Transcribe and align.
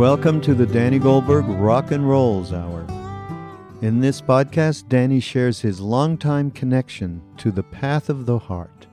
Welcome 0.00 0.40
to 0.42 0.54
the 0.54 0.64
Danny 0.64 0.98
Goldberg 0.98 1.44
Rock 1.46 1.90
and 1.90 2.08
Rolls 2.08 2.54
Hour. 2.54 2.86
In 3.82 4.00
this 4.00 4.22
podcast, 4.22 4.88
Danny 4.88 5.20
shares 5.20 5.60
his 5.60 5.78
longtime 5.78 6.52
connection 6.52 7.20
to 7.36 7.50
the 7.50 7.64
path 7.64 8.08
of 8.08 8.24
the 8.24 8.38
heart, 8.38 8.86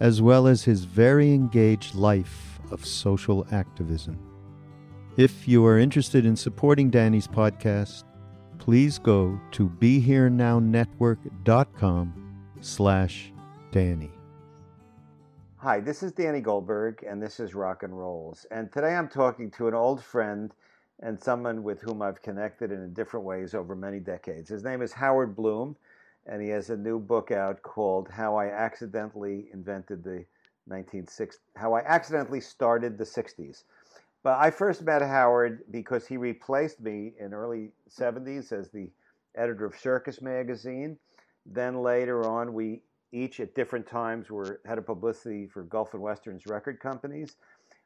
as 0.00 0.20
well 0.20 0.48
as 0.48 0.64
his 0.64 0.82
very 0.82 1.32
engaged 1.32 1.94
life 1.94 2.58
of 2.72 2.84
social 2.84 3.46
activism. 3.52 4.18
If 5.16 5.46
you 5.46 5.64
are 5.64 5.78
interested 5.78 6.26
in 6.26 6.34
supporting 6.34 6.90
Danny's 6.90 7.28
podcast, 7.28 8.02
please 8.58 8.98
go 8.98 9.38
to 9.52 9.68
BeHereNowNetwork.com 9.68 12.34
slash 12.60 13.32
Danny. 13.70 14.11
Hi, 15.62 15.78
this 15.78 16.02
is 16.02 16.10
Danny 16.10 16.40
Goldberg, 16.40 17.04
and 17.08 17.22
this 17.22 17.38
is 17.38 17.54
Rock 17.54 17.84
and 17.84 17.96
Rolls. 17.96 18.46
And 18.50 18.72
today 18.72 18.96
I'm 18.96 19.06
talking 19.06 19.48
to 19.52 19.68
an 19.68 19.74
old 19.74 20.02
friend 20.02 20.52
and 20.98 21.22
someone 21.22 21.62
with 21.62 21.80
whom 21.80 22.02
I've 22.02 22.20
connected 22.20 22.72
in 22.72 22.92
different 22.92 23.24
ways 23.24 23.54
over 23.54 23.76
many 23.76 24.00
decades. 24.00 24.48
His 24.50 24.64
name 24.64 24.82
is 24.82 24.92
Howard 24.92 25.36
Bloom, 25.36 25.76
and 26.26 26.42
he 26.42 26.48
has 26.48 26.70
a 26.70 26.76
new 26.76 26.98
book 26.98 27.30
out 27.30 27.62
called 27.62 28.08
How 28.08 28.34
I 28.34 28.46
Accidentally 28.46 29.50
Invented 29.52 30.02
the 30.02 30.24
1960s, 30.68 31.38
How 31.54 31.74
I 31.74 31.82
Accidentally 31.82 32.40
Started 32.40 32.98
the 32.98 33.04
60s. 33.04 33.62
But 34.24 34.40
I 34.40 34.50
first 34.50 34.82
met 34.82 35.00
Howard 35.00 35.62
because 35.70 36.08
he 36.08 36.16
replaced 36.16 36.80
me 36.80 37.12
in 37.20 37.32
early 37.32 37.70
70s 37.88 38.50
as 38.50 38.70
the 38.70 38.90
editor 39.36 39.66
of 39.66 39.78
Circus 39.78 40.20
magazine. 40.20 40.98
Then 41.46 41.82
later 41.82 42.28
on, 42.28 42.52
we 42.52 42.82
each 43.12 43.40
at 43.40 43.54
different 43.54 43.86
times 43.86 44.30
were 44.30 44.60
head 44.66 44.78
of 44.78 44.86
publicity 44.86 45.46
for 45.46 45.62
Gulf 45.62 45.94
and 45.94 46.02
Western's 46.02 46.46
record 46.46 46.80
companies. 46.80 47.36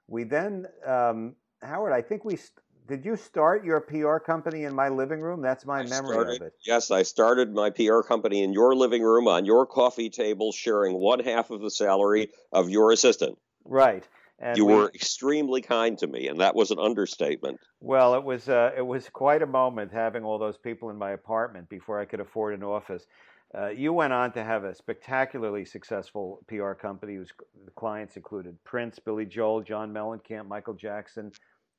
We 0.07 0.25
then, 0.25 0.67
um, 0.87 1.35
Howard, 1.63 1.93
I 1.93 2.01
think 2.01 2.25
we 2.25 2.37
st- 2.37 2.61
did 2.87 3.05
you 3.05 3.17
start 3.17 3.65
your 3.65 3.81
PR 3.81 4.19
company 4.19 4.63
in 4.63 4.73
my 4.73 4.89
living 4.89 5.21
room? 5.21 5.43
That's 5.43 5.67
my 5.67 5.81
I 5.81 5.87
memory 5.87 6.15
started, 6.15 6.41
of 6.41 6.47
it. 6.47 6.53
Yes, 6.65 6.93
I 6.93 7.03
started 7.03 7.53
my 7.53 7.71
PR 7.71 8.01
company 8.01 8.45
in 8.45 8.53
your 8.53 8.77
living 8.77 9.03
room 9.03 9.27
on 9.27 9.45
your 9.45 9.67
coffee 9.67 10.09
table, 10.09 10.53
sharing 10.53 10.95
one 10.95 11.19
half 11.19 11.51
of 11.51 11.61
the 11.61 11.71
salary 11.71 12.31
of 12.53 12.71
your 12.71 12.93
assistant. 12.93 13.39
Right. 13.65 14.07
And 14.39 14.57
you 14.57 14.67
we, 14.67 14.75
were 14.75 14.91
extremely 14.95 15.63
kind 15.63 15.99
to 15.99 16.07
me, 16.07 16.29
and 16.29 16.41
that 16.41 16.55
was 16.55 16.71
an 16.71 16.79
understatement. 16.79 17.59
Well, 17.81 18.15
it 18.15 18.23
was 18.23 18.49
uh, 18.49 18.71
it 18.77 18.87
was 18.87 19.09
quite 19.09 19.43
a 19.43 19.47
moment 19.47 19.93
having 19.93 20.25
all 20.25 20.39
those 20.39 20.59
people 20.59 20.91
in 20.91 20.97
my 20.97 21.13
apartment 21.13 21.69
before 21.71 21.99
I 21.99 22.05
could 22.05 22.21
afford 22.21 22.55
an 22.55 22.63
office. 22.63 23.07
Uh, 23.55 23.69
you 23.69 23.93
went 23.93 24.13
on 24.13 24.33
to 24.33 24.43
have 24.43 24.65
a 24.65 24.75
spectacularly 24.75 25.65
successful 25.65 26.43
PR 26.49 26.73
company 26.73 27.15
whose 27.15 27.33
clients 27.77 28.17
included 28.17 28.57
Prince, 28.65 28.99
Billy 28.99 29.25
Joel, 29.25 29.63
John 29.63 29.93
Mellencamp, 29.93 30.49
Michael 30.49 30.75
Jackson, 30.75 31.33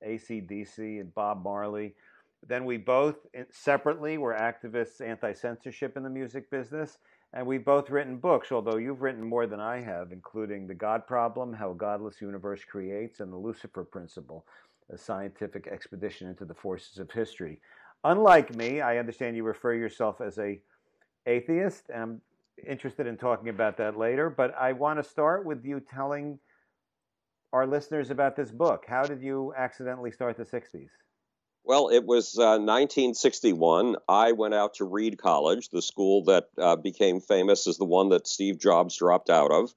ACDC, 0.06 1.02
and 1.02 1.14
Bob 1.14 1.44
Marley. 1.44 1.94
Then 2.48 2.66
we 2.66 2.78
both 2.78 3.16
separately 3.52 4.18
were 4.18 4.34
activists 4.34 5.02
anti 5.02 5.34
censorship 5.34 5.98
in 5.98 6.04
the 6.04 6.10
music 6.10 6.50
business, 6.50 7.00
and 7.34 7.46
we've 7.46 7.66
both 7.66 7.90
written 7.90 8.18
books, 8.18 8.52
although 8.52 8.78
you've 8.78 9.02
written 9.02 9.24
more 9.24 9.48
than 9.48 9.60
I 9.60 9.82
have, 9.82 10.12
including 10.12 10.68
The 10.68 10.74
God 10.74 11.06
Problem 11.06 11.52
How 11.52 11.72
a 11.72 11.76
Godless 11.76 12.22
Universe 12.22 12.64
Creates, 12.64 13.20
and 13.20 13.32
The 13.32 13.38
Lucifer 13.38 13.84
Principle, 13.84 14.46
a 14.90 14.98
scientific 14.98 15.68
expedition 15.68 16.30
into 16.30 16.46
the 16.46 16.54
forces 16.54 17.00
of 17.00 17.12
history. 17.12 17.60
Unlike 18.04 18.56
me, 18.56 18.80
I 18.80 19.00
understand 19.00 19.36
you 19.36 19.44
refer 19.44 19.74
yourself 19.74 20.22
as 20.22 20.38
a 20.38 20.62
atheist. 21.28 21.84
I'm 21.94 22.22
interested 22.66 23.06
in 23.06 23.18
talking 23.18 23.50
about 23.50 23.78
that 23.78 23.98
later, 23.98 24.30
but 24.30 24.56
I 24.58 24.72
want 24.72 24.98
to 25.00 25.08
start 25.08 25.46
with 25.46 25.64
you 25.64 25.80
telling 25.80 26.40
our 27.54 27.68
listeners 27.68 28.10
about 28.10 28.36
this 28.36 28.52
book. 28.52 28.86
How 28.88 29.04
did 29.04 29.22
you 29.22 29.54
accidentally 29.56 30.12
start 30.12 30.38
the 30.38 30.44
60s? 30.44 30.90
Well, 31.64 31.90
it 31.90 32.06
was 32.06 32.38
uh, 32.38 32.58
1961. 32.60 33.98
I 34.08 34.32
went 34.32 34.54
out 34.54 34.76
to 34.76 34.86
Reed 34.86 35.18
College, 35.18 35.70
the 35.70 35.82
school 35.82 36.24
that 36.24 36.46
uh, 36.58 36.78
became 36.78 37.20
famous 37.20 37.68
as 37.68 37.78
the 37.78 37.86
one 37.86 38.10
that 38.10 38.26
Steve 38.26 38.58
Jobs 38.58 38.98
dropped 38.98 39.30
out 39.30 39.52
of. 39.52 39.74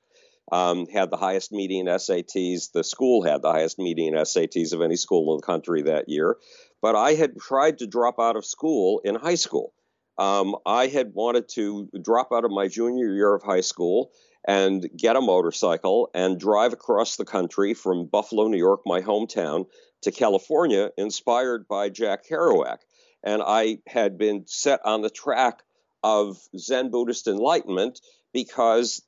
Um, 0.52 0.86
had 0.86 1.10
the 1.10 1.16
highest 1.16 1.52
median 1.52 1.86
SATs. 1.86 2.72
The 2.72 2.82
school 2.82 3.22
had 3.22 3.42
the 3.42 3.50
highest 3.52 3.78
median 3.78 4.14
SATs 4.14 4.72
of 4.72 4.82
any 4.82 4.96
school 4.96 5.32
in 5.32 5.38
the 5.38 5.46
country 5.46 5.82
that 5.82 6.08
year. 6.08 6.36
But 6.82 6.96
I 6.96 7.14
had 7.14 7.38
tried 7.38 7.78
to 7.78 7.86
drop 7.86 8.18
out 8.18 8.36
of 8.36 8.44
school 8.44 9.00
in 9.04 9.14
high 9.14 9.36
school. 9.36 9.72
Um, 10.20 10.54
I 10.66 10.88
had 10.88 11.14
wanted 11.14 11.48
to 11.54 11.88
drop 12.02 12.28
out 12.30 12.44
of 12.44 12.50
my 12.50 12.68
junior 12.68 13.14
year 13.14 13.34
of 13.34 13.42
high 13.42 13.62
school 13.62 14.12
and 14.46 14.86
get 14.94 15.16
a 15.16 15.20
motorcycle 15.22 16.10
and 16.12 16.38
drive 16.38 16.74
across 16.74 17.16
the 17.16 17.24
country 17.24 17.72
from 17.72 18.04
Buffalo, 18.04 18.46
New 18.48 18.58
York, 18.58 18.82
my 18.84 19.00
hometown, 19.00 19.64
to 20.02 20.12
California, 20.12 20.90
inspired 20.98 21.66
by 21.66 21.88
Jack 21.88 22.26
Kerouac. 22.26 22.80
And 23.22 23.42
I 23.44 23.78
had 23.86 24.18
been 24.18 24.44
set 24.46 24.80
on 24.84 25.00
the 25.00 25.08
track 25.08 25.62
of 26.02 26.38
Zen 26.54 26.90
Buddhist 26.90 27.26
enlightenment 27.26 28.02
because 28.34 29.02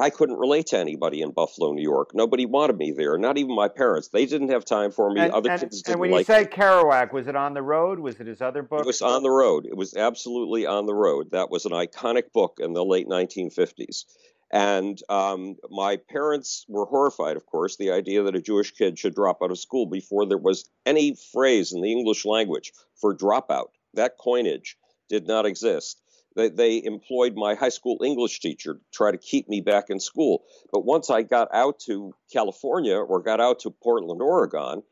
I 0.00 0.10
couldn't 0.10 0.38
relate 0.38 0.66
to 0.68 0.78
anybody 0.78 1.20
in 1.20 1.32
Buffalo, 1.32 1.72
New 1.72 1.82
York. 1.82 2.10
Nobody 2.14 2.46
wanted 2.46 2.76
me 2.76 2.92
there, 2.92 3.18
not 3.18 3.38
even 3.38 3.54
my 3.56 3.68
parents. 3.68 4.08
They 4.08 4.24
didn't 4.24 4.50
have 4.50 4.64
time 4.64 4.92
for 4.92 5.10
me. 5.10 5.20
And, 5.20 5.32
Other 5.32 5.50
and, 5.50 5.60
kids 5.60 5.82
didn't 5.82 5.94
And 5.94 6.00
when 6.00 6.10
like 6.12 6.28
you 6.28 6.34
say. 6.34 6.44
Kerouac, 6.44 7.12
was 7.12 7.26
it 7.26 7.34
on 7.34 7.54
the 7.54 7.62
road? 7.62 7.98
Was 7.98 8.20
it 8.20 8.28
his 8.28 8.40
other 8.40 8.62
book? 8.62 8.80
It 8.80 8.86
was 8.86 9.02
on 9.02 9.22
the 9.22 9.30
road. 9.30 9.66
It 9.66 9.76
was 9.76 9.94
absolutely 9.94 10.66
on 10.66 10.86
the 10.86 10.94
road. 10.94 11.32
That 11.32 11.50
was 11.50 11.66
an 11.66 11.72
iconic 11.72 12.32
book 12.32 12.58
in 12.60 12.72
the 12.72 12.84
late 12.84 13.08
1950s. 13.08 14.04
And 14.50 14.98
um, 15.08 15.56
my 15.70 15.96
parents 15.96 16.64
were 16.68 16.86
horrified, 16.86 17.36
of 17.36 17.44
course, 17.44 17.76
the 17.76 17.90
idea 17.90 18.22
that 18.22 18.36
a 18.36 18.40
Jewish 18.40 18.70
kid 18.70 18.98
should 18.98 19.14
drop 19.14 19.42
out 19.42 19.50
of 19.50 19.58
school 19.58 19.86
before 19.86 20.24
there 20.26 20.38
was 20.38 20.70
any 20.86 21.16
phrase 21.32 21.72
in 21.72 21.82
the 21.82 21.92
English 21.92 22.24
language 22.24 22.72
for 22.94 23.14
dropout. 23.14 23.68
That 23.94 24.16
coinage 24.18 24.78
did 25.08 25.26
not 25.26 25.46
exist. 25.46 26.00
They, 26.38 26.50
they 26.50 26.84
employed 26.84 27.34
my 27.34 27.56
high 27.56 27.68
school 27.68 28.00
English 28.04 28.38
teacher 28.38 28.74
to 28.74 28.80
try 28.92 29.10
to 29.10 29.18
keep 29.18 29.48
me 29.48 29.60
back 29.60 29.90
in 29.90 29.98
school. 29.98 30.44
But 30.72 30.84
once 30.84 31.10
I 31.10 31.22
got 31.22 31.48
out 31.52 31.80
to 31.86 32.14
California 32.32 32.96
or 32.96 33.20
got 33.22 33.40
out 33.40 33.60
to 33.60 33.70
Portland, 33.70 34.22
Oregon, 34.22 34.84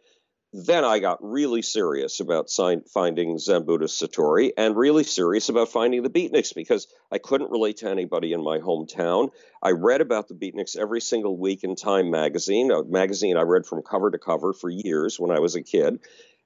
then 0.53 0.85
I 0.85 0.99
got 0.99 1.19
really 1.23 1.62
serious 1.62 2.19
about 2.19 2.51
finding 2.93 3.39
Zen 3.39 3.65
Buddhist 3.65 4.03
Satori 4.03 4.51
and 4.59 4.77
really 4.77 5.05
serious 5.05 5.49
about 5.49 5.69
finding 5.69 6.03
the 6.03 6.11
beatniks 6.11 6.53
because 6.53 6.89
I 7.12 7.19
couldn't 7.19 7.53
relate 7.53 7.77
to 7.79 7.91
anybody 7.91 8.33
in 8.33 8.43
my 8.43 8.59
hometown. 8.59 9.31
I 9.62 9.71
read 9.71 10.01
about 10.01 10.27
the 10.27 10.35
beatniks 10.35 10.77
every 10.77 11.01
single 11.01 11.37
week 11.37 11.62
in 11.62 11.77
Time 11.77 12.11
magazine, 12.11 12.73
a 12.73 12.83
magazine 12.83 13.37
I 13.37 13.43
read 13.43 13.67
from 13.67 13.83
cover 13.83 14.11
to 14.11 14.19
cover 14.19 14.53
for 14.53 14.69
years 14.69 15.21
when 15.21 15.31
I 15.31 15.39
was 15.39 15.55
a 15.55 15.62
kid. 15.62 16.01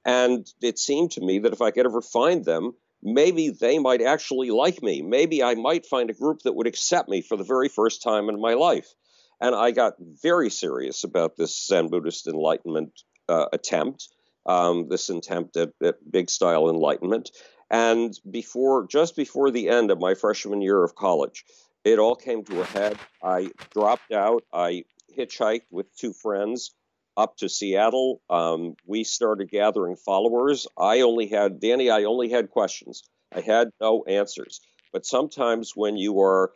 And 0.05 0.47
it 0.61 0.79
seemed 0.79 1.13
to 1.13 1.23
me 1.23 1.39
that 1.39 1.55
if 1.55 1.63
I 1.63 1.71
could 1.71 1.87
ever 1.87 2.03
find 2.03 2.45
them, 2.45 2.75
maybe 3.03 3.51
they 3.51 3.79
might 3.79 4.03
actually 4.03 4.51
like 4.51 4.83
me. 4.83 5.03
Maybe 5.03 5.43
I 5.43 5.55
might 5.55 5.87
find 5.87 6.11
a 6.11 6.15
group 6.15 6.41
that 6.43 6.55
would 6.55 6.67
accept 6.67 7.09
me 7.09 7.23
for 7.23 7.37
the 7.37 7.45
very 7.45 7.69
first 7.69 8.03
time 8.03 8.29
in 8.29 8.41
my 8.41 8.55
life. 8.55 8.95
And 9.41 9.55
I 9.55 9.71
got 9.71 9.95
very 9.99 10.51
serious 10.51 11.05
about 11.05 11.37
this 11.37 11.67
Zen 11.67 11.89
Buddhist 11.89 12.27
enlightenment 12.27 12.93
uh, 13.29 13.47
attempt, 13.53 14.09
um, 14.45 14.89
this 14.89 15.09
attempt 15.09 15.57
at, 15.57 15.71
at 15.83 16.11
big 16.11 16.29
style 16.29 16.69
enlightenment. 16.69 17.31
And 17.71 18.13
before, 18.29 18.87
just 18.87 19.17
before 19.17 19.51
the 19.51 19.69
end 19.69 19.91
of 19.91 20.01
my 20.01 20.15
freshman 20.15 20.61
year 20.61 20.83
of 20.83 20.95
college, 20.95 21.45
it 21.85 21.99
all 21.99 22.17
came 22.17 22.45
to 22.45 22.61
a 22.61 22.65
head. 22.65 22.99
I 23.23 23.51
dropped 23.73 24.13
out. 24.13 24.45
I 24.53 24.85
hitchhiked 25.17 25.67
with 25.71 25.95
two 25.97 26.13
friends 26.13 26.73
up 27.21 27.37
to 27.37 27.49
Seattle. 27.49 28.23
Um, 28.31 28.77
we 28.87 29.05
started 29.05 29.51
gathering 29.51 29.97
followers. 29.97 30.67
I 30.79 31.03
only 31.03 31.29
had, 31.29 31.61
Danny, 31.61 31.91
I 31.91 32.05
only 32.05 32.31
had 32.31 32.51
questions. 32.51 33.03
I 33.35 33.43
had 33.43 33.71
no 33.81 34.05
answers. 34.05 34.61
But 34.93 35.05
sometimes 35.07 35.77
when 35.77 35.97
you 35.97 36.21
are 36.21 36.53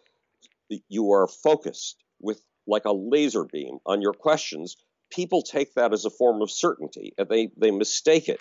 you 0.88 1.12
are 1.12 1.28
focused 1.28 2.02
with 2.20 2.40
like 2.66 2.86
a 2.86 2.92
laser 2.92 3.44
beam 3.44 3.78
on 3.84 4.00
your 4.00 4.14
questions, 4.14 4.76
people 5.10 5.42
take 5.42 5.74
that 5.74 5.92
as 5.92 6.06
a 6.06 6.10
form 6.10 6.40
of 6.40 6.50
certainty 6.50 7.12
and 7.18 7.28
they, 7.28 7.50
they 7.56 7.70
mistake 7.70 8.28
it. 8.28 8.40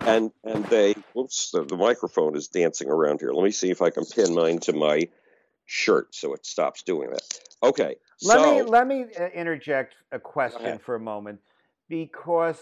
And 0.00 0.32
and 0.44 0.64
they 0.66 0.94
oops, 1.16 1.50
the, 1.50 1.64
the 1.64 1.76
microphone 1.76 2.36
is 2.36 2.48
dancing 2.48 2.88
around 2.88 3.20
here. 3.20 3.32
Let 3.32 3.44
me 3.44 3.50
see 3.50 3.70
if 3.70 3.82
I 3.82 3.90
can 3.90 4.04
pin 4.04 4.34
mine 4.34 4.58
to 4.60 4.72
my 4.72 5.08
shirt 5.66 6.14
so 6.14 6.34
it 6.34 6.46
stops 6.46 6.82
doing 6.82 7.10
that. 7.10 7.40
Okay. 7.62 7.96
Let 8.22 8.40
so, 8.40 8.56
me 8.56 8.62
let 8.62 8.86
me 8.86 9.06
uh, 9.18 9.26
interject 9.26 9.94
a 10.12 10.18
question 10.18 10.78
for 10.78 10.94
a 10.94 11.00
moment 11.00 11.40
because 11.88 12.58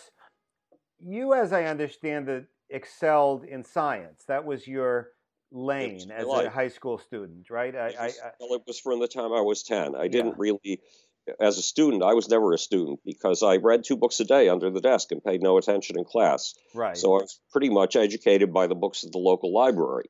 you, 0.98 1.34
as 1.34 1.52
I 1.52 1.64
understand 1.64 2.28
it, 2.28 2.46
excelled 2.70 3.44
in 3.44 3.64
science. 3.64 4.24
That 4.28 4.44
was 4.44 4.66
your 4.66 5.10
lane 5.52 6.10
as 6.10 6.26
a 6.26 6.50
high 6.50 6.68
school 6.68 6.98
student, 6.98 7.50
right? 7.50 7.74
I, 7.74 7.88
I, 7.98 8.10
well, 8.40 8.54
it 8.54 8.62
was 8.66 8.80
from 8.80 9.00
the 9.00 9.08
time 9.08 9.32
I 9.32 9.40
was 9.40 9.62
10. 9.62 9.94
I 9.94 10.08
didn't 10.08 10.30
yeah. 10.30 10.34
really, 10.38 10.80
as 11.40 11.58
a 11.58 11.62
student, 11.62 12.02
I 12.02 12.14
was 12.14 12.28
never 12.28 12.52
a 12.52 12.58
student 12.58 13.00
because 13.04 13.42
I 13.42 13.56
read 13.56 13.84
two 13.84 13.96
books 13.96 14.20
a 14.20 14.24
day 14.24 14.48
under 14.48 14.70
the 14.70 14.80
desk 14.80 15.12
and 15.12 15.22
paid 15.22 15.42
no 15.42 15.58
attention 15.58 15.98
in 15.98 16.04
class. 16.04 16.54
Right. 16.74 16.96
So 16.96 17.14
I 17.14 17.22
was 17.22 17.40
pretty 17.52 17.70
much 17.70 17.96
educated 17.96 18.52
by 18.52 18.66
the 18.66 18.74
books 18.74 19.04
at 19.04 19.12
the 19.12 19.18
local 19.18 19.52
library. 19.52 20.06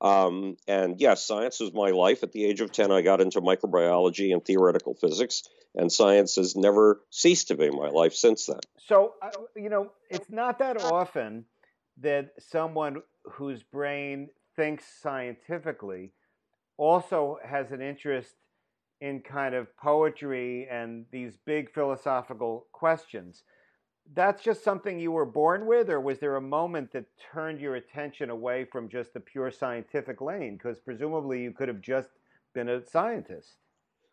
Um, 0.00 0.56
and 0.66 1.00
yes, 1.00 1.26
science 1.26 1.60
was 1.60 1.72
my 1.72 1.90
life. 1.90 2.22
At 2.22 2.32
the 2.32 2.44
age 2.44 2.60
of 2.60 2.72
10, 2.72 2.90
I 2.90 3.02
got 3.02 3.20
into 3.20 3.40
microbiology 3.40 4.32
and 4.32 4.44
theoretical 4.44 4.94
physics, 4.94 5.42
and 5.74 5.92
science 5.92 6.36
has 6.36 6.56
never 6.56 7.00
ceased 7.10 7.48
to 7.48 7.54
be 7.54 7.70
my 7.70 7.88
life 7.88 8.14
since 8.14 8.46
then. 8.46 8.60
So, 8.78 9.14
you 9.54 9.68
know, 9.68 9.92
it's 10.08 10.30
not 10.30 10.58
that 10.60 10.82
often 10.82 11.44
that 12.00 12.30
someone 12.38 13.02
whose 13.24 13.62
brain 13.62 14.28
thinks 14.56 14.84
scientifically 15.02 16.12
also 16.78 17.38
has 17.44 17.70
an 17.70 17.82
interest 17.82 18.34
in 19.02 19.20
kind 19.20 19.54
of 19.54 19.74
poetry 19.76 20.66
and 20.70 21.04
these 21.10 21.36
big 21.46 21.72
philosophical 21.72 22.66
questions 22.72 23.44
that's 24.14 24.42
just 24.42 24.64
something 24.64 24.98
you 24.98 25.12
were 25.12 25.26
born 25.26 25.66
with, 25.66 25.90
or 25.90 26.00
was 26.00 26.18
there 26.18 26.36
a 26.36 26.40
moment 26.40 26.92
that 26.92 27.04
turned 27.32 27.60
your 27.60 27.76
attention 27.76 28.30
away 28.30 28.64
from 28.64 28.88
just 28.88 29.14
the 29.14 29.20
pure 29.20 29.50
scientific 29.50 30.20
lane? 30.20 30.56
Because 30.56 30.80
presumably 30.80 31.42
you 31.42 31.52
could 31.52 31.68
have 31.68 31.80
just 31.80 32.08
been 32.54 32.68
a 32.68 32.84
scientist. 32.84 33.56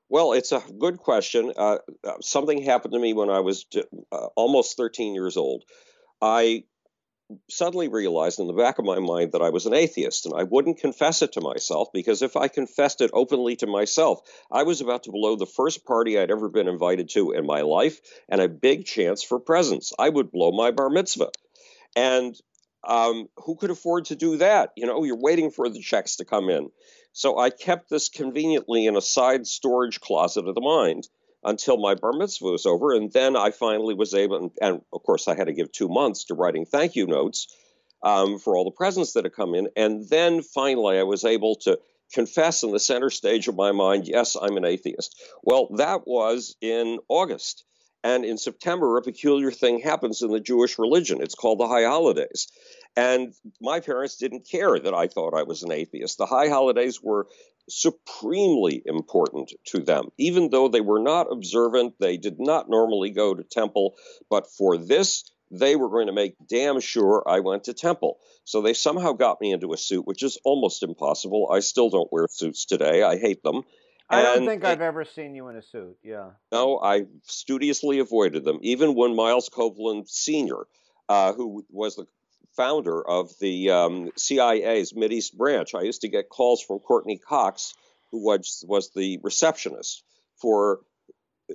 Well, 0.10 0.34
it's 0.34 0.52
a 0.52 0.62
good 0.80 0.98
question. 0.98 1.52
Uh, 1.58 1.80
uh 2.04 2.14
something 2.22 2.62
happened 2.62 2.94
to 2.94 3.00
me 3.00 3.14
when 3.14 3.30
I 3.30 3.40
was 3.40 3.66
uh, 3.76 4.28
almost 4.36 4.78
13 4.78 5.14
years 5.14 5.36
old. 5.36 5.64
I 6.22 6.64
suddenly 7.50 7.88
realized 7.88 8.40
in 8.40 8.48
the 8.48 8.54
back 8.54 8.80
of 8.80 8.86
my 8.86 9.00
mind 9.00 9.34
that 9.34 9.42
I 9.42 9.50
was 9.50 9.66
an 9.66 9.74
atheist, 9.74 10.26
and 10.26 10.36
I 10.36 10.44
wouldn't 10.44 10.80
confess 10.80 11.22
it 11.22 11.34
to 11.34 11.42
myself 11.42 11.90
because 11.94 12.22
if 12.22 12.38
I 12.38 12.48
confessed 12.48 13.02
it 13.02 13.12
openly 13.14 13.56
to 13.58 13.68
myself, 13.68 14.22
I 14.52 14.64
was 14.64 14.82
about 14.82 15.04
to 15.04 15.12
blow 15.12 15.36
the 15.36 15.46
first 15.46 15.86
party 15.86 16.18
I'd 16.18 16.32
ever 16.32 16.50
been 16.50 16.68
invited 16.68 17.10
to 17.10 17.32
in 17.32 17.46
my 17.46 17.62
life 17.62 18.00
and 18.30 18.40
a 18.40 18.48
big 18.48 18.86
chance 18.86 19.24
for 19.24 19.40
presents. 19.40 19.94
I 20.00 20.10
would 20.10 20.32
blow 20.32 20.52
my 20.52 20.72
bar 20.72 20.90
mitzvah. 20.90 21.32
And 21.96 22.36
um, 22.88 23.28
who 23.38 23.56
could 23.56 23.72
afford 23.72 24.06
to 24.06 24.16
do 24.16 24.38
that? 24.38 24.72
You 24.78 24.86
know, 24.86 25.04
you're 25.04 25.20
waiting 25.20 25.52
for 25.52 25.68
the 25.68 25.82
checks 25.82 26.18
to 26.18 26.26
come 26.26 26.50
in. 26.50 26.70
So 27.12 27.38
I 27.38 27.50
kept 27.50 27.90
this 27.90 28.10
conveniently 28.10 28.86
in 28.86 28.96
a 28.96 29.02
side 29.02 29.48
storage 29.48 30.00
closet 30.00 30.48
of 30.48 30.56
the 30.56 30.62
mind 30.62 31.08
until 31.44 31.78
my 31.78 31.96
bar 31.96 32.14
mitzvah 32.14 32.46
was 32.46 32.66
over. 32.66 32.94
And 32.94 33.12
then 33.12 33.36
I 33.36 33.52
finally 33.52 33.94
was 33.94 34.14
able, 34.14 34.38
and, 34.38 34.52
and 34.62 34.82
of 34.94 35.04
course, 35.04 35.28
I 35.28 35.36
had 35.36 35.48
to 35.48 35.54
give 35.54 35.72
two 35.72 35.88
months 35.88 36.26
to 36.26 36.36
writing 36.36 36.66
thank 36.66 36.96
you 36.96 37.08
notes 37.08 37.48
um, 38.04 38.40
for 38.40 38.56
all 38.56 38.66
the 38.66 38.72
presents 38.72 39.14
that 39.14 39.26
had 39.26 39.34
come 39.34 39.56
in. 39.56 39.70
And 39.76 40.08
then 40.10 40.42
finally, 40.42 41.00
I 41.00 41.04
was 41.04 41.26
able 41.26 41.56
to 41.64 41.80
confess 42.14 42.64
in 42.64 42.72
the 42.72 42.80
center 42.80 43.10
stage 43.10 43.48
of 43.48 43.56
my 43.56 43.72
mind, 43.72 44.08
yes, 44.08 44.36
I'm 44.40 44.58
an 44.58 44.66
atheist. 44.66 45.22
Well, 45.44 45.70
that 45.78 46.08
was 46.08 46.56
in 46.62 47.00
August. 47.10 47.64
And 48.04 48.24
in 48.24 48.38
September, 48.38 48.96
a 48.98 49.02
peculiar 49.02 49.52
thing 49.52 49.80
happens 49.80 50.22
in 50.22 50.32
the 50.32 50.40
Jewish 50.40 50.80
religion. 50.80 51.22
It's 51.22 51.36
called 51.36 51.60
the 51.60 51.68
High 51.68 51.84
Holidays. 51.84 52.48
And 52.96 53.34
my 53.60 53.80
parents 53.80 54.16
didn't 54.16 54.48
care 54.50 54.80
that 54.80 54.94
I 54.94 55.08
thought 55.08 55.38
I 55.38 55.44
was 55.44 55.64
an 55.64 55.72
atheist. 55.72 56.18
The 56.18 56.26
High 56.26 56.48
Holidays 56.48 57.02
were 57.02 57.28
supremely 57.70 58.82
important 58.86 59.52
to 59.66 59.80
them. 59.80 60.10
Even 60.18 60.50
though 60.50 60.68
they 60.68 60.82
were 60.82 61.02
not 61.02 61.32
observant, 61.32 61.96
they 62.00 62.18
did 62.18 62.40
not 62.40 62.70
normally 62.70 63.12
go 63.12 63.34
to 63.34 63.44
temple, 63.44 63.96
but 64.30 64.48
for 64.48 64.78
this, 64.78 65.30
they 65.52 65.76
were 65.76 65.90
going 65.90 66.08
to 66.08 66.14
make 66.14 66.36
damn 66.48 66.80
sure 66.80 67.24
I 67.28 67.40
went 67.40 67.66
to 67.66 67.74
temple. 67.74 68.20
So 68.44 68.62
they 68.62 68.74
somehow 68.74 69.14
got 69.14 69.42
me 69.42 69.52
into 69.52 69.74
a 69.74 69.78
suit, 69.78 70.06
which 70.06 70.24
is 70.24 70.38
almost 70.44 70.84
impossible. 70.84 71.50
I 71.52 71.60
still 71.60 71.90
don't 71.90 72.12
wear 72.12 72.28
suits 72.30 72.66
today. 72.66 73.04
I 73.04 73.18
hate 73.18 73.44
them. 73.44 73.64
I 74.10 74.22
don't 74.22 74.46
think 74.46 74.64
I've 74.64 74.82
ever 74.82 75.04
seen 75.04 75.36
you 75.36 75.50
in 75.50 75.58
a 75.58 75.62
suit. 75.62 75.98
Yeah. 76.02 76.32
No, 76.52 76.80
I 76.80 77.06
studiously 77.24 78.00
avoided 78.00 78.46
them. 78.46 78.60
Even 78.62 78.96
when 78.96 79.16
Miles 79.16 79.50
Copeland 79.50 80.08
Sr., 80.08 80.66
uh, 81.10 81.34
who 81.34 81.66
was 81.70 81.96
the 81.96 82.06
founder 82.56 83.06
of 83.08 83.32
the 83.40 83.70
um, 83.72 84.12
CIA's 84.18 84.94
East 84.94 85.38
branch. 85.38 85.76
I 85.76 85.82
used 85.82 86.02
to 86.02 86.10
get 86.10 86.30
calls 86.30 86.62
from 86.62 86.80
Courteney 86.80 87.18
Cox, 87.18 87.74
who 88.12 88.24
was, 88.24 88.64
was 88.68 88.92
the 88.92 89.20
receptionist 89.24 90.04
for 90.42 90.82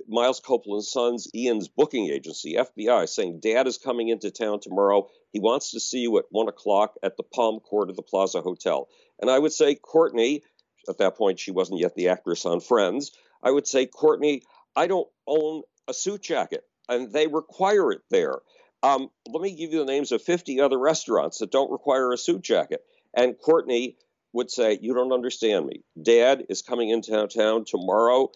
Miles 0.07 0.39
Copeland's 0.39 0.89
son's 0.89 1.27
Ian's 1.35 1.67
booking 1.67 2.09
agency, 2.09 2.55
FBI, 2.55 3.07
saying, 3.07 3.39
Dad 3.41 3.67
is 3.67 3.77
coming 3.77 4.09
into 4.09 4.31
town 4.31 4.59
tomorrow. 4.59 5.09
He 5.31 5.39
wants 5.39 5.71
to 5.71 5.79
see 5.79 5.99
you 5.99 6.17
at 6.17 6.25
one 6.31 6.47
o'clock 6.47 6.95
at 7.03 7.15
the 7.15 7.23
Palm 7.23 7.59
Court 7.59 7.89
of 7.89 7.95
the 7.95 8.01
Plaza 8.01 8.41
Hotel. 8.41 8.87
And 9.21 9.29
I 9.29 9.37
would 9.37 9.53
say, 9.53 9.75
Courteney, 9.75 10.43
at 10.89 10.97
that 10.97 11.15
point 11.15 11.39
she 11.39 11.51
wasn't 11.51 11.79
yet 11.79 11.95
the 11.95 12.09
actress 12.09 12.45
on 12.45 12.59
Friends, 12.59 13.11
I 13.41 13.51
would 13.51 13.67
say, 13.67 13.85
Courteney, 13.85 14.43
I 14.75 14.87
don't 14.87 15.07
own 15.27 15.63
a 15.87 15.93
suit 15.93 16.23
jacket, 16.23 16.63
and 16.89 17.11
they 17.11 17.27
require 17.27 17.91
it 17.91 18.01
there. 18.09 18.39
Um, 18.83 19.09
let 19.27 19.41
me 19.41 19.55
give 19.55 19.71
you 19.71 19.79
the 19.79 19.85
names 19.85 20.11
of 20.11 20.21
50 20.21 20.59
other 20.59 20.77
restaurants 20.77 21.39
that 21.39 21.51
don't 21.51 21.71
require 21.71 22.11
a 22.11 22.17
suit 22.17 22.41
jacket. 22.41 22.83
And 23.15 23.39
Courteney 23.39 23.95
would 24.33 24.51
say, 24.51 24.77
You 24.81 24.93
don't 24.93 25.13
understand 25.13 25.65
me. 25.65 25.83
Dad 25.99 26.45
is 26.49 26.61
coming 26.61 26.89
into 26.89 27.27
town 27.27 27.63
tomorrow. 27.65 28.29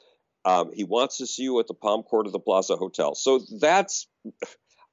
Um, 0.45 0.71
he 0.73 0.85
wants 0.85 1.17
to 1.17 1.27
see 1.27 1.43
you 1.43 1.59
at 1.59 1.67
the 1.67 1.73
Palm 1.73 2.03
Court 2.03 2.25
of 2.25 2.31
the 2.31 2.39
Plaza 2.39 2.77
Hotel. 2.77 3.15
So 3.15 3.41
that's, 3.59 4.07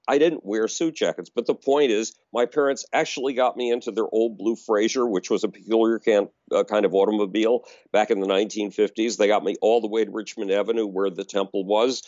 I 0.09 0.19
didn't 0.19 0.45
wear 0.45 0.67
suit 0.67 0.97
jackets, 0.97 1.31
but 1.33 1.47
the 1.47 1.55
point 1.55 1.93
is, 1.93 2.17
my 2.33 2.47
parents 2.47 2.85
actually 2.93 3.35
got 3.35 3.57
me 3.57 3.71
into 3.71 3.93
their 3.93 4.09
old 4.11 4.37
blue 4.37 4.57
Frazer, 4.57 5.07
which 5.07 5.31
was 5.31 5.45
a 5.45 5.49
peculiar 5.49 6.01
can, 6.01 6.29
uh, 6.51 6.65
kind 6.65 6.85
of 6.85 6.95
automobile 6.95 7.65
back 7.93 8.11
in 8.11 8.19
the 8.19 8.27
1950s. 8.27 9.17
They 9.17 9.29
got 9.29 9.45
me 9.45 9.55
all 9.63 9.81
the 9.81 9.87
way 9.87 10.05
to 10.05 10.11
Richmond 10.11 10.51
Avenue, 10.51 10.87
where 10.87 11.11
the 11.11 11.25
temple 11.25 11.65
was 11.65 12.03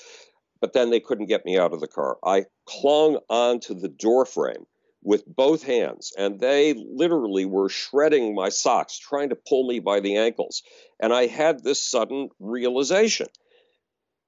but 0.60 0.72
then 0.72 0.90
they 0.90 1.00
couldn't 1.00 1.26
get 1.26 1.44
me 1.44 1.58
out 1.58 1.72
of 1.72 1.80
the 1.80 1.88
car. 1.88 2.18
I 2.24 2.46
clung 2.66 3.18
onto 3.28 3.74
the 3.74 3.88
door 3.88 4.24
frame 4.24 4.66
with 5.02 5.24
both 5.26 5.62
hands, 5.62 6.12
and 6.18 6.40
they 6.40 6.74
literally 6.74 7.44
were 7.44 7.68
shredding 7.68 8.34
my 8.34 8.48
socks, 8.48 8.98
trying 8.98 9.28
to 9.28 9.36
pull 9.36 9.66
me 9.66 9.78
by 9.78 10.00
the 10.00 10.16
ankles. 10.16 10.62
And 11.00 11.12
I 11.12 11.26
had 11.26 11.62
this 11.62 11.80
sudden 11.80 12.30
realization 12.40 13.28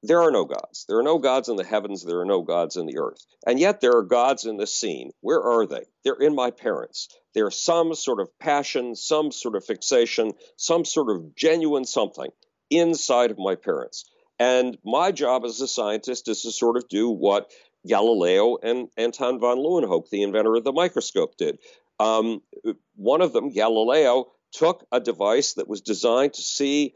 there 0.02 0.22
are 0.22 0.30
no 0.30 0.44
gods. 0.44 0.84
There 0.86 0.98
are 0.98 1.02
no 1.02 1.18
gods 1.18 1.48
in 1.48 1.56
the 1.56 1.64
heavens. 1.64 2.04
There 2.04 2.20
are 2.20 2.24
no 2.24 2.42
gods 2.42 2.76
in 2.76 2.86
the 2.86 2.98
earth. 2.98 3.26
And 3.46 3.58
yet 3.58 3.80
there 3.80 3.96
are 3.96 4.04
gods 4.04 4.44
in 4.44 4.56
the 4.56 4.66
scene. 4.66 5.10
Where 5.20 5.42
are 5.42 5.66
they? 5.66 5.86
They're 6.04 6.14
in 6.14 6.36
my 6.36 6.52
parents. 6.52 7.08
There's 7.34 7.60
some 7.60 7.94
sort 7.94 8.20
of 8.20 8.38
passion, 8.38 8.94
some 8.94 9.32
sort 9.32 9.56
of 9.56 9.64
fixation, 9.64 10.32
some 10.56 10.84
sort 10.84 11.10
of 11.10 11.34
genuine 11.34 11.84
something 11.84 12.30
inside 12.70 13.32
of 13.32 13.38
my 13.38 13.56
parents. 13.56 14.08
And 14.38 14.78
my 14.84 15.12
job 15.12 15.44
as 15.44 15.60
a 15.60 15.68
scientist 15.68 16.28
is 16.28 16.42
to 16.42 16.52
sort 16.52 16.76
of 16.76 16.88
do 16.88 17.10
what 17.10 17.50
Galileo 17.86 18.58
and 18.62 18.88
Anton 18.96 19.40
von 19.40 19.58
Leeuwenhoek, 19.58 20.10
the 20.10 20.22
inventor 20.22 20.56
of 20.56 20.64
the 20.64 20.72
microscope, 20.72 21.36
did. 21.36 21.58
Um, 21.98 22.42
one 22.94 23.20
of 23.20 23.32
them, 23.32 23.52
Galileo, 23.52 24.32
took 24.52 24.86
a 24.92 25.00
device 25.00 25.54
that 25.54 25.68
was 25.68 25.80
designed 25.80 26.34
to 26.34 26.42
see 26.42 26.94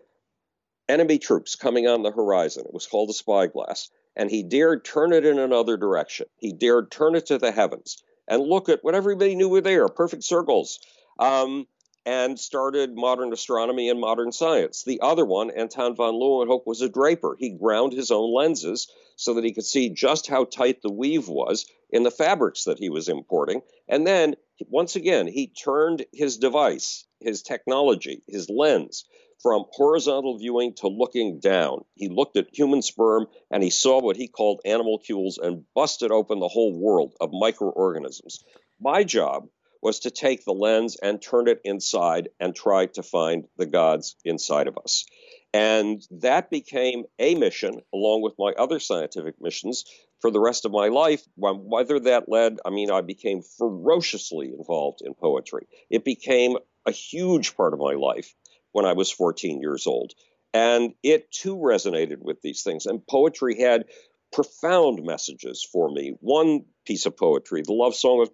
enemy 0.88 1.18
troops 1.18 1.56
coming 1.56 1.86
on 1.86 2.02
the 2.02 2.10
horizon. 2.10 2.64
It 2.66 2.74
was 2.74 2.86
called 2.86 3.10
a 3.10 3.14
spyglass. 3.14 3.90
And 4.14 4.30
he 4.30 4.42
dared 4.42 4.84
turn 4.84 5.12
it 5.12 5.24
in 5.24 5.38
another 5.38 5.76
direction. 5.76 6.26
He 6.36 6.52
dared 6.52 6.90
turn 6.90 7.14
it 7.14 7.26
to 7.26 7.38
the 7.38 7.50
heavens 7.50 8.02
and 8.28 8.42
look 8.42 8.68
at 8.68 8.84
what 8.84 8.94
everybody 8.94 9.34
knew 9.34 9.48
were 9.48 9.62
there 9.62 9.88
perfect 9.88 10.24
circles. 10.24 10.80
Um, 11.18 11.66
and 12.04 12.38
started 12.38 12.96
modern 12.96 13.32
astronomy 13.32 13.88
and 13.88 14.00
modern 14.00 14.32
science. 14.32 14.82
The 14.84 15.00
other 15.00 15.24
one, 15.24 15.50
Anton 15.50 15.94
von 15.94 16.14
Leeuwenhoek, 16.14 16.66
was 16.66 16.82
a 16.82 16.88
draper. 16.88 17.36
He 17.38 17.50
ground 17.50 17.92
his 17.92 18.10
own 18.10 18.34
lenses 18.34 18.90
so 19.16 19.34
that 19.34 19.44
he 19.44 19.52
could 19.52 19.64
see 19.64 19.88
just 19.90 20.26
how 20.26 20.44
tight 20.44 20.82
the 20.82 20.92
weave 20.92 21.28
was 21.28 21.66
in 21.90 22.02
the 22.02 22.10
fabrics 22.10 22.64
that 22.64 22.78
he 22.78 22.88
was 22.88 23.08
importing. 23.08 23.62
And 23.88 24.06
then, 24.06 24.34
once 24.68 24.96
again, 24.96 25.26
he 25.26 25.46
turned 25.46 26.04
his 26.12 26.38
device, 26.38 27.06
his 27.20 27.42
technology, 27.42 28.22
his 28.26 28.48
lens, 28.50 29.04
from 29.40 29.64
horizontal 29.70 30.38
viewing 30.38 30.72
to 30.74 30.88
looking 30.88 31.40
down. 31.40 31.84
He 31.94 32.08
looked 32.08 32.36
at 32.36 32.48
human 32.52 32.82
sperm 32.82 33.26
and 33.50 33.62
he 33.62 33.70
saw 33.70 34.00
what 34.00 34.16
he 34.16 34.28
called 34.28 34.60
animalcules 34.64 35.38
and 35.38 35.64
busted 35.74 36.10
open 36.10 36.40
the 36.40 36.48
whole 36.48 36.78
world 36.78 37.14
of 37.20 37.30
microorganisms. 37.32 38.44
My 38.80 39.04
job 39.04 39.48
was 39.82 40.00
to 40.00 40.10
take 40.10 40.44
the 40.44 40.52
lens 40.52 40.96
and 41.02 41.20
turn 41.20 41.48
it 41.48 41.60
inside 41.64 42.28
and 42.38 42.54
try 42.54 42.86
to 42.86 43.02
find 43.02 43.44
the 43.56 43.66
gods 43.66 44.16
inside 44.24 44.68
of 44.68 44.78
us. 44.78 45.04
And 45.52 46.00
that 46.12 46.48
became 46.48 47.04
a 47.18 47.34
mission, 47.34 47.80
along 47.92 48.22
with 48.22 48.34
my 48.38 48.52
other 48.56 48.78
scientific 48.78 49.34
missions, 49.40 49.84
for 50.20 50.30
the 50.30 50.40
rest 50.40 50.64
of 50.64 50.72
my 50.72 50.88
life. 50.88 51.22
Whether 51.36 52.00
that 52.00 52.28
led, 52.28 52.58
I 52.64 52.70
mean, 52.70 52.90
I 52.90 53.00
became 53.02 53.42
ferociously 53.42 54.52
involved 54.56 55.00
in 55.02 55.14
poetry. 55.14 55.66
It 55.90 56.04
became 56.04 56.56
a 56.86 56.92
huge 56.92 57.56
part 57.56 57.74
of 57.74 57.80
my 57.80 57.94
life 57.94 58.34
when 58.70 58.86
I 58.86 58.94
was 58.94 59.10
14 59.10 59.60
years 59.60 59.86
old. 59.86 60.12
And 60.54 60.94
it 61.02 61.30
too 61.30 61.56
resonated 61.56 62.18
with 62.20 62.40
these 62.40 62.62
things. 62.62 62.86
And 62.86 63.06
poetry 63.06 63.60
had 63.60 63.86
profound 64.32 65.04
messages 65.04 65.66
for 65.70 65.90
me. 65.90 66.14
One 66.20 66.64
piece 66.86 67.06
of 67.06 67.16
poetry, 67.16 67.62
the 67.66 67.72
love 67.74 67.94
song 67.94 68.22
of, 68.22 68.30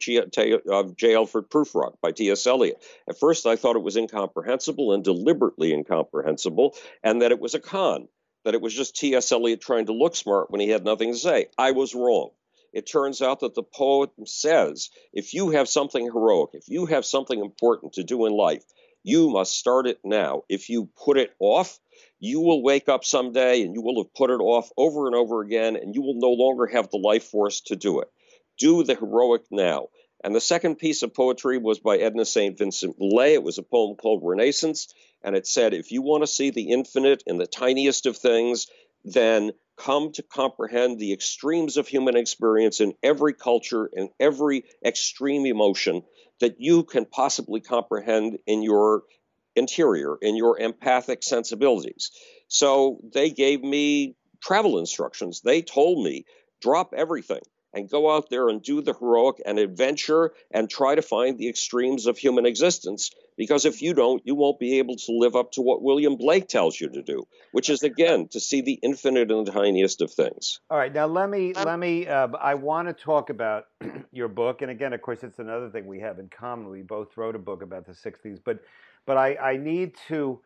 of 0.70 0.96
J. 0.96 1.16
Alfred 1.16 1.50
Prufrock 1.50 1.94
by 2.02 2.12
T.S. 2.12 2.46
Eliot. 2.46 2.82
At 3.08 3.18
first, 3.20 3.46
I 3.46 3.56
thought 3.56 3.76
it 3.76 3.82
was 3.82 3.96
incomprehensible 3.96 4.92
and 4.94 5.04
deliberately 5.04 5.72
incomprehensible, 5.74 6.76
and 7.02 7.22
that 7.22 7.32
it 7.32 7.40
was 7.40 7.54
a 7.54 7.60
con, 7.60 8.08
that 8.44 8.54
it 8.54 8.62
was 8.62 8.74
just 8.74 8.96
T.S. 8.96 9.32
Eliot 9.32 9.60
trying 9.60 9.86
to 9.86 9.92
look 9.94 10.16
smart 10.16 10.50
when 10.50 10.60
he 10.60 10.70
had 10.70 10.84
nothing 10.84 11.12
to 11.12 11.18
say. 11.18 11.48
I 11.58 11.72
was 11.72 11.94
wrong. 11.94 12.30
It 12.72 12.86
turns 12.86 13.22
out 13.22 13.40
that 13.40 13.54
the 13.54 13.62
poet 13.64 14.10
says 14.26 14.90
if 15.12 15.34
you 15.34 15.50
have 15.50 15.68
something 15.68 16.04
heroic, 16.04 16.50
if 16.54 16.68
you 16.68 16.86
have 16.86 17.04
something 17.06 17.40
important 17.40 17.94
to 17.94 18.04
do 18.04 18.26
in 18.26 18.32
life, 18.32 18.64
You 19.04 19.30
must 19.30 19.56
start 19.58 19.86
it 19.86 19.98
now. 20.04 20.42
If 20.48 20.68
you 20.68 20.90
put 21.04 21.18
it 21.18 21.32
off, 21.40 21.78
you 22.20 22.40
will 22.40 22.62
wake 22.62 22.88
up 22.88 23.04
someday 23.04 23.62
and 23.62 23.74
you 23.74 23.82
will 23.82 24.02
have 24.02 24.14
put 24.14 24.30
it 24.30 24.40
off 24.40 24.70
over 24.76 25.06
and 25.06 25.14
over 25.14 25.40
again, 25.40 25.76
and 25.76 25.94
you 25.94 26.02
will 26.02 26.18
no 26.18 26.30
longer 26.30 26.66
have 26.66 26.90
the 26.90 26.98
life 26.98 27.24
force 27.24 27.60
to 27.62 27.76
do 27.76 28.00
it. 28.00 28.08
Do 28.58 28.82
the 28.82 28.94
heroic 28.94 29.42
now. 29.50 29.88
And 30.24 30.34
the 30.34 30.40
second 30.40 30.76
piece 30.76 31.02
of 31.02 31.14
poetry 31.14 31.58
was 31.58 31.78
by 31.78 31.98
Edna 31.98 32.24
St. 32.24 32.58
Vincent 32.58 32.96
Millay. 32.98 33.34
It 33.34 33.42
was 33.42 33.58
a 33.58 33.62
poem 33.62 33.96
called 33.96 34.22
Renaissance, 34.24 34.92
and 35.22 35.36
it 35.36 35.46
said, 35.46 35.74
If 35.74 35.92
you 35.92 36.02
want 36.02 36.24
to 36.24 36.26
see 36.26 36.50
the 36.50 36.72
infinite 36.72 37.22
in 37.26 37.38
the 37.38 37.46
tiniest 37.46 38.06
of 38.06 38.16
things, 38.16 38.66
then 39.04 39.52
come 39.76 40.10
to 40.12 40.22
comprehend 40.24 40.98
the 40.98 41.12
extremes 41.12 41.76
of 41.76 41.86
human 41.86 42.16
experience 42.16 42.80
in 42.80 42.94
every 43.00 43.32
culture 43.32 43.88
and 43.94 44.08
every 44.18 44.64
extreme 44.84 45.46
emotion 45.46 46.02
that 46.40 46.60
you 46.60 46.82
can 46.82 47.04
possibly 47.04 47.60
comprehend 47.60 48.38
in 48.46 48.62
your 48.62 49.04
interior, 49.58 50.16
in 50.20 50.36
your 50.36 50.58
empathic 50.58 51.22
sensibilities. 51.22 52.10
So 52.48 53.00
they 53.12 53.30
gave 53.30 53.62
me 53.62 54.16
travel 54.40 54.78
instructions. 54.78 55.40
They 55.42 55.62
told 55.62 56.04
me 56.04 56.24
drop 56.60 56.94
everything 56.96 57.40
and 57.74 57.88
go 57.88 58.14
out 58.14 58.30
there 58.30 58.48
and 58.48 58.62
do 58.62 58.80
the 58.80 58.94
heroic 58.94 59.36
and 59.44 59.58
adventure 59.58 60.32
and 60.50 60.70
try 60.70 60.94
to 60.94 61.02
find 61.02 61.38
the 61.38 61.48
extremes 61.48 62.06
of 62.06 62.16
human 62.16 62.46
existence. 62.46 63.10
Because 63.36 63.64
if 63.64 63.82
you 63.82 63.94
don't, 63.94 64.22
you 64.24 64.34
won't 64.34 64.58
be 64.58 64.78
able 64.78 64.96
to 64.96 65.12
live 65.12 65.36
up 65.36 65.52
to 65.52 65.62
what 65.62 65.82
William 65.82 66.16
Blake 66.16 66.48
tells 66.48 66.80
you 66.80 66.88
to 66.88 67.02
do, 67.02 67.24
which 67.52 67.70
is 67.70 67.82
again 67.82 68.26
to 68.28 68.40
see 68.40 68.62
the 68.62 68.80
infinite 68.82 69.30
and 69.30 69.46
the 69.46 69.52
tiniest 69.52 70.00
of 70.00 70.10
things. 70.10 70.60
All 70.70 70.78
right, 70.78 70.92
now 70.92 71.06
let 71.06 71.30
me 71.30 71.52
let 71.52 71.78
me. 71.78 72.08
Uh, 72.08 72.28
I 72.40 72.54
want 72.54 72.88
to 72.88 72.94
talk 72.94 73.30
about 73.30 73.66
your 74.12 74.28
book, 74.28 74.62
and 74.62 74.72
again, 74.72 74.92
of 74.92 75.02
course, 75.02 75.22
it's 75.22 75.38
another 75.38 75.70
thing 75.70 75.86
we 75.86 76.00
have 76.00 76.18
in 76.18 76.28
common. 76.28 76.68
We 76.68 76.82
both 76.82 77.16
wrote 77.16 77.36
a 77.36 77.38
book 77.38 77.62
about 77.62 77.86
the 77.86 77.92
'60s, 77.92 78.40
but 78.44 78.58
but 79.08 79.16
I, 79.16 79.36
I 79.36 79.56
need 79.56 79.96
to 80.08 80.42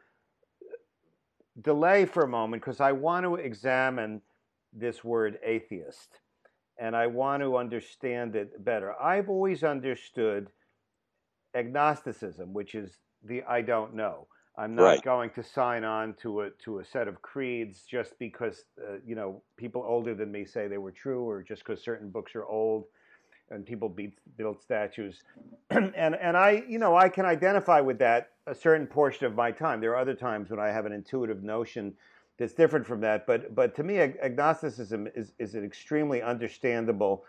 delay 1.61 2.07
for 2.07 2.23
a 2.23 2.28
moment 2.28 2.62
because 2.62 2.81
I 2.81 2.92
want 2.92 3.25
to 3.26 3.35
examine 3.35 4.23
this 4.73 5.04
word 5.04 5.38
atheist 5.45 6.21
and 6.78 6.97
I 6.97 7.09
want 7.09 7.42
to 7.42 7.57
understand 7.57 8.37
it 8.37 8.64
better. 8.64 8.95
I've 9.02 9.28
always 9.28 9.64
understood 9.64 10.52
agnosticism, 11.54 12.52
which 12.54 12.76
is 12.76 13.00
the 13.25 13.42
I 13.45 13.62
don't 13.62 13.95
know. 13.95 14.28
I'm 14.57 14.76
not 14.76 15.02
Right. 15.02 15.02
going 15.02 15.31
to 15.31 15.42
sign 15.42 15.85
on 15.85 16.14
to 16.23 16.42
a 16.42 16.50
to 16.64 16.78
a 16.81 16.85
set 16.85 17.09
of 17.09 17.23
creeds 17.23 17.85
just 17.85 18.19
because 18.21 18.66
uh, 18.81 18.99
you 19.04 19.16
know 19.16 19.42
people 19.57 19.83
older 19.87 20.14
than 20.14 20.33
me 20.33 20.45
say 20.45 20.69
they 20.69 20.78
were 20.78 20.92
true, 20.92 21.28
or 21.28 21.42
just 21.42 21.64
because 21.64 21.83
certain 21.83 22.11
books 22.11 22.37
are 22.37 22.47
old 22.47 22.87
and 23.53 23.65
people 23.65 23.89
beat, 23.89 24.19
build 24.37 24.61
statues. 24.61 25.23
and 25.71 25.95
and 25.97 26.37
I 26.37 26.65
you 26.69 26.79
know 26.79 26.97
I 26.97 27.09
can 27.09 27.25
identify 27.25 27.81
with 27.81 27.99
that 27.99 28.31
a 28.47 28.55
certain 28.55 28.87
portion 28.87 29.27
of 29.27 29.35
my 29.35 29.51
time. 29.51 29.81
There 29.81 29.93
are 29.93 29.99
other 29.99 30.15
times 30.15 30.51
when 30.51 30.59
I 30.59 30.69
have 30.69 30.87
an 30.87 30.93
intuitive 30.93 31.43
notion 31.43 31.95
that's 32.39 32.55
different 32.55 32.87
from 32.87 33.01
that. 33.03 33.27
But 33.27 33.55
but 33.55 33.75
to 33.77 33.83
me, 33.83 33.99
ag- 33.99 34.19
agnosticism 34.23 35.09
is 35.15 35.33
is 35.39 35.55
an 35.55 35.65
extremely 35.65 36.23
understandable 36.23 37.25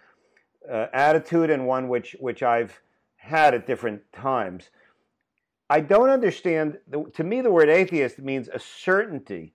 uh, 0.70 0.88
attitude 0.94 1.50
and 1.50 1.68
one 1.68 1.88
which 1.90 2.16
which 2.20 2.42
I've 2.44 2.80
had 3.18 3.54
at 3.54 3.68
different 3.68 4.02
times. 4.12 4.70
I 5.70 5.80
don't 5.80 6.10
understand. 6.10 6.78
The, 6.88 7.06
to 7.16 7.24
me, 7.24 7.42
the 7.42 7.52
word 7.52 7.70
atheist 7.70 8.20
means 8.20 8.50
a 8.50 8.60
certainty 8.60 9.54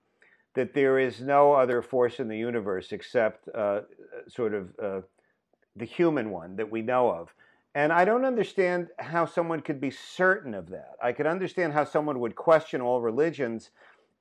that 0.54 0.74
there 0.74 0.98
is 0.98 1.20
no 1.20 1.52
other 1.52 1.82
force 1.82 2.18
in 2.18 2.28
the 2.28 2.36
universe 2.36 2.92
except 2.92 3.48
uh, 3.54 3.82
sort 4.26 4.54
of 4.54 4.70
uh, 4.82 5.00
the 5.78 5.84
human 5.84 6.30
one 6.30 6.56
that 6.56 6.70
we 6.70 6.82
know 6.82 7.10
of. 7.10 7.34
And 7.74 7.92
I 7.92 8.04
don't 8.04 8.24
understand 8.24 8.88
how 8.98 9.26
someone 9.26 9.60
could 9.60 9.80
be 9.80 9.90
certain 9.90 10.54
of 10.54 10.70
that. 10.70 10.96
I 11.02 11.12
could 11.12 11.26
understand 11.26 11.72
how 11.72 11.84
someone 11.84 12.18
would 12.20 12.34
question 12.34 12.80
all 12.80 13.00
religions 13.00 13.70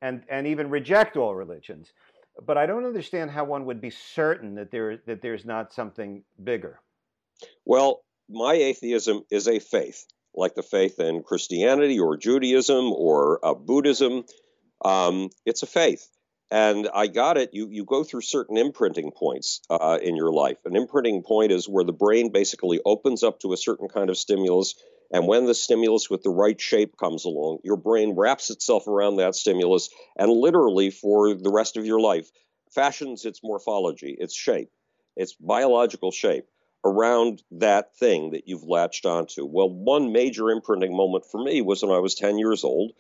and, 0.01 0.23
and 0.29 0.45
even 0.45 0.69
reject 0.69 1.17
all 1.17 1.33
religions. 1.33 1.91
But 2.45 2.57
I 2.57 2.65
don't 2.67 2.85
understand 2.85 3.31
how 3.31 3.45
one 3.45 3.65
would 3.65 3.81
be 3.81 3.89
certain 3.89 4.55
that 4.55 4.69
there 4.69 4.97
that 5.07 5.23
there's 5.23 5.43
not 5.43 5.73
something 5.73 6.23
bigger. 6.43 6.79
Well, 7.65 8.03
my 8.29 8.53
atheism 8.53 9.23
is 9.31 9.47
a 9.47 9.57
faith, 9.57 10.05
like 10.35 10.53
the 10.53 10.61
faith 10.61 10.99
in 10.99 11.23
Christianity 11.23 11.99
or 11.99 12.15
Judaism 12.15 12.91
or 12.91 13.43
uh, 13.43 13.55
Buddhism. 13.55 14.23
Um, 14.85 15.29
it's 15.45 15.63
a 15.63 15.67
faith. 15.67 16.07
And 16.50 16.88
I 16.94 17.08
got 17.08 17.38
it. 17.38 17.54
You, 17.54 17.68
you 17.70 17.84
go 17.84 18.04
through 18.04 18.22
certain 18.22 18.58
imprinting 18.58 19.12
points 19.12 19.62
uh, 19.70 20.00
in 20.01 20.16
your 20.16 20.32
life. 20.32 20.58
An 20.66 20.75
imprinting 20.75 21.24
point 21.24 21.51
is 21.51 21.68
where 21.68 21.84
the 21.84 21.92
brain 21.92 22.32
basically 22.32 22.80
opens 22.86 23.24
up 23.24 23.42
to 23.42 23.54
a 23.54 23.58
certain 23.58 23.89
kind 23.89 24.10
of 24.10 24.18
stimulus. 24.18 24.75
And 25.12 25.27
when 25.27 25.46
the 25.46 25.54
stimulus 25.54 26.10
with 26.10 26.24
the 26.24 26.30
right 26.30 26.60
shape 26.60 26.96
comes 26.98 27.25
along, 27.25 27.60
your 27.63 27.75
brain 27.75 28.16
wraps 28.16 28.50
itself 28.50 28.88
around 28.88 29.18
that 29.18 29.36
stimulus 29.36 29.89
and 30.18 30.32
literally 30.32 30.89
for 30.89 31.34
the 31.34 31.51
rest 31.51 31.75
of 31.75 31.86
your 31.86 32.00
life 32.00 32.30
fashions 32.74 33.25
its 33.25 33.42
morphology, 33.44 34.16
its 34.20 34.36
shape, 34.36 34.70
its 35.16 35.34
biological 35.34 36.12
shape 36.12 36.46
around 36.86 37.42
that 37.51 37.96
thing 37.98 38.32
that 38.32 38.48
you've 38.48 38.63
latched 38.63 39.06
onto. 39.06 39.46
Well, 39.46 39.70
one 39.70 40.12
major 40.12 40.50
imprinting 40.50 40.96
moment 40.96 41.25
for 41.25 41.44
me 41.44 41.62
was 41.62 41.84
when 41.84 41.92
I 41.92 42.00
was 42.00 42.16
10 42.16 42.38
years 42.38 42.63
old. 42.63 42.92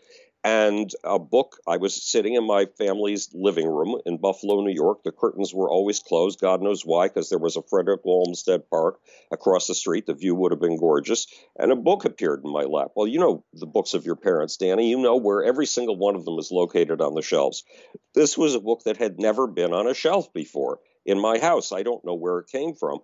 And 0.43 0.89
a 1.03 1.19
book, 1.19 1.57
I 1.67 1.77
was 1.77 2.01
sitting 2.01 2.35
in 2.35 2.45
my 2.45 2.67
family's 2.77 3.29
living 3.33 3.67
room 3.67 3.99
in 4.05 4.17
Buffalo, 4.17 4.61
New 4.61 4.73
York. 4.73 5.03
The 5.03 5.11
curtains 5.11 5.53
were 5.53 5.69
always 5.69 5.99
closed. 5.99 6.39
God 6.39 6.61
knows 6.61 6.85
why, 6.85 7.07
because 7.07 7.29
there 7.29 7.39
was 7.39 7.57
a 7.57 7.61
Frederick 7.63 8.01
Olmsted 8.05 8.69
Park 8.69 8.99
across 9.31 9.67
the 9.67 9.75
street. 9.75 10.05
The 10.05 10.13
view 10.13 10.35
would 10.35 10.51
have 10.51 10.61
been 10.61 10.79
gorgeous. 10.79 11.27
And 11.57 11.71
a 11.71 11.75
book 11.75 12.05
appeared 12.05 12.43
in 12.45 12.51
my 12.51 12.63
lap. 12.63 12.91
Well, 12.95 13.07
you 13.07 13.19
know 13.19 13.43
the 13.53 13.65
books 13.65 13.93
of 13.93 14.05
your 14.05 14.15
parents, 14.15 14.57
Danny. 14.57 14.89
You 14.89 14.99
know 14.99 15.17
where 15.17 15.43
every 15.43 15.65
single 15.65 15.97
one 15.97 16.15
of 16.15 16.23
them 16.23 16.39
is 16.39 16.51
located 16.51 17.01
on 17.01 17.13
the 17.13 17.21
shelves. 17.21 17.63
This 18.13 18.37
was 18.37 18.55
a 18.55 18.61
book 18.61 18.83
that 18.85 18.97
had 18.97 19.19
never 19.19 19.47
been 19.47 19.73
on 19.73 19.87
a 19.87 19.93
shelf 19.93 20.31
before 20.33 20.79
in 21.05 21.19
my 21.19 21.39
house. 21.39 21.71
I 21.71 21.83
don't 21.83 22.05
know 22.05 22.15
where 22.15 22.39
it 22.39 22.47
came 22.47 22.73
from 22.73 22.99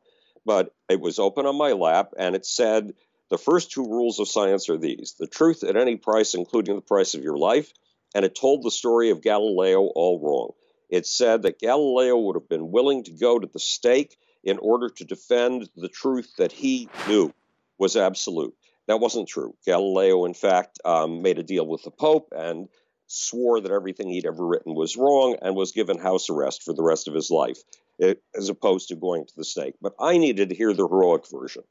but 0.45 0.73
it 0.89 0.99
was 0.99 1.19
open 1.19 1.45
on 1.45 1.57
my 1.57 1.71
lap 1.71 2.11
and 2.17 2.35
it 2.35 2.45
said 2.45 2.93
the 3.33 3.39
first 3.39 3.71
two 3.71 3.83
rules 3.83 4.19
of 4.19 4.27
science 4.27 4.69
are 4.69 4.77
these 4.77 5.15
the 5.17 5.25
truth 5.25 5.63
at 5.63 5.75
any 5.75 5.95
price, 5.95 6.35
including 6.35 6.75
the 6.75 6.81
price 6.81 7.15
of 7.15 7.23
your 7.23 7.35
life. 7.35 7.73
And 8.13 8.23
it 8.23 8.35
told 8.35 8.61
the 8.61 8.69
story 8.69 9.09
of 9.09 9.23
Galileo 9.23 9.87
all 9.95 10.19
wrong. 10.19 10.51
It 10.87 11.07
said 11.07 11.41
that 11.41 11.57
Galileo 11.57 12.15
would 12.15 12.35
have 12.35 12.47
been 12.47 12.69
willing 12.69 13.03
to 13.05 13.11
go 13.11 13.39
to 13.39 13.49
the 13.51 13.59
stake 13.59 14.19
in 14.43 14.59
order 14.59 14.87
to 14.87 15.03
defend 15.03 15.67
the 15.75 15.89
truth 15.89 16.31
that 16.37 16.51
he 16.51 16.87
knew 17.07 17.33
was 17.79 17.97
absolute. 17.97 18.53
That 18.85 18.99
wasn't 18.99 19.27
true. 19.27 19.55
Galileo, 19.65 20.25
in 20.25 20.35
fact, 20.35 20.79
um, 20.85 21.23
made 21.23 21.39
a 21.39 21.43
deal 21.43 21.65
with 21.65 21.81
the 21.81 21.89
Pope 21.89 22.33
and 22.37 22.69
swore 23.07 23.61
that 23.61 23.71
everything 23.71 24.09
he'd 24.09 24.27
ever 24.27 24.45
written 24.45 24.75
was 24.75 24.95
wrong 24.95 25.37
and 25.41 25.55
was 25.55 25.71
given 25.71 25.97
house 25.97 26.29
arrest 26.29 26.61
for 26.61 26.75
the 26.75 26.83
rest 26.83 27.07
of 27.07 27.15
his 27.15 27.31
life, 27.31 27.57
eh, 27.99 28.13
as 28.35 28.49
opposed 28.49 28.89
to 28.89 28.95
going 28.95 29.25
to 29.25 29.35
the 29.35 29.43
stake. 29.43 29.73
But 29.81 29.95
I 29.99 30.19
needed 30.19 30.49
to 30.49 30.55
hear 30.55 30.71
the 30.71 30.87
heroic 30.87 31.23
version. 31.31 31.63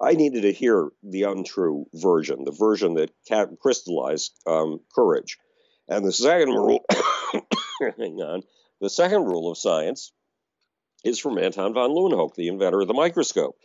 I 0.00 0.14
needed 0.14 0.42
to 0.42 0.52
hear 0.52 0.90
the 1.02 1.24
untrue 1.24 1.86
version, 1.92 2.44
the 2.44 2.52
version 2.52 2.94
that 2.94 3.10
crystallized 3.60 4.32
um, 4.46 4.80
courage. 4.94 5.38
And 5.88 6.04
the 6.04 6.12
second 6.12 6.50
rule, 6.50 6.84
hang 7.80 8.20
on, 8.20 8.42
the 8.80 8.90
second 8.90 9.24
rule 9.24 9.50
of 9.50 9.58
science 9.58 10.12
is 11.04 11.18
from 11.18 11.38
Anton 11.38 11.74
von 11.74 11.90
Leeuwenhoek, 11.90 12.34
the 12.34 12.48
inventor 12.48 12.80
of 12.80 12.88
the 12.88 12.94
microscope. 12.94 13.56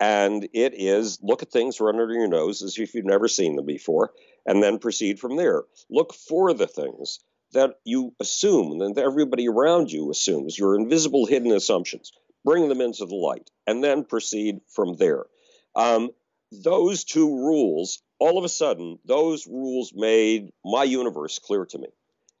And 0.00 0.48
it 0.52 0.74
is 0.74 1.18
look 1.22 1.42
at 1.42 1.50
things 1.50 1.80
right 1.80 1.94
under 1.94 2.12
your 2.12 2.28
nose 2.28 2.62
as 2.62 2.78
if 2.78 2.94
you've 2.94 3.04
never 3.04 3.28
seen 3.28 3.56
them 3.56 3.66
before, 3.66 4.12
and 4.46 4.62
then 4.62 4.78
proceed 4.78 5.20
from 5.20 5.36
there. 5.36 5.62
Look 5.90 6.14
for 6.14 6.54
the 6.54 6.66
things 6.66 7.20
that 7.52 7.74
you 7.84 8.14
assume, 8.18 8.80
and 8.80 8.94
that 8.94 9.04
everybody 9.04 9.48
around 9.48 9.92
you 9.92 10.10
assumes, 10.10 10.58
your 10.58 10.74
invisible 10.74 11.26
hidden 11.26 11.52
assumptions. 11.52 12.12
Bring 12.44 12.68
them 12.68 12.80
into 12.80 13.04
the 13.04 13.14
light, 13.14 13.50
and 13.66 13.84
then 13.84 14.04
proceed 14.04 14.60
from 14.74 14.96
there. 14.96 15.24
Um, 15.74 16.10
those 16.50 17.04
two 17.04 17.28
rules, 17.28 18.02
all 18.18 18.38
of 18.38 18.44
a 18.44 18.48
sudden, 18.48 18.98
those 19.04 19.46
rules 19.46 19.92
made 19.94 20.50
my 20.64 20.84
universe 20.84 21.38
clear 21.38 21.64
to 21.66 21.78
me. 21.78 21.88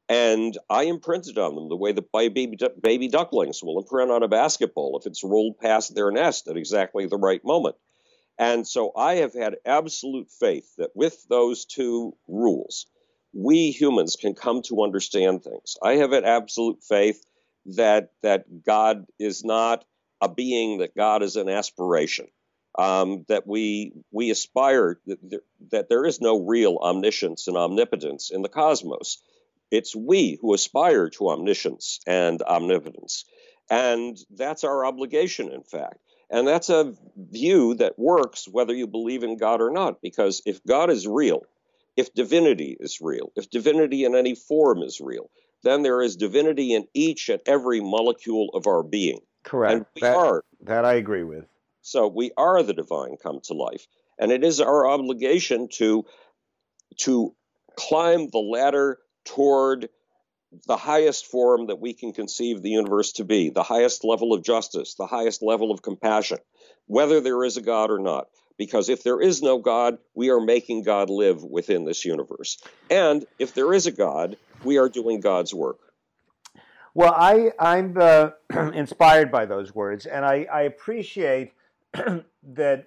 And 0.08 0.58
I 0.68 0.84
imprinted 0.84 1.38
on 1.38 1.54
them 1.54 1.68
the 1.68 1.76
way 1.76 1.92
that 1.92 2.12
baby, 2.12 2.58
baby 2.82 3.08
ducklings 3.08 3.62
will 3.62 3.78
imprint 3.78 4.10
on 4.10 4.22
a 4.22 4.28
basketball 4.28 4.98
if 4.98 5.06
it's 5.06 5.24
rolled 5.24 5.58
past 5.58 5.94
their 5.94 6.10
nest 6.10 6.48
at 6.48 6.56
exactly 6.56 7.06
the 7.06 7.16
right 7.16 7.42
moment. 7.44 7.76
And 8.38 8.66
so 8.66 8.92
I 8.96 9.16
have 9.16 9.34
had 9.34 9.56
absolute 9.64 10.30
faith 10.30 10.68
that 10.76 10.90
with 10.94 11.24
those 11.28 11.64
two 11.64 12.16
rules, 12.28 12.86
we 13.32 13.70
humans 13.70 14.16
can 14.16 14.34
come 14.34 14.62
to 14.62 14.82
understand 14.82 15.42
things. 15.44 15.76
I 15.82 15.94
have 15.96 16.12
had 16.12 16.24
absolute 16.24 16.82
faith 16.82 17.24
that 17.66 18.10
that 18.22 18.64
God 18.64 19.06
is 19.18 19.44
not 19.44 19.84
a 20.20 20.28
being, 20.28 20.78
that 20.78 20.96
God 20.96 21.22
is 21.22 21.36
an 21.36 21.48
aspiration. 21.48 22.26
Um, 22.78 23.26
that 23.28 23.46
we 23.46 23.92
we 24.10 24.30
aspire 24.30 24.98
that 25.06 25.18
there, 25.22 25.42
that 25.72 25.88
there 25.90 26.06
is 26.06 26.22
no 26.22 26.40
real 26.40 26.78
omniscience 26.80 27.46
and 27.46 27.56
omnipotence 27.56 28.30
in 28.30 28.40
the 28.40 28.48
cosmos. 28.48 29.18
It's 29.70 29.94
we 29.94 30.38
who 30.40 30.54
aspire 30.54 31.10
to 31.10 31.30
omniscience 31.30 32.00
and 32.06 32.40
omnipotence. 32.42 33.26
And 33.70 34.18
that's 34.30 34.64
our 34.64 34.84
obligation, 34.84 35.50
in 35.50 35.62
fact. 35.62 35.98
And 36.30 36.48
that's 36.48 36.70
a 36.70 36.94
view 37.16 37.74
that 37.74 37.98
works 37.98 38.48
whether 38.48 38.74
you 38.74 38.86
believe 38.86 39.22
in 39.22 39.36
God 39.36 39.60
or 39.60 39.70
not, 39.70 40.00
because 40.00 40.40
if 40.46 40.64
God 40.64 40.88
is 40.90 41.06
real, 41.06 41.42
if 41.96 42.14
divinity 42.14 42.76
is 42.80 43.00
real, 43.02 43.32
if 43.36 43.50
divinity 43.50 44.04
in 44.04 44.14
any 44.14 44.34
form 44.34 44.82
is 44.82 45.00
real, 45.00 45.30
then 45.62 45.82
there 45.82 46.00
is 46.00 46.16
divinity 46.16 46.72
in 46.74 46.86
each 46.94 47.28
and 47.28 47.40
every 47.46 47.80
molecule 47.80 48.50
of 48.54 48.66
our 48.66 48.82
being. 48.82 49.20
Correct. 49.42 49.72
And 49.74 49.86
we 49.94 50.00
that, 50.00 50.16
are. 50.16 50.42
That 50.62 50.84
I 50.84 50.94
agree 50.94 51.24
with. 51.24 51.44
So 51.82 52.06
we 52.08 52.30
are 52.36 52.62
the 52.62 52.72
divine 52.72 53.16
come 53.22 53.40
to 53.44 53.54
life. 53.54 53.86
And 54.18 54.30
it 54.30 54.44
is 54.44 54.60
our 54.60 54.88
obligation 54.88 55.68
to, 55.74 56.04
to 57.00 57.34
climb 57.76 58.28
the 58.28 58.38
ladder 58.38 58.98
toward 59.24 59.88
the 60.66 60.76
highest 60.76 61.26
form 61.26 61.66
that 61.66 61.80
we 61.80 61.94
can 61.94 62.12
conceive 62.12 62.62
the 62.62 62.70
universe 62.70 63.12
to 63.12 63.24
be, 63.24 63.50
the 63.50 63.62
highest 63.62 64.04
level 64.04 64.32
of 64.32 64.44
justice, 64.44 64.94
the 64.94 65.06
highest 65.06 65.42
level 65.42 65.70
of 65.70 65.82
compassion, 65.82 66.38
whether 66.86 67.20
there 67.20 67.42
is 67.44 67.56
a 67.56 67.62
God 67.62 67.90
or 67.90 67.98
not. 67.98 68.28
Because 68.58 68.90
if 68.90 69.02
there 69.02 69.20
is 69.20 69.42
no 69.42 69.58
God, 69.58 69.96
we 70.14 70.30
are 70.30 70.40
making 70.40 70.82
God 70.82 71.08
live 71.08 71.42
within 71.42 71.84
this 71.84 72.04
universe. 72.04 72.62
And 72.90 73.24
if 73.38 73.54
there 73.54 73.72
is 73.72 73.86
a 73.86 73.92
God, 73.92 74.36
we 74.62 74.76
are 74.76 74.90
doing 74.90 75.20
God's 75.20 75.54
work. 75.54 75.78
Well, 76.94 77.14
I, 77.16 77.52
I'm 77.58 77.96
uh, 77.98 78.30
inspired 78.74 79.32
by 79.32 79.46
those 79.46 79.74
words, 79.74 80.04
and 80.04 80.24
I, 80.24 80.46
I 80.52 80.62
appreciate 80.62 81.54
that 82.42 82.86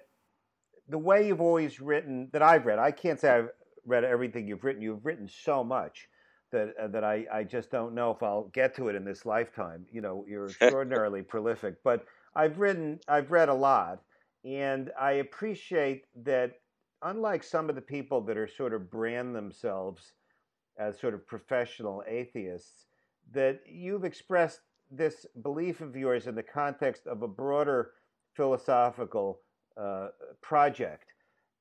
the 0.88 0.98
way 0.98 1.26
you've 1.26 1.40
always 1.40 1.80
written, 1.80 2.28
that 2.32 2.42
I've 2.42 2.66
read, 2.66 2.78
I 2.78 2.90
can't 2.90 3.20
say 3.20 3.30
I've 3.30 3.50
read 3.84 4.04
everything 4.04 4.46
you've 4.46 4.64
written. 4.64 4.82
You've 4.82 5.04
written 5.04 5.28
so 5.28 5.64
much 5.64 6.08
that 6.52 6.74
uh, 6.80 6.88
that 6.88 7.04
I, 7.04 7.26
I 7.32 7.44
just 7.44 7.70
don't 7.70 7.94
know 7.94 8.10
if 8.10 8.22
I'll 8.22 8.50
get 8.52 8.74
to 8.76 8.88
it 8.88 8.94
in 8.94 9.04
this 9.04 9.26
lifetime. 9.26 9.86
You 9.90 10.00
know, 10.00 10.24
you're 10.28 10.46
extraordinarily 10.60 11.22
prolific, 11.22 11.82
but 11.82 12.04
I've 12.34 12.58
written 12.58 13.00
I've 13.08 13.30
read 13.30 13.48
a 13.48 13.54
lot, 13.54 14.02
and 14.44 14.90
I 15.00 15.12
appreciate 15.12 16.04
that. 16.24 16.52
Unlike 17.02 17.44
some 17.44 17.68
of 17.68 17.74
the 17.74 17.82
people 17.82 18.22
that 18.22 18.38
are 18.38 18.48
sort 18.48 18.72
of 18.72 18.90
brand 18.90 19.36
themselves 19.36 20.12
as 20.78 20.98
sort 20.98 21.12
of 21.12 21.26
professional 21.26 22.02
atheists, 22.08 22.86
that 23.32 23.60
you've 23.66 24.04
expressed 24.04 24.60
this 24.90 25.26
belief 25.42 25.82
of 25.82 25.94
yours 25.94 26.26
in 26.26 26.34
the 26.34 26.42
context 26.42 27.06
of 27.06 27.22
a 27.22 27.28
broader 27.28 27.90
philosophical 28.36 29.40
uh, 29.76 30.08
project 30.42 31.12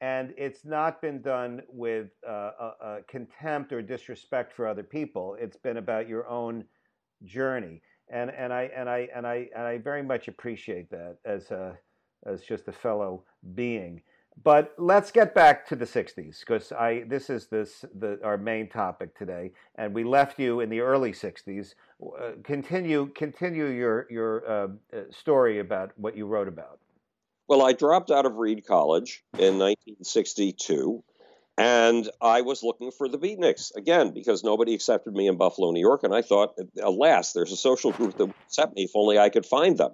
and 0.02 0.34
it's 0.38 0.66
not 0.66 1.02
been 1.02 1.22
done 1.22 1.62
with 1.70 2.10
uh, 2.28 2.52
a, 2.60 2.72
a 2.82 3.00
contempt 3.08 3.72
or 3.72 3.82
disrespect 3.82 4.54
for 4.54 4.68
other 4.68 4.84
people. 4.84 5.38
It's 5.40 5.58
been 5.58 5.78
about 5.78 6.08
your 6.08 6.28
own 6.28 6.66
journey, 7.24 7.82
and 8.10 8.30
and 8.32 8.52
I 8.52 8.70
and 8.76 8.90
I 8.90 9.08
and 9.16 9.26
I 9.26 9.48
and 9.56 9.64
I 9.64 9.78
very 9.78 10.04
much 10.04 10.28
appreciate 10.28 10.90
that 10.92 11.18
as 11.26 11.50
a 11.52 11.78
as 12.26 12.42
just 12.42 12.68
a 12.68 12.72
fellow 12.74 13.24
being. 13.54 14.02
But 14.44 14.74
let's 14.78 15.12
get 15.12 15.34
back 15.34 15.66
to 15.68 15.76
the 15.76 15.86
'60s 15.86 16.42
because 16.42 16.72
I 16.72 17.04
this 17.08 17.30
is 17.30 17.48
this 17.48 17.86
the 17.98 18.20
our 18.24 18.38
main 18.38 18.68
topic 18.68 19.18
today, 19.18 19.52
and 19.76 19.94
we 19.94 20.04
left 20.04 20.40
you 20.40 20.60
in 20.60 20.70
the 20.70 20.82
early 20.82 21.14
'60s. 21.14 21.74
Uh, 22.04 22.32
continue 22.44 23.08
continue 23.16 23.68
your 23.68 24.08
your 24.10 24.50
uh, 24.50 24.68
story 25.10 25.60
about 25.60 25.94
what 25.98 26.18
you 26.18 26.26
wrote 26.26 26.50
about. 26.50 26.80
Well, 27.48 27.66
I 27.66 27.74
dropped 27.74 28.12
out 28.12 28.26
of 28.26 28.36
Reed 28.36 28.66
College 28.66 29.24
in 29.34 29.58
1962, 29.60 31.04
and 31.58 32.10
I 32.22 32.42
was 32.42 32.64
looking 32.64 32.92
for 32.92 33.08
the 33.08 33.18
beatniks 33.18 33.74
again 33.76 34.12
because 34.12 34.44
nobody 34.44 34.74
accepted 34.74 35.14
me 35.14 35.28
in 35.28 35.38
Buffalo, 35.38 35.72
New 35.72 35.80
York. 35.80 36.04
And 36.04 36.14
I 36.14 36.22
thought, 36.22 36.56
alas, 36.82 37.34
there's 37.34 37.52
a 37.52 37.58
social 37.58 37.92
group 37.92 38.18
that 38.18 38.26
would 38.26 38.36
accept 38.48 38.76
me 38.76 38.84
if 38.84 38.92
only 38.96 39.18
I 39.18 39.30
could 39.30 39.46
find 39.46 39.78
them. 39.78 39.92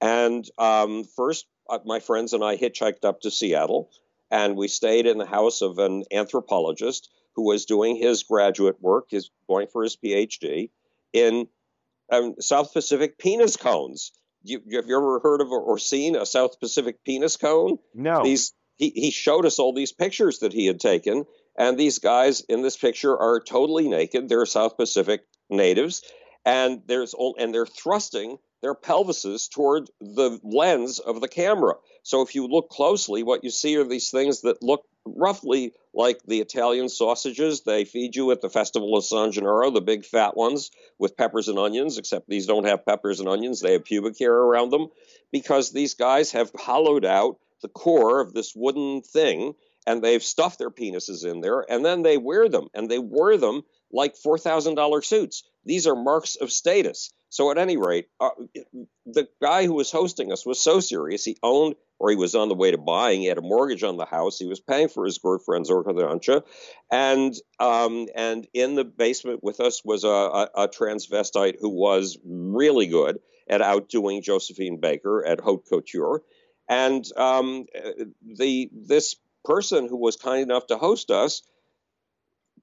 And 0.00 0.44
um, 0.58 1.04
first, 1.16 1.46
my 1.84 2.00
friends 2.00 2.32
and 2.32 2.44
I 2.44 2.56
hitchhiked 2.56 3.04
up 3.04 3.20
to 3.22 3.30
Seattle, 3.30 3.90
and 4.30 4.56
we 4.56 4.68
stayed 4.68 5.06
in 5.06 5.18
the 5.18 5.26
house 5.26 5.62
of 5.62 5.78
an 5.78 6.04
anthropologist 6.12 7.10
who 7.34 7.46
was 7.46 7.64
doing 7.64 7.96
his 7.96 8.22
graduate 8.22 8.80
work, 8.80 9.12
is 9.12 9.30
going 9.48 9.68
for 9.68 9.82
his 9.82 9.96
PhD 9.96 10.70
in 11.12 11.48
um, 12.10 12.34
South 12.40 12.72
Pacific 12.72 13.18
penis 13.18 13.56
cones 13.56 14.12
you, 14.42 14.58
have 14.72 14.86
you 14.86 14.96
ever 14.96 15.20
heard 15.20 15.40
of 15.40 15.50
or 15.50 15.78
seen 15.78 16.16
a 16.16 16.26
South 16.26 16.60
Pacific 16.60 17.04
penis 17.04 17.36
cone? 17.36 17.78
No. 17.94 18.22
These 18.22 18.52
he, 18.76 18.90
he 18.94 19.10
showed 19.10 19.44
us 19.44 19.58
all 19.58 19.74
these 19.74 19.92
pictures 19.92 20.38
that 20.38 20.52
he 20.52 20.66
had 20.66 20.80
taken, 20.80 21.26
and 21.58 21.78
these 21.78 21.98
guys 21.98 22.40
in 22.40 22.62
this 22.62 22.76
picture 22.76 23.16
are 23.16 23.40
totally 23.40 23.88
naked. 23.88 24.28
They're 24.28 24.46
South 24.46 24.76
Pacific 24.76 25.26
natives, 25.50 26.02
and 26.44 26.82
there's 26.86 27.14
and 27.38 27.54
they're 27.54 27.66
thrusting 27.66 28.38
their 28.62 28.74
pelvises 28.74 29.48
toward 29.48 29.88
the 30.00 30.38
lens 30.42 30.98
of 30.98 31.20
the 31.20 31.28
camera. 31.28 31.74
So 32.02 32.22
if 32.22 32.34
you 32.34 32.46
look 32.46 32.68
closely, 32.68 33.22
what 33.22 33.44
you 33.44 33.50
see 33.50 33.76
are 33.76 33.84
these 33.84 34.10
things 34.10 34.42
that 34.42 34.62
look 34.62 34.84
roughly 35.06 35.72
like 35.94 36.20
the 36.24 36.40
Italian 36.40 36.88
sausages 36.88 37.62
they 37.62 37.84
feed 37.84 38.14
you 38.14 38.30
at 38.30 38.40
the 38.40 38.50
Festival 38.50 38.96
of 38.96 39.04
San 39.04 39.32
Gennaro, 39.32 39.70
the 39.70 39.80
big 39.80 40.04
fat 40.04 40.36
ones 40.36 40.70
with 40.98 41.16
peppers 41.16 41.48
and 41.48 41.58
onions, 41.58 41.98
except 41.98 42.28
these 42.28 42.46
don't 42.46 42.66
have 42.66 42.84
peppers 42.84 43.20
and 43.20 43.28
onions. 43.28 43.60
They 43.60 43.72
have 43.72 43.84
pubic 43.84 44.18
hair 44.18 44.34
around 44.34 44.70
them 44.70 44.88
because 45.32 45.70
these 45.70 45.94
guys 45.94 46.32
have 46.32 46.50
hollowed 46.54 47.04
out 47.04 47.38
the 47.62 47.68
core 47.68 48.20
of 48.20 48.32
this 48.32 48.54
wooden 48.54 49.02
thing 49.02 49.54
and 49.86 50.02
they've 50.02 50.22
stuffed 50.22 50.58
their 50.58 50.70
penises 50.70 51.24
in 51.24 51.40
there 51.40 51.64
and 51.68 51.84
then 51.84 52.02
they 52.02 52.16
wear 52.16 52.48
them 52.48 52.68
and 52.74 52.90
they 52.90 52.98
wear 52.98 53.36
them 53.36 53.62
like 53.92 54.14
$4,000 54.14 55.04
suits. 55.04 55.42
These 55.64 55.86
are 55.86 55.96
marks 55.96 56.36
of 56.36 56.50
status. 56.50 57.12
So, 57.28 57.50
at 57.52 57.58
any 57.58 57.76
rate, 57.76 58.08
uh, 58.18 58.30
the 59.06 59.28
guy 59.40 59.64
who 59.64 59.74
was 59.74 59.92
hosting 59.92 60.32
us 60.32 60.44
was 60.44 60.60
so 60.60 60.80
serious. 60.80 61.24
He 61.24 61.36
owned, 61.44 61.76
or 62.00 62.10
he 62.10 62.16
was 62.16 62.34
on 62.34 62.48
the 62.48 62.56
way 62.56 62.72
to 62.72 62.78
buying. 62.78 63.20
He 63.20 63.28
had 63.28 63.38
a 63.38 63.42
mortgage 63.42 63.84
on 63.84 63.96
the 63.96 64.04
house. 64.04 64.38
He 64.38 64.46
was 64.46 64.58
paying 64.58 64.88
for 64.88 65.04
his 65.04 65.18
girlfriend's 65.18 65.70
orthodontia, 65.70 66.42
and 66.90 67.32
um, 67.60 68.08
and 68.16 68.48
in 68.52 68.74
the 68.74 68.84
basement 68.84 69.44
with 69.44 69.60
us 69.60 69.84
was 69.84 70.02
a, 70.02 70.08
a, 70.08 70.48
a, 70.56 70.68
transvestite 70.68 71.60
who 71.60 71.68
was 71.68 72.18
really 72.24 72.88
good 72.88 73.20
at 73.48 73.62
outdoing 73.62 74.22
Josephine 74.22 74.80
Baker 74.80 75.24
at 75.24 75.40
Haute 75.40 75.68
Couture, 75.68 76.22
and 76.68 77.04
um, 77.16 77.66
the 78.24 78.70
this 78.72 79.14
person 79.44 79.88
who 79.88 79.98
was 79.98 80.16
kind 80.16 80.42
enough 80.42 80.66
to 80.66 80.78
host 80.78 81.12
us 81.12 81.42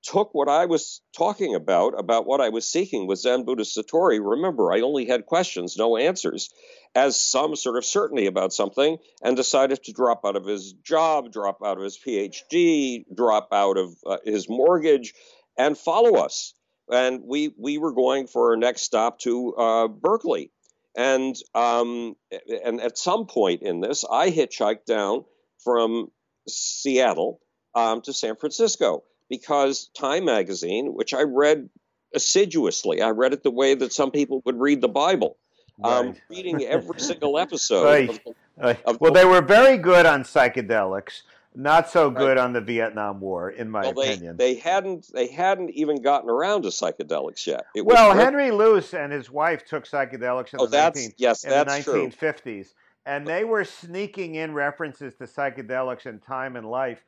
took 0.03 0.33
what 0.33 0.49
I 0.49 0.65
was 0.65 1.01
talking 1.15 1.55
about, 1.55 1.99
about 1.99 2.25
what 2.25 2.41
I 2.41 2.49
was 2.49 2.69
seeking 2.69 3.07
with 3.07 3.19
Zen 3.19 3.43
Buddhist 3.43 3.77
Satori. 3.77 4.19
Remember, 4.21 4.71
I 4.71 4.81
only 4.81 5.05
had 5.05 5.25
questions, 5.25 5.77
no 5.77 5.97
answers, 5.97 6.49
as 6.95 7.19
some 7.19 7.55
sort 7.55 7.77
of 7.77 7.85
certainty 7.85 8.25
about 8.25 8.53
something, 8.53 8.97
and 9.21 9.35
decided 9.35 9.83
to 9.83 9.93
drop 9.93 10.25
out 10.25 10.35
of 10.35 10.45
his 10.45 10.73
job, 10.73 11.31
drop 11.31 11.59
out 11.65 11.77
of 11.77 11.83
his 11.83 11.97
PhD, 11.97 13.05
drop 13.13 13.49
out 13.51 13.77
of 13.77 13.95
uh, 14.05 14.17
his 14.23 14.49
mortgage, 14.49 15.13
and 15.57 15.77
follow 15.77 16.15
us. 16.15 16.53
And 16.89 17.23
we 17.25 17.53
we 17.57 17.77
were 17.77 17.93
going 17.93 18.27
for 18.27 18.51
our 18.51 18.57
next 18.57 18.83
stop 18.83 19.19
to 19.19 19.53
uh, 19.55 19.87
Berkeley, 19.89 20.51
and 20.95 21.35
um, 21.53 22.15
and 22.63 22.79
at 22.79 22.97
some 22.97 23.25
point 23.25 23.61
in 23.61 23.81
this, 23.81 24.05
I 24.09 24.31
hitchhiked 24.31 24.85
down 24.85 25.25
from 25.63 26.09
Seattle 26.47 27.41
um, 27.75 28.01
to 28.03 28.13
San 28.13 28.37
Francisco 28.37 29.03
because 29.29 29.89
Time 29.93 30.25
magazine, 30.25 30.93
which 30.93 31.13
I 31.13 31.23
read 31.23 31.69
assiduously, 32.13 33.01
I 33.01 33.09
read 33.09 33.33
it 33.33 33.43
the 33.43 33.51
way 33.51 33.75
that 33.75 33.93
some 33.93 34.11
people 34.11 34.41
would 34.45 34.59
read 34.59 34.81
the 34.81 34.87
Bible. 34.87 35.37
Um, 35.83 35.91
right. 35.91 36.05
Um, 36.07 36.15
reading 36.29 36.63
every 36.63 36.99
single 36.99 37.37
episode. 37.39 37.85
right. 37.85 38.09
Of, 38.09 38.19
right. 38.57 38.83
Of 38.85 38.99
well, 38.99 39.11
they 39.11 39.25
were 39.25 39.41
very 39.41 39.77
good 39.77 40.05
on 40.05 40.23
psychedelics. 40.23 41.21
Not 41.55 41.89
so 41.89 42.11
good 42.11 42.37
on 42.37 42.53
the 42.53 42.61
Vietnam 42.61 43.19
War, 43.19 43.49
in 43.49 43.71
my 43.71 43.81
well, 43.81 43.93
they, 43.93 44.13
opinion. 44.13 44.37
They 44.37 44.55
hadn't. 44.55 45.11
They 45.11 45.25
hadn't 45.25 45.71
even 45.71 46.03
gotten 46.03 46.29
around 46.29 46.63
to 46.63 46.67
psychedelics 46.67 47.47
yet. 47.47 47.65
It 47.73 47.83
well, 47.83 48.13
Henry 48.13 48.51
Luce 48.51 48.93
and 48.93 49.11
his 49.11 49.31
wife 49.31 49.65
took 49.65 49.87
psychedelics 49.87 50.53
in 50.53 50.61
oh, 50.61 50.67
the, 50.67 50.77
19, 50.77 51.13
yes, 51.17 51.43
in 51.45 51.49
the 51.49 51.65
1950s, 51.65 52.43
true. 52.43 52.63
and 53.07 53.25
they 53.25 53.43
were 53.43 53.63
sneaking 53.63 54.35
in 54.35 54.53
references 54.53 55.15
to 55.15 55.23
psychedelics 55.23 56.05
in 56.05 56.19
Time 56.19 56.57
and 56.57 56.69
Life 56.69 57.03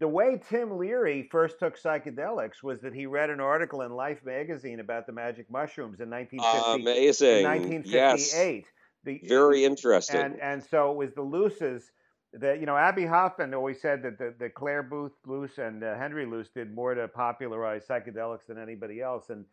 the 0.00 0.08
way 0.08 0.40
Tim 0.48 0.78
Leary 0.78 1.28
first 1.30 1.58
took 1.58 1.78
psychedelics 1.78 2.62
was 2.62 2.80
that 2.80 2.94
he 2.94 3.04
read 3.04 3.28
an 3.28 3.38
article 3.38 3.82
in 3.82 3.92
Life 3.92 4.24
magazine 4.24 4.80
about 4.80 5.06
the 5.06 5.12
magic 5.12 5.50
mushrooms 5.50 6.00
in 6.00 6.08
1950, 6.08 6.82
Amazing. 6.82 7.44
1958. 7.44 8.56
Yes. 8.56 8.64
The, 9.04 9.20
Very 9.28 9.64
interesting. 9.64 10.20
And, 10.20 10.40
and 10.40 10.64
so 10.64 10.90
it 10.90 10.96
was 10.96 11.14
the 11.14 11.22
Luces 11.22 11.90
that, 12.32 12.60
you 12.60 12.66
know, 12.66 12.76
Abbie 12.76 13.04
Hoffman 13.04 13.52
always 13.52 13.80
said 13.80 14.02
that 14.02 14.18
the, 14.18 14.34
the 14.38 14.48
Clare 14.48 14.82
Boothe 14.82 15.12
Luce 15.26 15.58
and 15.58 15.84
uh, 15.84 15.96
Henry 15.96 16.24
Luce 16.24 16.48
did 16.48 16.74
more 16.74 16.94
to 16.94 17.06
popularize 17.08 17.86
psychedelics 17.86 18.46
than 18.46 18.58
anybody 18.58 19.02
else. 19.02 19.28
And 19.28 19.44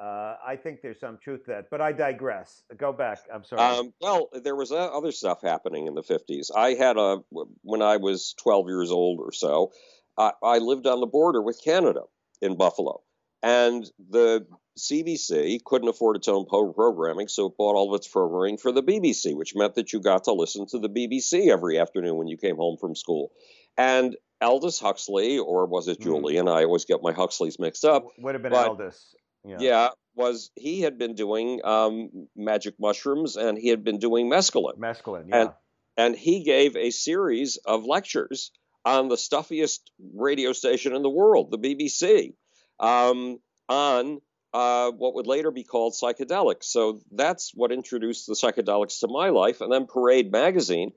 uh, 0.00 0.36
I 0.46 0.56
think 0.56 0.80
there's 0.82 1.00
some 1.00 1.18
truth 1.22 1.44
to 1.44 1.52
that, 1.52 1.70
but 1.70 1.80
I 1.80 1.92
digress. 1.92 2.62
Go 2.76 2.92
back. 2.92 3.20
I'm 3.32 3.44
sorry. 3.44 3.60
Um, 3.60 3.92
well, 4.00 4.28
there 4.32 4.56
was 4.56 4.72
uh, 4.72 4.86
other 4.86 5.12
stuff 5.12 5.40
happening 5.42 5.86
in 5.86 5.94
the 5.94 6.02
50s. 6.02 6.50
I 6.54 6.74
had 6.74 6.96
a 6.96 7.18
when 7.62 7.82
I 7.82 7.98
was 7.98 8.34
12 8.42 8.68
years 8.68 8.90
old 8.90 9.20
or 9.20 9.32
so. 9.32 9.72
Uh, 10.16 10.32
I 10.42 10.58
lived 10.58 10.86
on 10.86 11.00
the 11.00 11.06
border 11.06 11.42
with 11.42 11.60
Canada 11.64 12.02
in 12.40 12.56
Buffalo, 12.56 13.02
and 13.42 13.90
the 14.10 14.46
CBC 14.78 15.64
couldn't 15.64 15.88
afford 15.88 16.16
its 16.16 16.28
own 16.28 16.46
programming, 16.46 17.28
so 17.28 17.46
it 17.46 17.56
bought 17.56 17.74
all 17.74 17.94
of 17.94 17.98
its 17.98 18.08
programming 18.08 18.56
for 18.56 18.72
the 18.72 18.82
BBC, 18.82 19.36
which 19.36 19.54
meant 19.54 19.74
that 19.74 19.92
you 19.92 20.00
got 20.00 20.24
to 20.24 20.32
listen 20.32 20.66
to 20.68 20.78
the 20.78 20.88
BBC 20.88 21.48
every 21.48 21.78
afternoon 21.78 22.16
when 22.16 22.28
you 22.28 22.36
came 22.36 22.56
home 22.56 22.76
from 22.78 22.94
school. 22.94 23.32
And 23.76 24.16
Aldous 24.42 24.80
Huxley, 24.80 25.38
or 25.38 25.66
was 25.66 25.88
it 25.88 26.00
Julian? 26.00 26.46
Mm. 26.46 26.56
I 26.56 26.64
always 26.64 26.84
get 26.84 27.02
my 27.02 27.12
Huxleys 27.12 27.58
mixed 27.58 27.84
up. 27.84 28.06
Would 28.18 28.34
have 28.34 28.42
been 28.42 28.52
Aldous. 28.52 29.14
Yeah. 29.44 29.56
yeah. 29.60 29.88
was 30.14 30.50
he 30.54 30.80
had 30.82 30.98
been 30.98 31.14
doing 31.14 31.60
um, 31.64 32.28
magic 32.36 32.74
mushrooms 32.78 33.36
and 33.36 33.58
he 33.58 33.68
had 33.68 33.84
been 33.84 33.98
doing 33.98 34.30
mescaline. 34.30 34.78
Mescaline, 34.78 35.28
yeah. 35.28 35.40
And, 35.40 35.50
and 35.96 36.16
he 36.16 36.44
gave 36.44 36.76
a 36.76 36.90
series 36.90 37.56
of 37.56 37.84
lectures 37.84 38.50
on 38.84 39.08
the 39.08 39.16
stuffiest 39.16 39.90
radio 40.14 40.52
station 40.52 40.94
in 40.94 41.02
the 41.02 41.10
world, 41.10 41.50
the 41.50 41.58
BBC, 41.58 42.34
um, 42.80 43.38
on 43.68 44.20
uh, 44.52 44.90
what 44.90 45.14
would 45.14 45.26
later 45.26 45.50
be 45.50 45.64
called 45.64 45.94
psychedelics. 45.94 46.64
So 46.64 47.00
that's 47.10 47.52
what 47.54 47.72
introduced 47.72 48.26
the 48.26 48.34
psychedelics 48.34 49.00
to 49.00 49.08
my 49.08 49.30
life. 49.30 49.60
And 49.60 49.72
then 49.72 49.86
Parade 49.86 50.30
magazine, 50.30 50.92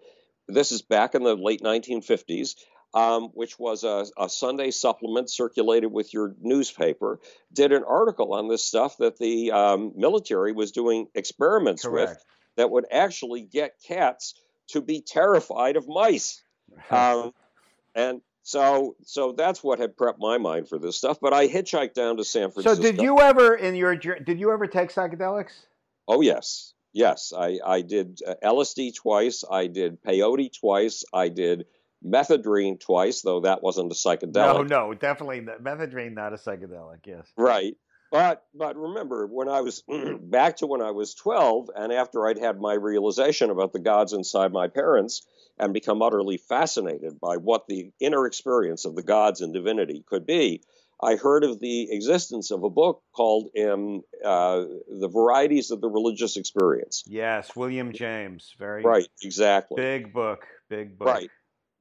this 0.48 0.72
is 0.72 0.82
back 0.82 1.16
in 1.16 1.24
the 1.24 1.36
late 1.36 1.62
1950s, 1.62 2.56
um, 2.96 3.24
which 3.34 3.60
was 3.60 3.84
a, 3.84 4.06
a, 4.18 4.30
Sunday 4.30 4.72
supplement 4.72 5.30
circulated 5.30 5.92
with 5.92 6.14
your 6.14 6.34
newspaper, 6.42 7.20
did 7.52 7.74
an 7.74 7.84
article 7.84 8.34
on 8.34 8.48
this 8.48 8.64
stuff 8.64 8.98
that 9.00 9.18
the 9.18 9.52
um, 9.52 9.92
military 9.98 10.54
was 10.54 10.72
doing 10.72 11.08
experiments 11.14 11.84
Correct. 11.84 12.12
with 12.12 12.26
that 12.56 12.72
would 12.72 12.86
actually 12.90 13.42
get 13.42 13.76
cats 13.86 14.36
to 14.70 14.82
be 14.82 15.02
terrified 15.02 15.76
of 15.76 15.88
mice. 15.88 16.42
Um, 16.90 17.32
and 17.94 18.22
so, 18.44 18.96
so 19.06 19.32
that's 19.32 19.64
what 19.64 19.80
had 19.80 19.96
prepped 19.96 20.20
my 20.20 20.38
mind 20.38 20.68
for 20.68 20.78
this 20.78 20.98
stuff. 20.98 21.20
But 21.22 21.32
I 21.32 21.48
hitchhiked 21.48 21.94
down 21.94 22.18
to 22.18 22.24
San 22.26 22.52
Francisco. 22.52 22.76
So, 22.76 22.82
did 22.82 23.02
you 23.02 23.20
ever 23.20 23.56
in 23.56 23.76
your 23.76 23.96
did 23.96 24.40
you 24.40 24.52
ever 24.52 24.68
take 24.68 24.92
psychedelics? 24.92 25.54
Oh 26.08 26.22
yes, 26.22 26.74
yes. 26.92 27.32
I 27.38 27.60
I 27.66 27.82
did 27.82 28.20
uh, 28.28 28.34
LSD 28.44 28.96
twice. 28.96 29.46
I 29.50 29.68
did 29.68 30.02
peyote 30.04 30.60
twice. 30.60 31.06
I 31.14 31.30
did 31.30 31.66
methadone 32.06 32.80
twice, 32.80 33.22
though 33.22 33.42
that 33.42 33.64
wasn't 33.64 33.92
a 33.92 33.96
psychedelic. 33.96 34.34
No, 34.34 34.88
no, 34.88 34.94
definitely 34.94 35.42
not. 35.42 35.62
methadone, 35.62 36.14
not 36.14 36.34
a 36.34 36.38
psychedelic. 36.38 37.06
Yes, 37.06 37.28
right. 37.38 37.76
But 38.12 38.44
but 38.54 38.78
remember 38.78 39.28
when 39.28 39.50
I 39.50 39.62
was 39.62 39.84
back 40.22 40.58
to 40.58 40.68
when 40.68 40.82
I 40.82 40.92
was 40.92 41.16
twelve, 41.16 41.70
and 41.76 41.92
after 41.92 42.28
I'd 42.28 42.38
had 42.38 42.60
my 42.60 42.74
realization 42.74 43.50
about 43.50 43.74
the 43.74 43.80
gods 43.80 44.14
inside 44.14 44.54
my 44.54 44.68
parents, 44.68 45.26
and 45.58 45.74
become 45.74 46.02
utterly 46.02 46.38
fascinated 46.38 47.20
by 47.20 47.38
what 47.38 47.68
the 47.68 47.92
inner 48.00 48.26
experience 48.26 48.86
of 48.86 48.96
the 48.96 49.04
gods 49.04 49.42
and 49.42 49.54
divinity 49.54 50.04
could 50.08 50.26
be. 50.26 50.62
I 51.02 51.18
heard 51.18 51.44
of 51.44 51.60
the 51.60 51.92
existence 51.92 52.52
of 52.52 52.64
a 52.64 52.70
book 52.70 53.04
called 53.14 53.50
um, 53.60 54.02
uh, 54.24 54.64
"The 54.88 55.10
Varieties 55.12 55.72
of 55.72 55.82
the 55.82 55.90
Religious 55.90 56.38
Experience." 56.38 57.04
Yes, 57.06 57.56
William 57.56 57.92
James, 57.92 58.54
very 58.58 58.84
right, 58.84 59.08
exactly. 59.22 59.82
Big 59.82 60.14
book, 60.14 60.46
big 60.70 60.98
book. 60.98 61.08
Right. 61.08 61.30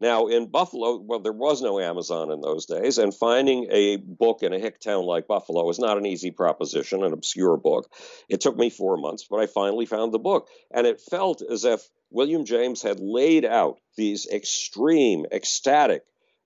Now, 0.00 0.26
in 0.26 0.50
Buffalo, 0.50 0.98
well, 0.98 1.20
there 1.20 1.32
was 1.32 1.62
no 1.62 1.78
Amazon 1.78 2.30
in 2.30 2.40
those 2.40 2.66
days, 2.66 2.98
and 2.98 3.14
finding 3.14 3.68
a 3.70 3.96
book 3.96 4.42
in 4.42 4.52
a 4.52 4.58
hick 4.58 4.80
town 4.80 5.04
like 5.04 5.28
Buffalo 5.28 5.64
was 5.64 5.78
not 5.78 5.98
an 5.98 6.04
easy 6.06 6.30
proposition, 6.30 7.04
an 7.04 7.12
obscure 7.12 7.56
book. 7.56 7.90
It 8.28 8.40
took 8.40 8.56
me 8.56 8.70
four 8.70 8.96
months, 8.96 9.26
but 9.30 9.38
I 9.38 9.46
finally 9.46 9.86
found 9.86 10.12
the 10.12 10.18
book, 10.18 10.48
and 10.72 10.86
it 10.86 11.00
felt 11.00 11.42
as 11.42 11.64
if 11.64 11.88
William 12.10 12.44
James 12.44 12.82
had 12.82 12.98
laid 13.00 13.44
out 13.44 13.78
these 13.96 14.26
extreme, 14.26 15.26
ecstatic, 15.32 16.02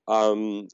um, 0.06 0.68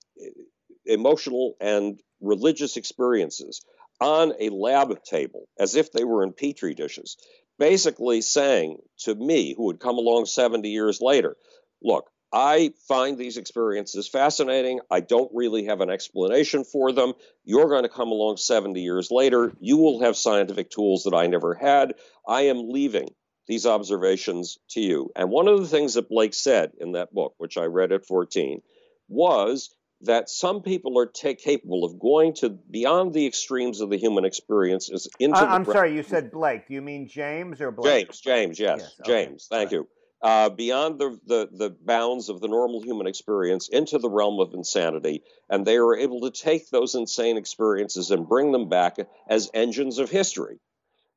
emotional, 0.84 1.56
and 1.60 2.00
religious 2.20 2.76
experiences 2.76 3.64
on 4.00 4.32
a 4.40 4.48
lab 4.48 5.02
table 5.04 5.48
as 5.58 5.76
if 5.76 5.92
they 5.92 6.04
were 6.04 6.24
in 6.24 6.32
petri 6.32 6.74
dishes, 6.74 7.16
basically 7.58 8.20
saying 8.20 8.78
to 8.98 9.14
me, 9.14 9.54
who 9.56 9.64
would 9.64 9.80
come 9.80 9.96
along 9.96 10.26
70 10.26 10.68
years 10.68 11.00
later, 11.00 11.36
look, 11.82 12.10
I 12.34 12.72
find 12.88 13.16
these 13.16 13.36
experiences 13.36 14.08
fascinating. 14.08 14.80
I 14.90 14.98
don't 14.98 15.30
really 15.32 15.66
have 15.66 15.80
an 15.80 15.88
explanation 15.88 16.64
for 16.64 16.90
them. 16.90 17.12
You're 17.44 17.68
going 17.68 17.84
to 17.84 17.88
come 17.88 18.08
along 18.08 18.38
70 18.38 18.82
years 18.82 19.12
later. 19.12 19.52
You 19.60 19.76
will 19.76 20.02
have 20.02 20.16
scientific 20.16 20.68
tools 20.68 21.04
that 21.04 21.14
I 21.14 21.28
never 21.28 21.54
had. 21.54 21.94
I 22.26 22.46
am 22.46 22.68
leaving 22.70 23.06
these 23.46 23.66
observations 23.66 24.58
to 24.70 24.80
you. 24.80 25.10
And 25.14 25.30
one 25.30 25.46
of 25.46 25.60
the 25.60 25.68
things 25.68 25.94
that 25.94 26.08
Blake 26.08 26.34
said 26.34 26.72
in 26.80 26.92
that 26.92 27.14
book, 27.14 27.34
which 27.38 27.56
I 27.56 27.66
read 27.66 27.92
at 27.92 28.04
14, 28.04 28.62
was 29.06 29.72
that 30.00 30.28
some 30.28 30.62
people 30.62 30.98
are 30.98 31.06
t- 31.06 31.36
capable 31.36 31.84
of 31.84 32.00
going 32.00 32.34
to 32.34 32.50
beyond 32.50 33.12
the 33.14 33.26
extremes 33.26 33.80
of 33.80 33.90
the 33.90 33.96
human 33.96 34.24
experience. 34.24 34.90
Into 35.20 35.38
I, 35.38 35.54
am 35.54 35.64
sorry, 35.64 35.94
you 35.94 36.02
said 36.02 36.32
Blake. 36.32 36.66
Do 36.66 36.74
you 36.74 36.82
mean 36.82 37.06
James 37.06 37.60
or 37.60 37.70
Blake? 37.70 38.06
James, 38.06 38.20
James, 38.20 38.58
yes, 38.58 38.80
yes 38.80 38.94
okay. 39.02 39.26
James. 39.26 39.46
Thank 39.48 39.70
right. 39.70 39.72
you 39.72 39.88
uh, 40.24 40.48
beyond 40.48 40.98
the, 40.98 41.20
the, 41.26 41.48
the 41.52 41.76
bounds 41.84 42.30
of 42.30 42.40
the 42.40 42.48
normal 42.48 42.82
human 42.82 43.06
experience 43.06 43.68
into 43.68 43.98
the 43.98 44.08
realm 44.08 44.40
of 44.40 44.54
insanity. 44.54 45.22
And 45.50 45.66
they 45.66 45.76
are 45.76 45.94
able 45.94 46.22
to 46.22 46.30
take 46.30 46.70
those 46.70 46.94
insane 46.94 47.36
experiences 47.36 48.10
and 48.10 48.26
bring 48.26 48.50
them 48.50 48.70
back 48.70 48.96
as 49.28 49.50
engines 49.52 49.98
of 49.98 50.08
history. 50.08 50.60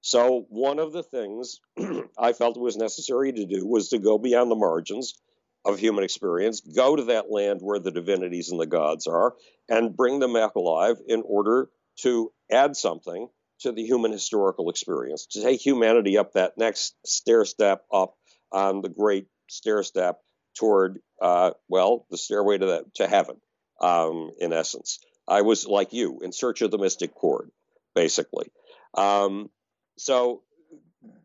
So, 0.02 0.46
one 0.50 0.78
of 0.78 0.92
the 0.92 1.04
things 1.04 1.62
I 2.20 2.34
felt 2.34 2.58
it 2.58 2.62
was 2.62 2.76
necessary 2.76 3.32
to 3.32 3.46
do 3.46 3.66
was 3.66 3.90
to 3.90 3.98
go 3.98 4.18
beyond 4.18 4.52
the 4.52 4.56
margins 4.56 5.16
of 5.64 5.80
human 5.80 6.04
experience, 6.04 6.60
go 6.60 6.96
to 6.96 7.06
that 7.06 7.32
land 7.32 7.62
where 7.62 7.80
the 7.80 7.92
divinities 7.92 8.52
and 8.52 8.60
the 8.60 8.68
gods 8.68 9.08
are, 9.08 9.36
and 9.70 9.96
bring 9.96 10.20
them 10.20 10.34
back 10.34 10.56
alive 10.56 10.98
in 11.08 11.24
order 11.26 11.70
to 12.02 12.32
add 12.52 12.76
something 12.76 13.30
to 13.62 13.72
the 13.72 13.84
human 13.84 14.12
historical 14.12 14.70
experience, 14.70 15.26
to 15.28 15.42
take 15.42 15.66
humanity 15.66 16.18
up 16.18 16.34
that 16.34 16.58
next 16.58 16.96
stair 17.06 17.44
step 17.44 17.86
up 17.92 18.16
on 18.52 18.82
the 18.82 18.90
great 18.90 19.28
stair 19.50 19.84
step 19.84 20.20
toward, 20.58 21.00
uh, 21.22 21.52
well, 21.68 22.06
the 22.10 22.18
stairway 22.18 22.58
to, 22.58 22.66
the, 22.66 22.86
to 22.96 23.08
heaven, 23.08 23.38
um, 23.82 24.32
in 24.40 24.54
essence. 24.54 25.00
I 25.28 25.42
was 25.42 25.68
like 25.68 25.94
you, 25.94 26.20
in 26.22 26.32
search 26.32 26.62
of 26.62 26.72
the 26.72 26.78
mystic 26.78 27.14
chord, 27.14 27.52
basically. 27.94 28.50
Um, 28.96 29.50
so, 29.98 30.42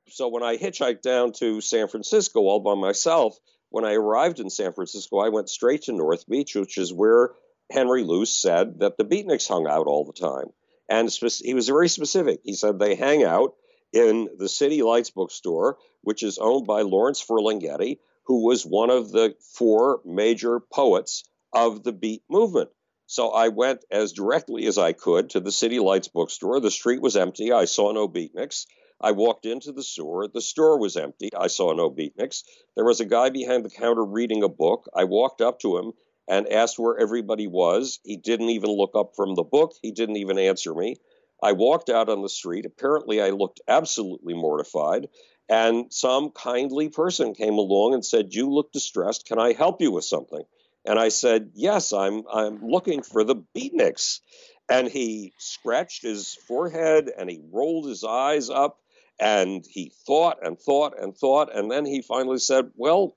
so 0.09 0.29
when 0.29 0.43
I 0.43 0.57
hitchhiked 0.57 1.03
down 1.03 1.33
to 1.35 1.61
San 1.61 1.89
Francisco 1.89 2.41
all 2.41 2.61
by 2.61 2.75
myself, 2.75 3.37
when 3.71 3.85
I 3.85 3.95
arrived 3.95 4.41
in 4.41 4.51
San 4.51 4.73
Francisco, 4.73 5.19
I 5.19 5.31
went 5.31 5.49
straight 5.49 5.83
to 5.83 5.93
North 5.93 6.29
Beach, 6.29 6.55
which 6.55 6.77
is 6.77 6.93
where 6.93 7.31
Henry 7.71 8.05
Luce 8.05 8.35
said 8.35 8.81
that 8.81 8.99
the 8.99 9.05
beatniks 9.05 9.49
hung 9.49 9.67
out 9.67 9.87
all 9.87 10.05
the 10.05 10.13
time. 10.13 10.53
And 10.91 11.11
he 11.11 11.55
was 11.55 11.69
very 11.69 11.89
specific. 11.89 12.41
He 12.45 12.53
said 12.53 12.79
they 12.79 12.97
hang 12.97 13.25
out 13.25 13.55
in 13.93 14.29
the 14.39 14.49
City 14.49 14.83
Lights 14.83 15.11
bookstore, 15.11 15.79
which 16.03 16.23
is 16.23 16.39
owned 16.39 16.67
by 16.67 16.83
Lawrence 16.83 17.23
Ferlinghetti, 17.23 17.99
who 18.25 18.47
was 18.47 18.65
one 18.65 18.91
of 18.91 19.11
the 19.11 19.35
four 19.41 20.01
major 20.05 20.61
poets 20.61 21.25
of 21.53 21.83
the 21.83 21.93
beat 21.93 22.23
movement. 22.31 22.71
So 23.07 23.29
I 23.31 23.49
went 23.49 23.85
as 23.91 24.13
directly 24.13 24.67
as 24.67 24.79
I 24.79 24.93
could 24.93 25.31
to 25.31 25.41
the 25.41 25.53
City 25.53 25.79
Lights 25.79 26.09
bookstore. 26.09 26.61
The 26.61 26.71
street 26.71 27.03
was 27.03 27.17
empty. 27.17 27.53
I 27.53 27.67
saw 27.67 27.93
no 27.93 28.09
beatniks. 28.09 28.67
I 29.01 29.13
walked 29.13 29.45
into 29.45 29.73
the 29.73 29.83
store. 29.83 30.29
The 30.29 30.41
store 30.41 30.79
was 30.79 30.97
empty. 30.97 31.31
I 31.37 31.49
saw 31.49 31.73
no 31.75 31.91
beatniks. 31.91 32.45
There 32.77 32.85
was 32.85 33.01
a 33.01 33.05
guy 33.05 33.31
behind 33.31 33.65
the 33.65 33.71
counter 33.71 34.05
reading 34.05 34.45
a 34.45 34.49
book. 34.49 34.89
I 34.95 35.05
walked 35.05 35.41
up 35.41 35.59
to 35.61 35.77
him 35.77 35.93
and 36.29 36.49
asked 36.49 36.79
where 36.79 36.99
everybody 36.99 37.49
was. 37.49 37.99
He 38.05 38.17
didn't 38.17 38.51
even 38.51 38.71
look 38.71 38.93
up 38.95 39.15
from 39.17 39.35
the 39.35 39.43
book. 39.43 39.75
He 39.83 39.91
didn't 39.91 40.17
even 40.17 40.39
answer 40.39 40.73
me. 40.73 40.97
I 41.43 41.53
walked 41.53 41.91
out 41.91 42.09
on 42.09 42.23
the 42.23 42.29
street. 42.29 42.67
Apparently, 42.67 43.21
I 43.21 43.31
looked 43.31 43.61
absolutely 43.67 44.35
mortified. 44.35 45.09
And 45.49 45.93
some 45.93 46.31
kindly 46.31 46.89
person 46.89 47.35
came 47.35 47.55
along 47.55 47.95
and 47.95 48.05
said, 48.05 48.35
You 48.35 48.49
look 48.51 48.73
distressed. 48.73 49.27
Can 49.27 49.39
I 49.39 49.53
help 49.53 49.83
you 49.83 49.91
with 49.91 50.05
something? 50.05 50.45
And 50.87 50.99
I 50.99 51.09
said, 51.09 51.51
Yes, 51.55 51.93
I'm, 51.93 52.23
I'm 52.33 52.61
looking 52.63 53.03
for 53.03 53.25
the 53.25 53.37
beatniks. 53.57 54.21
And 54.69 54.89
he 54.89 55.33
scratched 55.39 56.03
his 56.03 56.35
forehead 56.47 57.11
and 57.17 57.29
he 57.29 57.41
rolled 57.53 57.87
his 57.87 58.05
eyes 58.05 58.49
up 58.49 58.79
and 59.21 59.65
he 59.69 59.93
thought 60.07 60.39
and 60.43 60.59
thought 60.59 60.95
and 60.99 61.17
thought. 61.17 61.55
And 61.55 61.71
then 61.71 61.85
he 61.85 62.03
finally 62.03 62.39
said, 62.39 62.71
Well, 62.77 63.17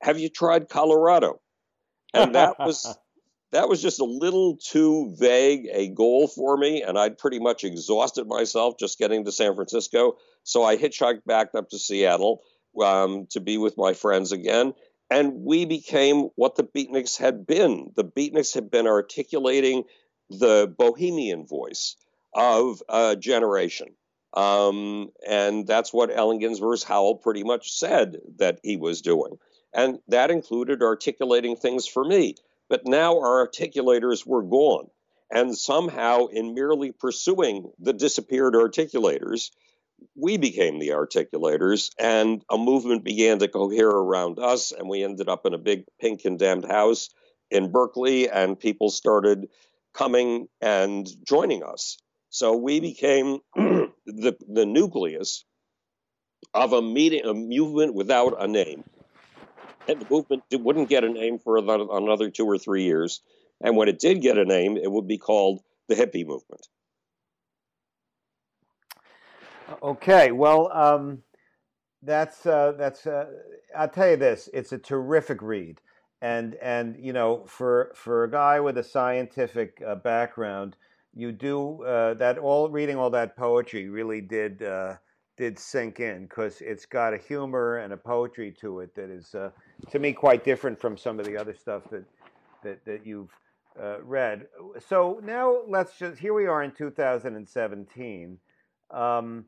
have 0.00 0.18
you 0.18 0.28
tried 0.28 0.68
Colorado? 0.68 1.40
And 2.14 2.36
that 2.36 2.58
was 2.58 2.96
that 3.52 3.68
was 3.68 3.82
just 3.82 4.00
a 4.00 4.04
little 4.04 4.56
too 4.56 5.14
vague 5.18 5.68
a 5.72 5.88
goal 5.88 6.26
for 6.26 6.56
me, 6.56 6.82
and 6.82 6.98
I'd 6.98 7.18
pretty 7.18 7.38
much 7.38 7.64
exhausted 7.64 8.26
myself 8.26 8.74
just 8.78 8.98
getting 8.98 9.24
to 9.24 9.32
San 9.32 9.54
Francisco. 9.54 10.16
So 10.42 10.64
I 10.64 10.76
hitchhiked 10.76 11.24
back 11.24 11.54
up 11.54 11.68
to 11.70 11.78
Seattle 11.78 12.42
um, 12.82 13.26
to 13.30 13.40
be 13.40 13.58
with 13.58 13.76
my 13.76 13.92
friends 13.92 14.32
again, 14.32 14.72
and 15.10 15.44
we 15.44 15.66
became 15.66 16.30
what 16.36 16.56
the 16.56 16.64
Beatniks 16.64 17.18
had 17.18 17.46
been. 17.46 17.92
The 17.94 18.04
Beatniks 18.04 18.54
had 18.54 18.70
been 18.70 18.86
articulating 18.86 19.84
the 20.30 20.74
bohemian 20.78 21.46
voice 21.46 21.96
of 22.34 22.82
a 22.88 23.16
generation. 23.16 23.88
Um, 24.34 25.10
and 25.28 25.66
that's 25.66 25.92
what 25.92 26.10
Allen 26.10 26.38
Ginsberg's 26.38 26.82
Howl 26.82 27.16
pretty 27.16 27.44
much 27.44 27.72
said 27.72 28.16
that 28.38 28.60
he 28.62 28.78
was 28.78 29.02
doing. 29.02 29.38
And 29.74 29.98
that 30.08 30.30
included 30.30 30.82
articulating 30.82 31.56
things 31.56 31.86
for 31.86 32.04
me. 32.04 32.36
But 32.72 32.86
now 32.86 33.18
our 33.18 33.46
articulators 33.46 34.26
were 34.26 34.42
gone. 34.42 34.88
And 35.30 35.54
somehow, 35.54 36.28
in 36.28 36.54
merely 36.54 36.90
pursuing 36.90 37.70
the 37.78 37.92
disappeared 37.92 38.54
articulators, 38.54 39.50
we 40.16 40.38
became 40.38 40.78
the 40.78 40.92
articulators, 40.92 41.90
and 41.98 42.42
a 42.50 42.56
movement 42.56 43.04
began 43.04 43.40
to 43.40 43.48
cohere 43.48 43.90
around 43.90 44.38
us, 44.38 44.72
and 44.72 44.88
we 44.88 45.04
ended 45.04 45.28
up 45.28 45.44
in 45.44 45.52
a 45.52 45.58
big 45.58 45.84
pink 46.00 46.22
condemned 46.22 46.64
house 46.64 47.10
in 47.50 47.70
Berkeley, 47.70 48.30
and 48.30 48.58
people 48.58 48.88
started 48.88 49.48
coming 49.92 50.48
and 50.62 51.06
joining 51.28 51.62
us. 51.62 51.98
So 52.30 52.56
we 52.56 52.80
became 52.80 53.40
the, 53.54 54.34
the 54.48 54.64
nucleus 54.64 55.44
of 56.54 56.72
a 56.72 56.80
meeting, 56.80 57.26
a 57.26 57.34
movement 57.34 57.94
without 57.94 58.42
a 58.42 58.48
name. 58.48 58.84
And 59.88 60.00
the 60.00 60.06
movement 60.08 60.44
wouldn't 60.52 60.88
get 60.88 61.04
a 61.04 61.08
name 61.08 61.38
for 61.38 61.56
another 61.58 62.30
two 62.30 62.46
or 62.46 62.58
three 62.58 62.84
years. 62.84 63.20
And 63.60 63.76
when 63.76 63.88
it 63.88 63.98
did 63.98 64.22
get 64.22 64.38
a 64.38 64.44
name, 64.44 64.76
it 64.76 64.90
would 64.90 65.06
be 65.06 65.18
called 65.18 65.60
the 65.88 65.94
hippie 65.94 66.26
movement. 66.26 66.66
Okay, 69.82 70.32
well, 70.32 70.70
um, 70.72 71.22
that's 72.02 72.44
uh, 72.46 72.72
that's. 72.76 73.06
Uh, 73.06 73.26
I'll 73.76 73.88
tell 73.88 74.10
you 74.10 74.16
this: 74.16 74.48
it's 74.52 74.72
a 74.72 74.78
terrific 74.78 75.40
read, 75.40 75.80
and 76.20 76.56
and 76.56 76.96
you 76.98 77.12
know, 77.12 77.44
for 77.46 77.92
for 77.94 78.24
a 78.24 78.30
guy 78.30 78.60
with 78.60 78.76
a 78.78 78.82
scientific 78.82 79.82
uh, 79.86 79.94
background, 79.94 80.76
you 81.14 81.32
do 81.32 81.82
uh, 81.84 82.14
that. 82.14 82.38
All 82.38 82.68
reading 82.68 82.96
all 82.96 83.10
that 83.10 83.36
poetry 83.36 83.88
really 83.88 84.20
did 84.20 84.62
uh, 84.62 84.96
did 85.36 85.58
sink 85.58 86.00
in 86.00 86.24
because 86.24 86.60
it's 86.60 86.86
got 86.86 87.14
a 87.14 87.18
humor 87.18 87.78
and 87.78 87.92
a 87.92 87.96
poetry 87.96 88.54
to 88.60 88.80
it 88.80 88.94
that 88.94 89.10
is, 89.10 89.34
uh, 89.34 89.50
to 89.90 89.98
me, 89.98 90.12
quite 90.12 90.44
different 90.44 90.78
from 90.78 90.96
some 90.96 91.18
of 91.18 91.26
the 91.26 91.36
other 91.36 91.54
stuff 91.54 91.82
that 91.90 92.04
that 92.62 92.84
that 92.84 93.06
you've 93.06 93.30
read. 94.02 94.46
So 94.88 95.20
now 95.24 95.62
let's 95.66 95.98
just 95.98 96.18
here 96.18 96.34
we 96.34 96.46
are 96.46 96.62
in 96.62 96.72
2017. 96.72 98.38
Um, 98.90 99.46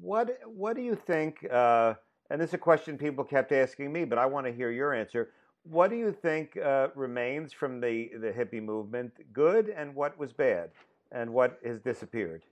what 0.00 0.38
what 0.46 0.76
do 0.76 0.82
you 0.82 0.94
think? 0.94 1.46
Uh, 1.50 1.94
and 2.30 2.40
this 2.40 2.50
is 2.50 2.54
a 2.54 2.58
question 2.58 2.98
people 2.98 3.24
kept 3.24 3.52
asking 3.52 3.92
me, 3.92 4.04
but 4.04 4.18
I 4.18 4.26
want 4.26 4.46
to 4.46 4.52
hear 4.52 4.70
your 4.70 4.94
answer. 4.94 5.30
What 5.64 5.90
do 5.90 5.96
you 5.96 6.12
think 6.12 6.56
uh, 6.56 6.88
remains 6.94 7.52
from 7.52 7.80
the 7.80 8.10
the 8.20 8.30
hippie 8.30 8.62
movement? 8.62 9.12
Good, 9.32 9.68
and 9.68 9.94
what 9.94 10.18
was 10.18 10.32
bad, 10.32 10.70
and 11.12 11.32
what 11.32 11.58
has 11.64 11.80
disappeared? 11.80 12.42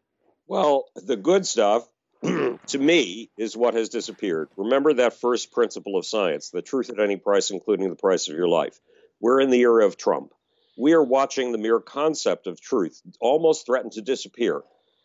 Well, 0.47 0.85
the 0.95 1.17
good 1.17 1.47
stuff, 1.47 1.89
to 2.67 2.79
me, 2.79 3.31
is 3.39 3.57
what 3.57 3.75
has 3.75 3.89
disappeared. 3.89 4.49
Remember 4.57 4.95
that 4.95 5.21
first 5.21 5.53
principle 5.53 5.97
of 5.97 6.07
science: 6.07 6.51
the 6.51 6.63
truth 6.63 6.91
at 6.91 7.01
any 7.01 7.17
price, 7.17 7.51
including 7.51 7.91
the 7.91 7.97
price 7.97 8.29
of 8.29 8.37
your 8.37 8.49
life. 8.49 8.81
We're 9.21 9.41
in 9.41 9.51
the 9.51 9.61
era 9.61 9.87
of 9.87 9.97
Trump. 9.97 10.33
We 10.79 10.93
are 10.93 11.03
watching 11.03 11.53
the 11.53 11.59
mere 11.59 11.81
concept 11.81 12.47
of 12.47 12.61
truth 12.61 13.01
almost 13.21 13.67
threaten 13.67 13.91
to 13.91 14.03
disappear, 14.03 14.63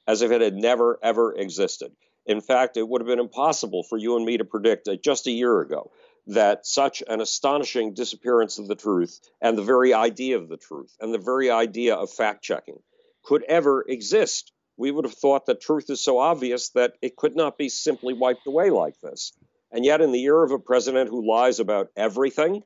as 0.07 0.21
if 0.21 0.31
it 0.31 0.41
had 0.41 0.55
never 0.55 0.99
ever 1.01 1.33
existed. 1.33 1.91
In 2.25 2.41
fact, 2.41 2.77
it 2.77 2.87
would 2.87 3.01
have 3.01 3.07
been 3.07 3.19
impossible 3.19 3.83
for 3.83 3.97
you 3.97 4.15
and 4.15 4.25
me 4.25 4.37
to 4.37 4.45
predict 4.45 4.87
uh, 4.87 4.95
just 4.95 5.27
a 5.27 5.31
year 5.31 5.61
ago 5.61 5.91
that 6.27 6.65
such 6.67 7.01
an 7.07 7.19
astonishing 7.19 7.93
disappearance 7.93 8.59
of 8.59 8.67
the 8.67 8.75
truth 8.75 9.19
and 9.41 9.57
the 9.57 9.63
very 9.63 9.93
idea 9.93 10.37
of 10.37 10.47
the 10.47 10.57
truth 10.57 10.95
and 10.99 11.13
the 11.13 11.17
very 11.17 11.49
idea 11.49 11.95
of 11.95 12.11
fact 12.11 12.43
checking 12.43 12.79
could 13.23 13.43
ever 13.43 13.83
exist. 13.87 14.51
We 14.81 14.89
would 14.89 15.05
have 15.05 15.13
thought 15.13 15.45
that 15.45 15.61
truth 15.61 15.91
is 15.91 16.01
so 16.01 16.17
obvious 16.17 16.69
that 16.69 16.93
it 17.03 17.15
could 17.15 17.35
not 17.35 17.55
be 17.55 17.69
simply 17.69 18.15
wiped 18.15 18.47
away 18.47 18.71
like 18.71 18.99
this. 18.99 19.31
And 19.71 19.85
yet, 19.85 20.01
in 20.01 20.11
the 20.11 20.19
year 20.19 20.41
of 20.41 20.49
a 20.49 20.57
president 20.57 21.07
who 21.07 21.29
lies 21.29 21.59
about 21.59 21.89
everything, 21.95 22.63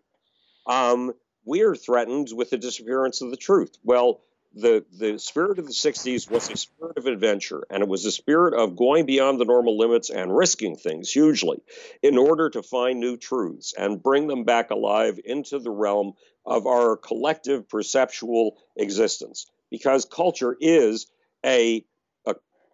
um, 0.65 1.12
we 1.43 1.63
are 1.63 1.75
threatened 1.75 2.30
with 2.34 2.51
the 2.51 2.58
disappearance 2.58 3.21
of 3.21 3.32
the 3.32 3.36
truth. 3.36 3.78
Well, 3.84 4.21
the 4.54 4.86
the 4.97 5.19
spirit 5.19 5.60
of 5.60 5.65
the 5.65 5.73
60s 5.73 6.32
was 6.32 6.49
a 6.49 6.56
spirit 6.56 6.97
of 6.97 7.06
adventure 7.06 7.67
and 7.69 7.84
it 7.84 7.89
was 7.89 8.06
a 8.06 8.12
spirit 8.12 8.54
of 8.54 8.78
going 8.78 9.06
beyond 9.06 9.38
the 9.38 9.43
normal 9.43 9.78
limits 9.78 10.10
and 10.10 10.34
risking 10.34 10.78
things 10.78 11.12
hugely 11.12 11.62
in 12.01 12.17
order 12.17 12.49
to 12.49 12.63
find 12.63 13.01
new 13.01 13.17
truths 13.17 13.73
and 13.78 14.01
bring 14.01 14.28
them 14.28 14.45
back 14.45 14.69
alive 14.69 15.19
into 15.25 15.60
the 15.60 15.69
realm 15.69 16.13
of 16.45 16.65
our 16.65 16.95
collective 16.95 17.67
perceptual 17.67 18.56
existence 18.78 19.51
because 19.69 20.06
culture 20.06 20.56
is 20.62 21.08
a, 21.45 21.75
a 21.78 21.86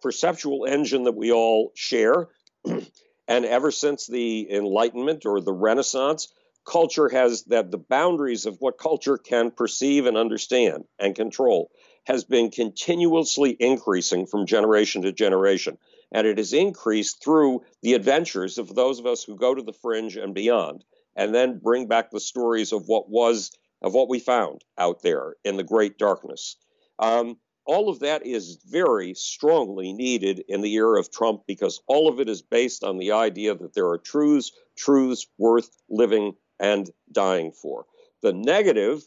perceptual 0.02 0.66
engine 0.66 1.04
that 1.04 1.16
we 1.16 1.32
all 1.32 1.72
share 1.74 2.28
and 2.64 3.44
ever 3.44 3.70
since 3.70 4.06
the 4.06 4.50
enlightenment 4.50 5.24
or 5.24 5.40
the 5.40 5.52
renaissance 5.52 6.32
culture 6.64 7.08
has 7.08 7.44
that 7.44 7.70
the 7.70 7.78
boundaries 7.78 8.46
of 8.46 8.56
what 8.60 8.78
culture 8.78 9.18
can 9.18 9.50
perceive 9.50 10.06
and 10.06 10.16
understand 10.16 10.84
and 10.98 11.14
control 11.14 11.70
has 12.04 12.24
been 12.24 12.50
continuously 12.50 13.56
increasing 13.58 14.26
from 14.26 14.46
generation 14.46 15.02
to 15.02 15.12
generation. 15.12 15.78
And 16.12 16.26
it 16.26 16.38
has 16.38 16.52
increased 16.52 17.22
through 17.22 17.62
the 17.82 17.94
adventures 17.94 18.58
of 18.58 18.74
those 18.74 18.98
of 18.98 19.06
us 19.06 19.22
who 19.24 19.36
go 19.36 19.54
to 19.54 19.62
the 19.62 19.72
fringe 19.72 20.16
and 20.16 20.34
beyond, 20.34 20.84
and 21.16 21.34
then 21.34 21.58
bring 21.58 21.86
back 21.86 22.10
the 22.10 22.20
stories 22.20 22.72
of 22.72 22.86
what 22.86 23.08
was, 23.08 23.50
of 23.80 23.94
what 23.94 24.08
we 24.08 24.18
found 24.18 24.62
out 24.76 25.02
there 25.02 25.36
in 25.44 25.56
the 25.56 25.62
great 25.62 25.96
darkness. 25.96 26.56
Um, 26.98 27.38
all 27.64 27.88
of 27.88 28.00
that 28.00 28.26
is 28.26 28.58
very 28.66 29.14
strongly 29.14 29.92
needed 29.92 30.44
in 30.48 30.60
the 30.60 30.72
era 30.74 30.98
of 30.98 31.10
Trump 31.10 31.42
because 31.46 31.80
all 31.86 32.08
of 32.08 32.20
it 32.20 32.28
is 32.28 32.42
based 32.42 32.82
on 32.82 32.98
the 32.98 33.12
idea 33.12 33.54
that 33.54 33.74
there 33.74 33.88
are 33.88 33.98
truths, 33.98 34.52
truths 34.76 35.26
worth 35.38 35.70
living 35.88 36.34
and 36.58 36.90
dying 37.10 37.52
for. 37.52 37.86
The 38.22 38.32
negative, 38.32 39.02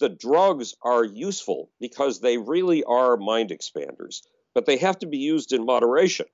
the 0.00 0.08
drugs 0.08 0.74
are 0.82 1.04
useful 1.04 1.70
because 1.80 2.20
they 2.20 2.38
really 2.38 2.82
are 2.84 3.16
mind 3.16 3.50
expanders, 3.50 4.22
but 4.54 4.66
they 4.66 4.76
have 4.78 4.98
to 5.00 5.06
be 5.06 5.18
used 5.18 5.52
in 5.52 5.64
moderation. 5.64 6.26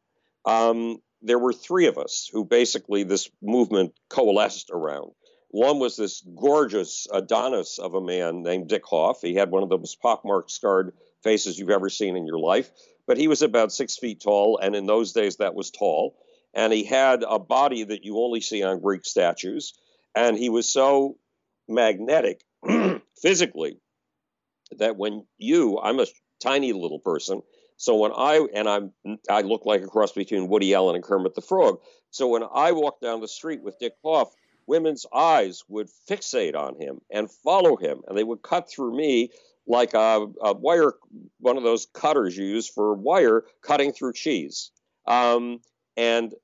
Um, 0.46 0.99
there 1.23 1.38
were 1.38 1.53
three 1.53 1.87
of 1.87 1.99
us 1.99 2.29
who 2.33 2.44
basically 2.44 3.03
this 3.03 3.31
movement 3.42 3.92
coalesced 4.09 4.70
around. 4.70 5.12
One 5.49 5.79
was 5.79 5.96
this 5.96 6.23
gorgeous 6.23 7.07
Adonis 7.12 7.79
of 7.79 7.94
a 7.94 8.01
man 8.01 8.42
named 8.42 8.68
Dick 8.68 8.87
Hoff. 8.87 9.20
He 9.20 9.35
had 9.35 9.51
one 9.51 9.62
of 9.62 9.68
the 9.68 9.77
most 9.77 10.01
pockmarked, 10.01 10.51
scarred 10.51 10.94
faces 11.22 11.59
you've 11.59 11.70
ever 11.70 11.88
seen 11.88 12.16
in 12.16 12.26
your 12.26 12.38
life, 12.38 12.70
but 13.06 13.16
he 13.16 13.28
was 13.28 13.42
about 13.42 13.72
six 13.72 13.96
feet 13.96 14.20
tall, 14.20 14.59
and 14.59 14.74
in 14.74 14.87
those 14.87 15.12
days 15.12 15.37
that 15.37 15.54
was 15.54 15.70
tall. 15.70 16.16
And 16.54 16.72
he 16.72 16.85
had 16.85 17.22
a 17.26 17.38
body 17.38 17.85
that 17.85 18.04
you 18.04 18.18
only 18.18 18.40
see 18.40 18.62
on 18.62 18.80
Greek 18.80 19.04
statues. 19.04 19.72
And 20.14 20.37
he 20.37 20.48
was 20.48 20.70
so 20.70 21.16
magnetic 21.68 22.42
physically 23.22 23.78
that 24.78 24.96
when 24.96 25.26
you, 25.38 25.78
I'm 25.78 26.00
a 26.00 26.06
tiny 26.40 26.72
little 26.72 26.98
person, 26.98 27.42
so 27.76 27.96
when 27.96 28.12
I 28.14 28.46
and 28.52 28.68
I'm 28.68 28.92
I 29.30 29.40
look 29.40 29.64
like 29.64 29.83
a 29.83 29.87
cross 29.87 30.12
between 30.12 30.48
Woody 30.48 30.74
Allen 30.74 30.96
and 30.96 31.04
Kermit 31.04 31.35
the 31.35 31.40
Frog. 31.40 31.80
So 32.11 32.28
when 32.28 32.42
I 32.42 32.72
walk 32.72 33.00
down 33.00 33.22
the 33.22 33.28
street 33.28 33.62
with 33.62 33.78
Dick 33.78 33.94
Hoff, 34.04 34.35
women's 34.66 35.06
eyes 35.14 35.64
would 35.66 35.88
fixate 36.09 36.54
on 36.54 36.78
him 36.78 37.00
and 37.11 37.30
follow 37.30 37.76
him, 37.76 38.02
and 38.06 38.18
they 38.18 38.22
would 38.22 38.42
cut 38.42 38.70
through 38.70 38.94
me 38.94 39.30
like 39.66 39.94
a, 39.94 40.27
a 40.42 40.55
wire, 40.55 40.94
one 41.38 41.57
of 41.57 41.62
those 41.62 41.87
cutters 41.92 42.37
you 42.37 42.44
use 42.44 42.68
for 42.68 42.94
wire 42.94 43.44
cutting 43.62 43.92
through 43.92 44.12
cheese. 44.12 44.70
Um, 45.07 45.61
and 45.96 46.35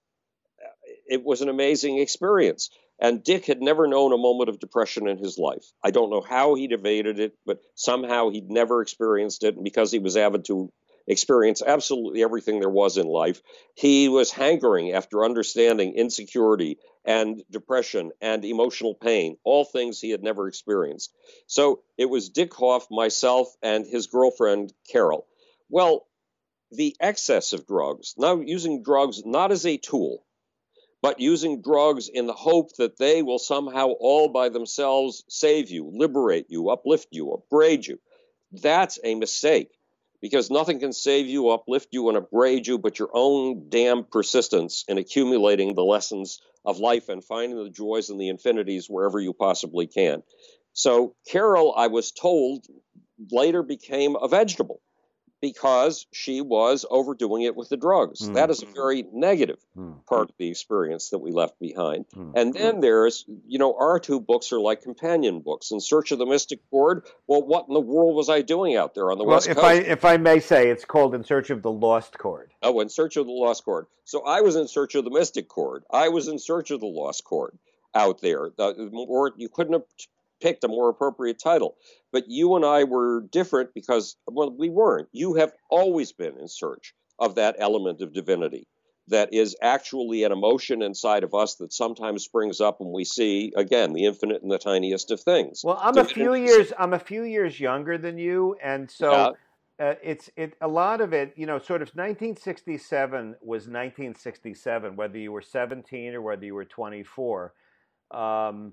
it 1.08 1.24
was 1.24 1.40
an 1.40 1.48
amazing 1.48 1.98
experience. 1.98 2.70
And 2.98 3.22
Dick 3.22 3.44
had 3.44 3.60
never 3.60 3.86
known 3.86 4.12
a 4.12 4.18
moment 4.18 4.48
of 4.48 4.58
depression 4.58 5.06
in 5.06 5.18
his 5.18 5.38
life. 5.38 5.64
I 5.82 5.90
don't 5.90 6.10
know 6.10 6.22
how 6.22 6.54
he'd 6.54 6.72
evaded 6.72 7.20
it, 7.20 7.34
but 7.44 7.60
somehow 7.74 8.30
he'd 8.30 8.50
never 8.50 8.80
experienced 8.80 9.44
it. 9.44 9.54
And 9.54 9.64
because 9.64 9.92
he 9.92 9.98
was 9.98 10.16
avid 10.16 10.46
to 10.46 10.72
experience 11.06 11.62
absolutely 11.64 12.22
everything 12.22 12.58
there 12.58 12.70
was 12.70 12.96
in 12.96 13.06
life, 13.06 13.42
he 13.74 14.08
was 14.08 14.30
hankering 14.30 14.92
after 14.92 15.24
understanding 15.24 15.94
insecurity 15.94 16.78
and 17.06 17.42
depression 17.50 18.10
and 18.20 18.44
emotional 18.44 18.94
pain, 18.94 19.36
all 19.44 19.64
things 19.64 20.00
he 20.00 20.10
had 20.10 20.22
never 20.22 20.48
experienced. 20.48 21.14
So 21.46 21.82
it 21.96 22.06
was 22.06 22.28
Dick 22.28 22.52
Hoff, 22.54 22.88
myself, 22.90 23.54
and 23.62 23.86
his 23.86 24.08
girlfriend, 24.08 24.72
Carol. 24.90 25.26
Well, 25.70 26.06
the 26.72 26.96
excess 27.00 27.52
of 27.52 27.66
drugs, 27.66 28.14
now 28.18 28.40
using 28.40 28.82
drugs 28.82 29.24
not 29.24 29.52
as 29.52 29.64
a 29.64 29.76
tool, 29.76 30.24
but 31.00 31.20
using 31.20 31.62
drugs 31.62 32.08
in 32.08 32.26
the 32.26 32.32
hope 32.32 32.74
that 32.76 32.98
they 32.98 33.22
will 33.22 33.38
somehow 33.38 33.88
all 33.88 34.28
by 34.28 34.48
themselves 34.48 35.22
save 35.28 35.70
you, 35.70 35.88
liberate 35.94 36.46
you, 36.48 36.70
uplift 36.70 37.08
you, 37.12 37.32
upgrade 37.32 37.86
you. 37.86 38.00
That's 38.50 38.98
a 39.04 39.14
mistake 39.14 39.75
because 40.26 40.50
nothing 40.50 40.80
can 40.80 40.92
save 40.92 41.28
you, 41.28 41.50
uplift 41.50 41.86
you, 41.92 42.08
and 42.08 42.18
upgrade 42.18 42.66
you 42.66 42.78
but 42.78 42.98
your 42.98 43.10
own 43.12 43.68
damn 43.68 44.02
persistence 44.02 44.84
in 44.88 44.98
accumulating 44.98 45.72
the 45.76 45.84
lessons 45.84 46.40
of 46.64 46.80
life 46.80 47.08
and 47.08 47.22
finding 47.22 47.62
the 47.62 47.70
joys 47.70 48.10
and 48.10 48.20
the 48.20 48.28
infinities 48.28 48.90
wherever 48.90 49.20
you 49.20 49.32
possibly 49.32 49.86
can. 49.86 50.24
So, 50.72 51.14
Carol, 51.30 51.72
I 51.76 51.86
was 51.86 52.10
told, 52.10 52.66
later 53.30 53.62
became 53.62 54.16
a 54.16 54.26
vegetable 54.26 54.80
because 55.50 56.06
she 56.12 56.40
was 56.40 56.84
overdoing 56.90 57.42
it 57.42 57.54
with 57.54 57.68
the 57.68 57.76
drugs. 57.76 58.20
Mm. 58.20 58.34
That 58.34 58.50
is 58.50 58.62
a 58.62 58.66
very 58.66 59.04
negative 59.12 59.58
mm. 59.76 60.04
part 60.06 60.30
of 60.30 60.36
the 60.38 60.48
experience 60.48 61.10
that 61.10 61.18
we 61.18 61.30
left 61.30 61.60
behind. 61.60 62.06
Mm. 62.14 62.32
And 62.34 62.54
then 62.54 62.80
there's, 62.80 63.24
you 63.46 63.58
know, 63.58 63.76
our 63.78 64.00
two 64.00 64.18
books 64.18 64.52
are 64.52 64.58
like 64.58 64.82
companion 64.82 65.40
books. 65.40 65.70
In 65.70 65.80
Search 65.80 66.10
of 66.10 66.18
the 66.18 66.26
Mystic 66.26 66.60
Chord, 66.70 67.04
well, 67.28 67.42
what 67.46 67.66
in 67.68 67.74
the 67.74 67.80
world 67.80 68.16
was 68.16 68.28
I 68.28 68.42
doing 68.42 68.76
out 68.76 68.94
there 68.94 69.12
on 69.12 69.18
the 69.18 69.24
well, 69.24 69.36
West 69.36 69.48
if 69.48 69.56
Coast? 69.56 69.66
I, 69.66 69.74
if 69.74 70.04
I 70.04 70.16
may 70.16 70.40
say, 70.40 70.68
it's 70.68 70.84
called 70.84 71.14
In 71.14 71.22
Search 71.22 71.50
of 71.50 71.62
the 71.62 71.70
Lost 71.70 72.18
Chord. 72.18 72.50
Oh, 72.62 72.80
In 72.80 72.88
Search 72.88 73.16
of 73.16 73.26
the 73.26 73.32
Lost 73.32 73.64
Chord. 73.64 73.86
So 74.04 74.24
I 74.24 74.40
was 74.40 74.56
in 74.56 74.68
search 74.68 74.94
of 74.94 75.04
the 75.04 75.10
Mystic 75.10 75.48
Chord. 75.48 75.82
I 75.90 76.08
was 76.08 76.28
in 76.28 76.38
search 76.38 76.70
of 76.70 76.78
the 76.80 76.86
Lost 76.86 77.24
Chord 77.24 77.58
out 77.92 78.20
there. 78.20 78.50
The, 78.56 78.88
or 79.08 79.32
you 79.36 79.48
couldn't 79.48 79.72
have 79.72 79.82
picked 80.40 80.64
a 80.64 80.68
more 80.68 80.88
appropriate 80.88 81.38
title. 81.42 81.76
But 82.12 82.24
you 82.28 82.56
and 82.56 82.64
I 82.64 82.84
were 82.84 83.22
different 83.30 83.70
because, 83.74 84.16
well, 84.26 84.54
we 84.56 84.68
weren't. 84.68 85.08
You 85.12 85.34
have 85.34 85.52
always 85.70 86.12
been 86.12 86.38
in 86.38 86.48
search 86.48 86.94
of 87.18 87.34
that 87.36 87.56
element 87.58 88.00
of 88.02 88.12
divinity 88.12 88.68
that 89.08 89.32
is 89.32 89.54
actually 89.62 90.24
an 90.24 90.32
emotion 90.32 90.82
inside 90.82 91.22
of 91.22 91.32
us 91.32 91.54
that 91.56 91.72
sometimes 91.72 92.24
springs 92.24 92.60
up 92.60 92.80
when 92.80 92.92
we 92.92 93.04
see 93.04 93.52
again 93.56 93.92
the 93.92 94.04
infinite 94.04 94.42
and 94.42 94.50
the 94.50 94.58
tiniest 94.58 95.10
of 95.12 95.20
things. 95.20 95.62
Well, 95.64 95.78
I'm 95.80 95.94
Divinity- 95.94 96.20
a 96.20 96.24
few 96.24 96.34
years 96.34 96.72
I'm 96.78 96.92
a 96.92 96.98
few 96.98 97.22
years 97.22 97.60
younger 97.60 97.96
than 97.98 98.18
you, 98.18 98.56
and 98.62 98.90
so 98.90 99.12
Yeah. 99.12 99.30
uh, 99.78 99.94
it's 100.02 100.28
it 100.36 100.54
a 100.60 100.66
lot 100.66 101.00
of 101.00 101.12
it. 101.12 101.32
You 101.36 101.46
know, 101.46 101.58
sort 101.60 101.82
of 101.82 101.94
1967 101.94 103.36
was 103.40 103.68
1967, 103.68 104.96
whether 104.96 105.18
you 105.18 105.30
were 105.30 105.40
17 105.42 106.14
or 106.14 106.20
whether 106.22 106.44
you 106.44 106.54
were 106.54 106.64
24. 106.64 107.54
Um, 108.10 108.72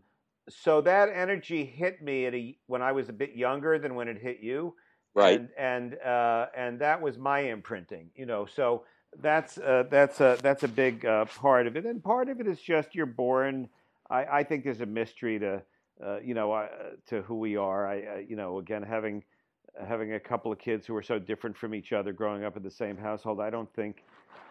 so 0.50 0.82
that 0.82 1.10
energy 1.10 1.66
hit 1.66 2.02
me 2.02 2.26
at 2.26 2.34
a, 2.34 2.58
when 2.68 2.82
I 2.82 2.92
was 2.92 3.10
a 3.10 3.14
bit 3.14 3.36
younger 3.36 3.80
than 3.80 3.96
when 3.96 4.08
it 4.08 4.18
hit 4.18 4.40
you, 4.42 4.76
right? 5.14 5.40
and 5.40 5.50
and 5.58 5.98
uh, 6.00 6.48
and 6.56 6.80
that 6.80 7.02
was 7.02 7.18
my 7.18 7.40
imprinting. 7.40 8.10
You 8.16 8.26
know, 8.26 8.46
so 8.46 8.84
that's 9.22 9.58
uh, 9.58 9.84
that's 9.90 10.20
a 10.22 10.38
that's 10.42 10.64
a 10.64 10.68
big 10.68 11.06
uh, 11.06 11.26
part 11.26 11.68
of 11.68 11.78
it, 11.78 11.86
and 11.86 12.04
part 12.04 12.30
of 12.30 12.40
it 12.40 12.48
is 12.48 12.60
just 12.60 12.96
you're 12.96 13.06
born. 13.06 13.70
I, 14.10 14.26
I 14.26 14.44
think 14.44 14.64
there's 14.64 14.82
a 14.82 14.86
mystery 14.86 15.40
to 15.40 15.62
uh, 16.04 16.20
you 16.20 16.34
know 16.34 16.52
uh, 16.52 16.68
to 17.08 17.22
who 17.22 17.36
we 17.36 17.56
are. 17.56 17.88
I 17.88 18.02
uh, 18.02 18.18
you 18.28 18.36
know 18.36 18.60
again 18.60 18.84
having 18.84 19.24
having 19.88 20.14
a 20.14 20.20
couple 20.20 20.52
of 20.52 20.60
kids 20.60 20.86
who 20.86 20.96
are 20.96 21.04
so 21.04 21.18
different 21.20 21.58
from 21.58 21.74
each 21.74 21.94
other, 21.94 22.12
growing 22.12 22.44
up 22.44 22.58
in 22.58 22.64
the 22.64 22.72
same 22.72 22.98
household. 22.98 23.40
I 23.40 23.50
don't 23.50 23.74
think 23.74 24.04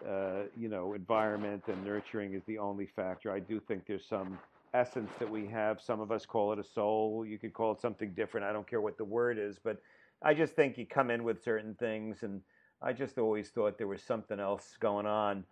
uh, 0.09 0.45
you 0.57 0.69
know 0.69 0.95
environment 0.95 1.65
and 1.69 1.85
nurturing 1.85 2.35
is 2.35 2.43
the 2.47 2.59
only 2.59 2.87
factor. 2.87 3.31
I 3.31 3.41
do 3.41 3.61
think 3.61 3.87
there's 3.87 4.07
some 4.07 4.39
essence 4.75 5.11
that 5.19 5.31
we 5.31 5.47
have. 5.49 5.81
Some 5.81 6.01
of 6.01 6.11
us 6.11 6.27
call 6.27 6.53
it 6.53 6.59
a 6.59 6.65
soul. 6.65 7.25
You 7.27 7.39
could 7.39 7.53
call 7.53 7.73
it 7.73 7.81
something 7.81 8.13
different. 8.15 8.47
I 8.47 8.53
don't 8.53 8.69
care 8.69 8.81
what 8.81 8.99
the 8.99 9.05
word 9.05 9.39
is, 9.39 9.59
but 9.63 9.81
I 10.23 10.35
just 10.35 10.55
think 10.55 10.79
you 10.79 10.87
come 10.87 11.11
in 11.11 11.25
with 11.25 11.43
certain 11.43 11.75
things, 11.75 12.23
and 12.23 12.41
I 12.81 12.93
just 12.93 13.19
always 13.19 13.51
thought 13.51 13.79
there 13.79 13.89
was 13.89 14.03
something 14.03 14.41
else 14.41 14.77
going 14.81 15.07
on 15.07 15.45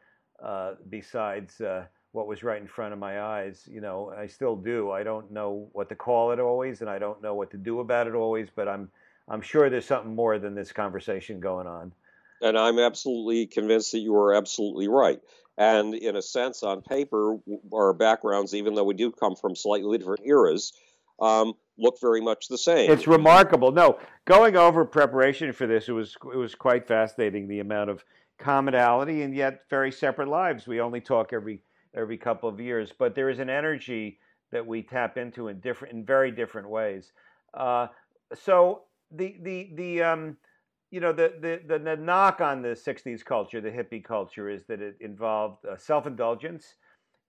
uh, 0.43 0.75
besides 0.89 1.61
uh, 1.61 1.85
what 2.13 2.27
was 2.27 2.43
right 2.43 2.61
in 2.61 2.69
front 2.69 2.93
of 2.93 2.99
my 2.99 3.21
eyes. 3.21 3.69
You 3.71 3.81
know, 3.81 4.13
I 4.17 4.27
still 4.27 4.57
do. 4.57 4.91
I 4.91 5.03
don't 5.03 5.31
know 5.31 5.69
what 5.73 5.89
to 5.91 5.95
call 5.95 6.33
it 6.33 6.41
always, 6.41 6.81
and 6.81 6.91
I 6.91 6.99
don't 6.99 7.23
know 7.23 7.35
what 7.35 7.51
to 7.51 7.57
do 7.57 7.81
about 7.81 8.07
it 8.07 8.15
always. 8.15 8.49
But 8.55 8.69
I'm 8.69 8.91
I'm 9.29 9.43
sure 9.43 9.71
there's 9.71 9.87
something 9.87 10.15
more 10.15 10.39
than 10.39 10.55
this 10.55 10.73
conversation 10.73 11.41
going 11.41 11.67
on. 11.67 11.93
And 12.43 12.59
I'm 12.59 12.79
absolutely 12.79 13.47
convinced 13.47 13.93
that 13.93 13.99
you 13.99 14.15
are 14.17 14.35
absolutely 14.35 14.89
right. 14.89 15.21
And 15.59 15.95
in 15.95 16.17
a 16.17 16.23
sense, 16.23 16.63
on 16.63 16.81
paper, 16.81 17.37
our 17.73 17.93
backgrounds, 17.93 18.55
even 18.55 18.75
though 18.75 18.85
we 18.85 18.95
do 18.95 19.11
come 19.11 19.37
from 19.37 19.55
slightly 19.55 19.99
different 19.99 20.23
eras, 20.25 20.73
um, 21.21 21.55
look 21.77 22.01
very 22.01 22.21
much 22.21 22.49
the 22.49 22.59
same. 22.59 22.91
It's 22.91 23.07
remarkable. 23.07 23.73
No, 23.73 23.99
going 24.25 24.57
over 24.57 24.85
preparation 24.85 25.53
for 25.53 25.67
this, 25.67 25.89
it 25.89 25.93
was 25.93 26.17
it 26.33 26.37
was 26.37 26.55
quite 26.55 26.87
fascinating. 26.87 27.47
The 27.47 27.61
amount 27.61 27.91
of 27.91 28.05
commonality 28.39 29.23
and 29.23 29.35
yet 29.35 29.61
very 29.69 29.93
separate 29.93 30.29
lives. 30.29 30.67
We 30.67 30.81
only 30.81 31.01
talk 31.01 31.33
every 31.33 31.63
every 31.95 32.17
couple 32.17 32.49
of 32.49 32.59
years, 32.59 32.93
but 32.97 33.15
there 33.15 33.29
is 33.29 33.39
an 33.39 33.51
energy 33.51 34.19
that 34.51 34.67
we 34.67 34.83
tap 34.83 35.17
into 35.19 35.49
in 35.49 35.61
different 35.61 35.95
in 35.95 36.05
very 36.05 36.31
different 36.31 36.69
ways. 36.69 37.13
Uh, 37.55 37.89
so 38.35 38.83
the 39.11 39.37
the 39.43 39.71
the 39.75 40.03
um, 40.03 40.37
you 40.91 41.01
know 41.01 41.13
the, 41.13 41.33
the 41.41 41.61
the 41.67 41.79
the 41.79 41.97
knock 41.97 42.41
on 42.41 42.63
the 42.63 42.71
'60s 42.71 43.25
culture, 43.25 43.61
the 43.61 43.71
hippie 43.71 44.05
culture, 44.05 44.49
is 44.49 44.65
that 44.65 44.81
it 44.81 44.97
involved 45.01 45.65
uh, 45.65 45.77
self-indulgence 45.77 46.75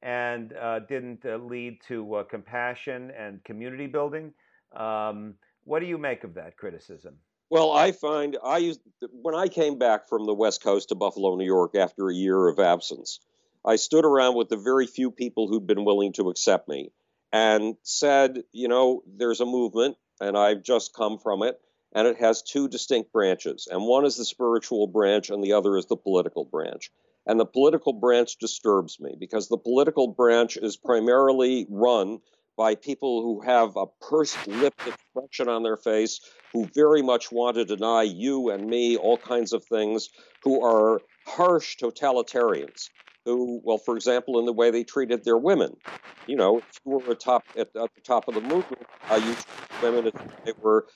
and 0.02 0.54
uh, 0.54 0.80
didn't 0.80 1.26
uh, 1.26 1.38
lead 1.38 1.80
to 1.88 2.16
uh, 2.16 2.24
compassion 2.24 3.12
and 3.18 3.44
community 3.44 3.88
building. 3.88 4.34
Um, 4.76 5.36
what 5.64 5.80
do 5.80 5.86
you 5.86 5.98
make 5.98 6.24
of 6.24 6.34
that 6.36 6.58
criticism? 6.58 7.16
Well, 7.52 7.72
I 7.72 7.92
find 7.92 8.38
I 8.44 8.58
used 8.60 8.82
when 9.12 9.36
I 9.36 9.48
came 9.48 9.78
back 9.78 10.08
from 10.08 10.26
the 10.26 10.34
West 10.34 10.64
Coast 10.64 10.90
to 10.90 10.96
Buffalo, 10.96 11.36
New 11.36 11.46
York, 11.46 11.76
after 11.76 12.10
a 12.10 12.16
year 12.16 12.48
of 12.48 12.60
absence. 12.60 13.20
I 13.64 13.76
stood 13.76 14.06
around 14.06 14.36
with 14.36 14.50
the 14.50 14.58
very 14.58 14.88
few 14.88 15.12
people 15.12 15.48
who'd 15.48 15.68
been 15.68 15.86
willing 15.86 16.14
to 16.14 16.30
accept 16.30 16.68
me 16.68 16.92
and 17.32 17.76
said, 17.84 18.44
you 18.52 18.68
know, 18.68 19.04
there's 19.06 19.40
a 19.40 19.46
movement, 19.46 19.98
and 20.20 20.36
I've 20.36 20.64
just 20.64 20.96
come 20.96 21.20
from 21.20 21.44
it, 21.44 21.60
and 21.94 22.08
it 22.08 22.18
has 22.18 22.42
two 22.42 22.68
distinct 22.68 23.12
branches. 23.12 23.68
And 23.70 23.84
one 23.84 24.06
is 24.06 24.18
the 24.18 24.26
spiritual 24.26 24.88
branch, 24.88 25.30
and 25.30 25.44
the 25.44 25.54
other 25.54 25.78
is 25.78 25.86
the 25.86 25.98
political 25.98 26.46
branch. 26.46 26.92
And 27.26 27.40
the 27.40 27.46
political 27.46 27.94
branch 27.94 28.38
disturbs 28.38 29.00
me 29.00 29.16
because 29.20 29.48
the 29.48 29.58
political 29.58 30.08
branch 30.08 30.58
is 30.58 30.78
primarily 30.78 31.68
run 31.70 32.20
by 32.58 32.76
people 32.76 33.22
who 33.22 33.42
have 33.42 33.76
a 33.76 33.86
pursed 34.02 34.48
lipped 34.48 34.88
expression 34.88 35.48
on 35.48 35.64
their 35.64 35.78
face, 35.78 36.20
who 36.54 36.66
very 36.74 37.02
much 37.02 37.32
want 37.32 37.56
to 37.56 37.66
deny 37.66 38.04
you 38.04 38.50
and 38.50 38.68
me 38.68 38.98
all 38.98 39.18
kinds 39.18 39.54
of 39.54 39.64
things, 39.66 40.10
who 40.44 40.64
are 40.64 41.02
harsh 41.26 41.78
totalitarians. 41.78 42.90
Who, 43.26 43.62
well, 43.64 43.78
for 43.78 43.96
example, 43.96 44.40
in 44.40 44.46
the 44.46 44.54
way 44.54 44.72
they 44.72 44.84
treated 44.84 45.24
their 45.24 45.38
women, 45.38 45.78
you 46.26 46.36
know, 46.36 46.58
if 46.58 46.80
you 46.84 46.92
were 46.92 47.12
at, 47.12 47.22
at 47.56 47.74
the 47.74 48.02
top 48.04 48.28
of 48.28 48.34
the 48.34 48.42
movement, 48.42 48.84
uh, 49.10 49.22
you 49.24 49.36
women 49.84 50.08
if 50.08 50.46
they 50.46 50.54
were 50.60 50.88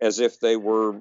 as 0.00 0.18
if 0.18 0.40
they 0.40 0.56
were 0.56 1.00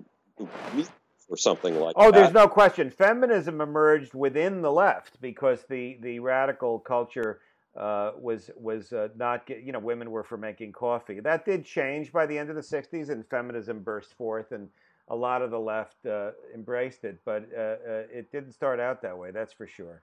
or 1.30 1.38
something 1.38 1.80
like 1.80 1.94
Oh, 1.98 2.12
that. 2.12 2.14
there's 2.14 2.34
no 2.34 2.48
question. 2.48 2.90
Feminism 2.90 3.62
emerged 3.62 4.14
within 4.14 4.62
the 4.62 4.72
left 4.72 5.22
because 5.22 5.64
the 5.70 5.98
the 6.02 6.20
radical 6.20 6.80
culture 6.80 7.40
uh, 7.76 8.12
was 8.18 8.50
was 8.56 8.92
uh, 8.94 9.10
not 9.16 9.46
get, 9.46 9.62
you 9.64 9.72
know 9.72 9.80
women 9.80 10.12
were 10.12 10.24
for 10.24 10.38
making 10.38 10.72
coffee. 10.72 11.20
That 11.20 11.46
did 11.46 11.66
change 11.66 12.12
by 12.12 12.26
the 12.26 12.38
end 12.38 12.50
of 12.50 12.56
the 12.56 12.62
'60s, 12.62 13.10
and 13.10 13.26
feminism 13.28 13.82
burst 13.82 14.14
forth, 14.16 14.52
and 14.52 14.70
a 15.08 15.16
lot 15.16 15.42
of 15.42 15.52
the 15.52 15.60
left 15.60 16.06
uh, 16.06 16.32
embraced 16.54 17.04
it. 17.04 17.20
But 17.26 17.48
uh, 17.56 17.60
uh, 17.60 18.04
it 18.12 18.32
didn't 18.32 18.54
start 18.54 18.80
out 18.80 19.02
that 19.04 19.18
way. 19.18 19.32
That's 19.32 19.54
for 19.54 19.68
sure. 19.68 20.02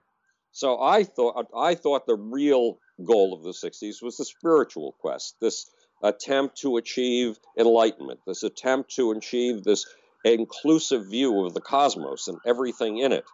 So 0.51 0.81
I 0.81 1.03
thought 1.03 1.47
I 1.55 1.75
thought 1.75 2.07
the 2.07 2.15
real 2.15 2.79
goal 3.03 3.33
of 3.33 3.43
the 3.43 3.51
'60s 3.51 4.01
was 4.01 4.17
the 4.17 4.25
spiritual 4.25 4.93
quest. 4.99 5.35
This 5.41 5.69
attempt 6.03 6.57
to 6.57 6.77
achieve 6.77 7.37
enlightenment. 7.57 8.19
This 8.25 8.43
attempt 8.43 8.95
to 8.95 9.11
achieve 9.11 9.63
this 9.63 9.85
inclusive 10.23 11.09
view 11.09 11.45
of 11.45 11.53
the 11.53 11.61
cosmos 11.61 12.27
and 12.27 12.37
everything 12.45 12.97
in 12.97 13.11
it 13.11 13.25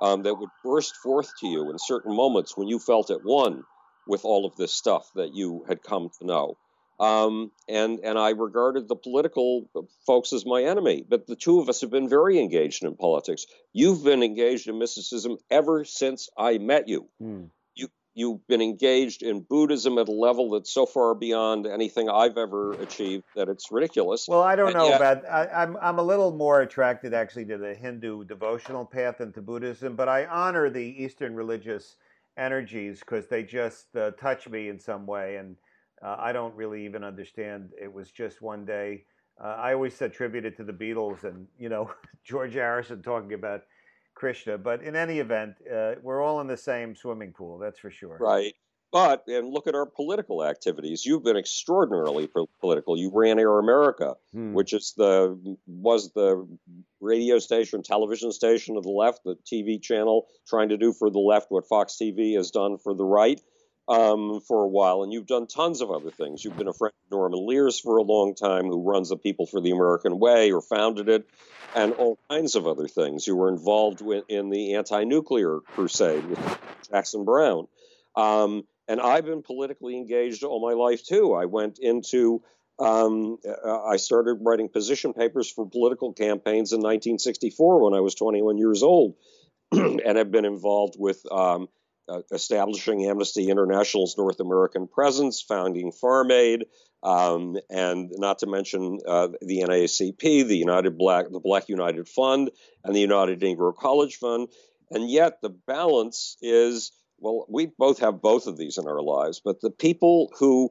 um, 0.00 0.22
that 0.22 0.34
would 0.34 0.50
burst 0.64 0.96
forth 0.96 1.30
to 1.40 1.46
you 1.46 1.70
in 1.70 1.78
certain 1.78 2.14
moments 2.14 2.56
when 2.56 2.68
you 2.68 2.78
felt 2.78 3.10
at 3.10 3.24
one 3.24 3.64
with 4.06 4.24
all 4.24 4.44
of 4.46 4.56
this 4.56 4.72
stuff 4.72 5.08
that 5.14 5.34
you 5.34 5.64
had 5.68 5.82
come 5.82 6.10
to 6.18 6.26
know. 6.26 6.56
Um, 7.00 7.50
and 7.68 8.00
and 8.04 8.18
I 8.18 8.30
regarded 8.30 8.86
the 8.86 8.94
political 8.94 9.68
folks 10.06 10.32
as 10.32 10.46
my 10.46 10.62
enemy. 10.62 11.04
But 11.08 11.26
the 11.26 11.36
two 11.36 11.60
of 11.60 11.68
us 11.68 11.80
have 11.80 11.90
been 11.90 12.08
very 12.08 12.38
engaged 12.38 12.84
in 12.84 12.94
politics. 12.96 13.46
You've 13.72 14.04
been 14.04 14.22
engaged 14.22 14.68
in 14.68 14.78
mysticism 14.78 15.38
ever 15.50 15.84
since 15.84 16.28
I 16.36 16.58
met 16.58 16.88
you. 16.88 17.08
Hmm. 17.18 17.44
You 18.14 18.30
you've 18.30 18.46
been 18.46 18.62
engaged 18.62 19.22
in 19.22 19.40
Buddhism 19.40 19.98
at 19.98 20.08
a 20.08 20.12
level 20.12 20.50
that's 20.50 20.70
so 20.72 20.86
far 20.86 21.14
beyond 21.14 21.66
anything 21.66 22.08
I've 22.08 22.36
ever 22.38 22.72
achieved 22.72 23.24
that 23.36 23.48
it's 23.48 23.70
ridiculous. 23.72 24.26
Well, 24.28 24.42
I 24.42 24.56
don't 24.56 24.68
And 24.68 24.76
know 24.76 24.88
yet- 24.88 25.00
about. 25.00 25.24
I, 25.28 25.46
I'm 25.62 25.76
I'm 25.80 25.98
a 25.98 26.02
little 26.02 26.32
more 26.32 26.60
attracted 26.60 27.14
actually 27.14 27.46
to 27.46 27.58
the 27.58 27.74
Hindu 27.74 28.24
devotional 28.24 28.84
path 28.84 29.18
than 29.18 29.32
to 29.32 29.42
Buddhism, 29.42 29.96
but 29.96 30.08
I 30.08 30.26
honor 30.26 30.70
the 30.70 31.02
Eastern 31.02 31.34
religious 31.34 31.96
energies 32.36 33.00
because 33.00 33.26
they 33.28 33.42
just 33.42 33.94
uh, 33.96 34.10
touch 34.12 34.48
me 34.48 34.68
in 34.68 34.78
some 34.78 35.06
way, 35.06 35.36
and 35.36 35.56
uh, 36.02 36.16
I 36.18 36.32
don't 36.32 36.54
really 36.54 36.84
even 36.84 37.04
understand. 37.04 37.70
It 37.80 37.92
was 37.92 38.10
just 38.10 38.40
one 38.42 38.64
day. 38.64 39.04
Uh, 39.42 39.48
I 39.48 39.74
always 39.74 40.00
attribute 40.02 40.44
it 40.44 40.56
to 40.58 40.64
the 40.64 40.72
Beatles 40.72 41.24
and 41.24 41.46
you 41.58 41.68
know 41.68 41.90
George 42.24 42.54
Harrison 42.54 43.02
talking 43.02 43.32
about 43.34 43.62
Krishna, 44.22 44.56
but 44.56 44.84
in 44.84 44.94
any 44.94 45.18
event, 45.18 45.56
uh, 45.68 45.94
we're 46.00 46.22
all 46.22 46.40
in 46.40 46.46
the 46.46 46.56
same 46.56 46.94
swimming 46.94 47.32
pool. 47.32 47.58
That's 47.58 47.80
for 47.80 47.90
sure. 47.90 48.18
Right. 48.20 48.54
But 48.92 49.24
and 49.26 49.48
look 49.48 49.66
at 49.66 49.74
our 49.74 49.84
political 49.84 50.44
activities. 50.44 51.04
You've 51.04 51.24
been 51.24 51.36
extraordinarily 51.36 52.28
political. 52.60 52.96
You 52.96 53.10
ran 53.12 53.40
Air 53.40 53.58
America, 53.58 54.14
Hmm. 54.32 54.52
which 54.52 54.72
is 54.72 54.94
the 54.96 55.56
was 55.66 56.12
the 56.12 56.46
radio 57.00 57.40
station, 57.40 57.82
television 57.82 58.30
station 58.30 58.76
of 58.76 58.84
the 58.84 58.90
left, 58.90 59.24
the 59.24 59.34
TV 59.52 59.82
channel 59.82 60.28
trying 60.46 60.68
to 60.68 60.76
do 60.76 60.92
for 60.92 61.10
the 61.10 61.18
left 61.18 61.50
what 61.50 61.66
Fox 61.66 61.98
TV 62.00 62.36
has 62.36 62.52
done 62.52 62.78
for 62.78 62.94
the 62.94 63.04
right 63.04 63.40
um, 63.88 64.40
for 64.40 64.62
a 64.62 64.68
while. 64.68 65.02
And 65.02 65.12
you've 65.12 65.26
done 65.26 65.46
tons 65.46 65.80
of 65.80 65.90
other 65.90 66.10
things. 66.10 66.44
You've 66.44 66.56
been 66.56 66.68
a 66.68 66.72
friend 66.72 66.92
of 67.04 67.10
Norman 67.10 67.46
Lear's 67.46 67.78
for 67.78 67.96
a 67.96 68.02
long 68.02 68.34
time, 68.34 68.66
who 68.66 68.82
runs 68.82 69.08
the 69.08 69.16
People 69.16 69.46
for 69.46 69.60
the 69.60 69.70
American 69.70 70.18
Way 70.18 70.52
or 70.52 70.60
founded 70.60 71.08
it, 71.08 71.28
and 71.74 71.92
all 71.94 72.18
kinds 72.30 72.54
of 72.54 72.66
other 72.66 72.88
things. 72.88 73.26
You 73.26 73.36
were 73.36 73.48
involved 73.48 74.00
with, 74.00 74.24
in 74.28 74.50
the 74.50 74.74
anti-nuclear 74.74 75.60
crusade 75.60 76.24
with 76.24 76.58
Jackson 76.90 77.24
Browne. 77.24 77.66
Um, 78.14 78.64
and 78.88 79.00
I've 79.00 79.24
been 79.24 79.42
politically 79.42 79.96
engaged 79.96 80.42
all 80.42 80.60
my 80.60 80.74
life 80.74 81.04
too. 81.04 81.34
I 81.34 81.46
went 81.46 81.78
into 81.78 82.42
um, 82.78 83.38
uh, 83.46 83.84
I 83.84 83.96
started 83.96 84.38
writing 84.40 84.68
position 84.68 85.12
papers 85.12 85.50
for 85.50 85.68
political 85.68 86.12
campaigns 86.12 86.72
in 86.72 86.78
1964 86.78 87.84
when 87.84 87.94
I 87.94 88.00
was 88.00 88.14
21 88.14 88.58
years 88.58 88.82
old, 88.82 89.14
and 89.72 90.18
have 90.18 90.32
been 90.32 90.44
involved 90.44 90.96
with 90.98 91.24
um, 91.30 91.68
uh, 92.08 92.22
establishing 92.32 93.06
Amnesty 93.06 93.48
International's 93.48 94.16
North 94.16 94.40
American 94.40 94.88
presence, 94.88 95.40
founding 95.42 95.92
Farm 95.92 96.30
Aid, 96.30 96.64
Um, 97.04 97.56
and 97.68 98.12
not 98.16 98.38
to 98.40 98.46
mention 98.46 99.00
uh, 99.08 99.28
the 99.40 99.62
NAACP, 99.62 100.46
the 100.46 100.56
United 100.56 100.96
Black, 100.96 101.26
the 101.30 101.40
Black 101.40 101.68
United 101.68 102.08
Fund, 102.08 102.50
and 102.84 102.94
the 102.94 103.00
United 103.00 103.40
Negro 103.40 103.74
College 103.74 104.16
Fund. 104.16 104.48
And 104.90 105.10
yet 105.10 105.40
the 105.42 105.50
balance 105.50 106.36
is 106.40 106.92
well, 107.18 107.46
we 107.48 107.66
both 107.66 108.00
have 108.00 108.20
both 108.20 108.46
of 108.46 108.56
these 108.56 108.78
in 108.78 108.86
our 108.86 109.00
lives, 109.00 109.40
but 109.44 109.60
the 109.60 109.70
people 109.70 110.32
who 110.38 110.70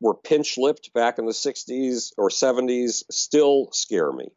were 0.00 0.14
pinch 0.14 0.56
lipped 0.56 0.92
back 0.92 1.18
in 1.18 1.26
the 1.26 1.32
60s 1.32 2.12
or 2.16 2.28
70s 2.28 3.02
still 3.10 3.68
scare 3.72 4.12
me 4.12 4.28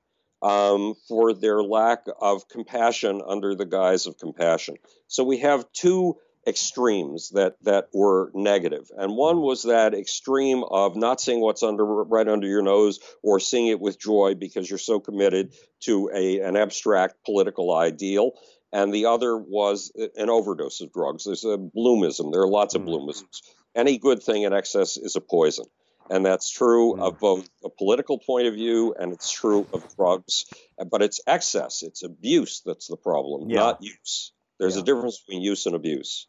um, 0.42 0.96
for 1.08 1.34
their 1.34 1.62
lack 1.62 2.06
of 2.22 2.48
compassion 2.48 3.22
under 3.26 3.56
the 3.56 3.66
guise 3.66 4.08
of 4.08 4.18
compassion. 4.18 4.76
So 5.08 5.24
we 5.24 5.40
have 5.40 5.72
two 5.74 6.18
extremes 6.48 7.32
that 7.32 7.56
that 7.64 7.90
were 7.94 8.32
negative, 8.34 8.90
and 8.98 9.16
one 9.16 9.42
was 9.42 9.64
that 9.64 9.94
extreme 9.94 10.64
of 10.64 10.96
not 10.96 11.20
seeing 11.20 11.42
what's 11.42 11.64
under 11.64 11.86
right 11.86 12.28
under 12.28 12.48
your 12.48 12.62
nose 12.62 13.00
or 13.22 13.40
seeing 13.40 13.68
it 13.68 13.80
with 13.80 14.00
joy 14.00 14.36
because 14.36 14.70
you're 14.70 14.80
so 14.80 15.00
committed 15.00 15.54
to 15.82 16.10
a 16.14 16.40
an 16.40 16.56
abstract 16.56 17.24
political 17.26 17.76
ideal. 17.76 18.32
And 18.72 18.94
the 18.94 19.08
other 19.08 19.36
was 19.36 19.92
an 20.16 20.30
overdose 20.30 20.82
of 20.82 20.94
drugs. 20.94 21.24
There's 21.26 21.44
a 21.44 21.58
bloomism. 21.58 22.32
There 22.32 22.42
are 22.42 22.48
lots 22.48 22.76
of 22.76 22.84
mm. 22.84 22.90
bloomisms. 22.90 23.42
Any 23.76 23.98
good 23.98 24.22
thing 24.22 24.44
in 24.44 24.54
excess 24.54 24.96
is 24.98 25.16
a 25.16 25.22
poison. 25.22 25.66
And 26.10 26.26
that's 26.26 26.50
true 26.50 26.96
mm. 26.96 27.02
of 27.02 27.20
both 27.20 27.48
a 27.64 27.70
political 27.70 28.18
point 28.18 28.48
of 28.48 28.54
view 28.54 28.96
and 29.00 29.14
it's 29.14 29.32
true 29.32 29.68
of 29.74 29.96
drugs. 29.96 30.46
But 30.90 31.02
it's 31.02 31.22
excess, 31.28 31.84
it's 31.84 32.04
abuse 32.04 32.62
that's 32.66 32.88
the 32.88 32.98
problem, 32.98 33.50
yeah. 33.50 33.60
not 33.60 33.84
use. 33.84 34.32
There's 34.60 34.76
yeah. 34.76 34.82
a 34.82 34.86
difference 34.86 35.20
between 35.20 35.42
use 35.42 35.66
and 35.66 35.76
abuse. 35.76 36.28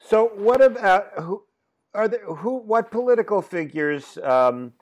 So, 0.00 0.30
what 0.34 0.62
about 0.62 1.10
who 1.18 1.44
are 1.94 2.08
there? 2.08 2.24
Who? 2.24 2.58
What 2.58 2.90
political 2.90 3.42
figures 3.42 4.16
um, 4.18 4.72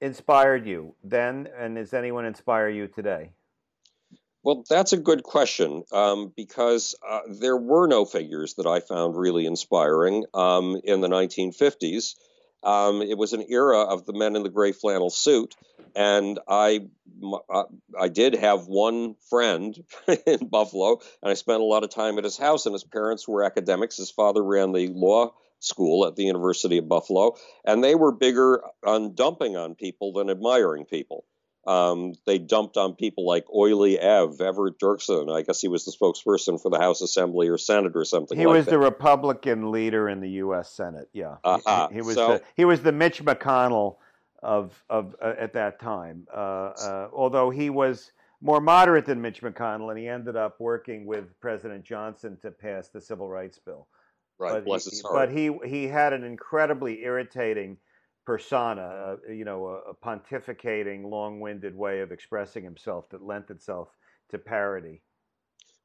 inspired 0.00 0.66
you 0.66 0.94
then, 1.02 1.48
and 1.58 1.74
does 1.74 1.92
anyone 1.92 2.24
inspire 2.24 2.68
you 2.68 2.86
today? 2.86 3.30
Well, 4.44 4.62
that's 4.70 4.92
a 4.92 4.96
good 4.96 5.24
question 5.24 5.82
um, 5.90 6.32
because 6.36 6.94
uh, 7.04 7.22
there 7.28 7.56
were 7.56 7.88
no 7.88 8.04
figures 8.04 8.54
that 8.54 8.66
I 8.66 8.78
found 8.78 9.16
really 9.16 9.44
inspiring 9.44 10.24
um, 10.34 10.80
in 10.84 11.00
the 11.00 11.08
1950s. 11.08 12.14
Um, 12.66 13.00
it 13.00 13.16
was 13.16 13.32
an 13.32 13.44
era 13.48 13.82
of 13.82 14.06
the 14.06 14.12
men 14.12 14.34
in 14.34 14.42
the 14.42 14.48
gray 14.48 14.72
flannel 14.72 15.08
suit, 15.08 15.54
and 15.94 16.40
I 16.48 16.88
uh, 17.48 17.64
I 17.98 18.08
did 18.08 18.34
have 18.34 18.66
one 18.66 19.14
friend 19.30 19.78
in 20.26 20.48
Buffalo, 20.48 20.98
and 21.22 21.30
I 21.30 21.34
spent 21.34 21.60
a 21.60 21.64
lot 21.64 21.84
of 21.84 21.90
time 21.90 22.18
at 22.18 22.24
his 22.24 22.36
house. 22.36 22.66
And 22.66 22.72
his 22.72 22.84
parents 22.84 23.28
were 23.28 23.44
academics. 23.44 23.96
His 23.96 24.10
father 24.10 24.42
ran 24.42 24.72
the 24.72 24.88
law 24.88 25.32
school 25.60 26.06
at 26.06 26.16
the 26.16 26.24
University 26.24 26.78
of 26.78 26.88
Buffalo, 26.88 27.36
and 27.64 27.84
they 27.84 27.94
were 27.94 28.12
bigger 28.12 28.62
on 28.84 29.14
dumping 29.14 29.56
on 29.56 29.76
people 29.76 30.12
than 30.12 30.28
admiring 30.28 30.84
people. 30.86 31.24
Um, 31.66 32.14
they 32.26 32.38
dumped 32.38 32.76
on 32.76 32.94
people 32.94 33.26
like 33.26 33.44
Oily 33.52 33.98
Ev, 33.98 34.40
Everett 34.40 34.78
Dirksen. 34.78 35.34
I 35.34 35.42
guess 35.42 35.60
he 35.60 35.68
was 35.68 35.84
the 35.84 35.90
spokesperson 35.90 36.60
for 36.60 36.70
the 36.70 36.78
House 36.78 37.00
Assembly 37.00 37.48
or 37.48 37.58
Senate 37.58 37.96
or 37.96 38.04
something. 38.04 38.38
He 38.38 38.46
like 38.46 38.56
was 38.56 38.64
that. 38.66 38.70
the 38.70 38.78
Republican 38.78 39.72
leader 39.72 40.08
in 40.08 40.20
the 40.20 40.30
U.S. 40.30 40.70
Senate. 40.70 41.08
Yeah, 41.12 41.36
uh-huh. 41.42 41.88
he, 41.88 41.96
he, 41.96 42.00
was 42.02 42.14
so, 42.14 42.28
the 42.28 42.42
he 42.56 42.64
was 42.64 42.82
the 42.82 42.92
Mitch 42.92 43.24
McConnell 43.24 43.96
of 44.42 44.80
of 44.88 45.16
uh, 45.20 45.34
at 45.38 45.54
that 45.54 45.80
time. 45.80 46.26
Uh, 46.32 46.38
uh, 46.38 47.08
although 47.12 47.50
he 47.50 47.68
was 47.68 48.12
more 48.40 48.60
moderate 48.60 49.06
than 49.06 49.20
Mitch 49.20 49.42
McConnell, 49.42 49.90
and 49.90 49.98
he 49.98 50.08
ended 50.08 50.36
up 50.36 50.60
working 50.60 51.04
with 51.04 51.38
President 51.40 51.84
Johnson 51.84 52.38
to 52.42 52.52
pass 52.52 52.88
the 52.88 53.00
Civil 53.00 53.28
Rights 53.28 53.58
Bill. 53.58 53.88
Right, 54.38 54.52
but 54.52 54.64
bless 54.64 54.84
he, 54.84 54.90
his 54.90 55.02
heart. 55.02 55.14
But 55.14 55.36
he 55.36 55.50
he 55.66 55.88
had 55.88 56.12
an 56.12 56.22
incredibly 56.22 57.02
irritating 57.02 57.78
persona, 58.26 58.82
uh, 58.82 59.32
you 59.32 59.44
know, 59.44 59.66
a, 59.66 59.90
a 59.90 59.94
pontificating, 59.94 61.08
long-winded 61.08 61.74
way 61.74 62.00
of 62.00 62.12
expressing 62.12 62.64
himself 62.64 63.08
that 63.10 63.22
lent 63.22 63.50
itself 63.50 63.88
to 64.30 64.38
parody. 64.38 65.00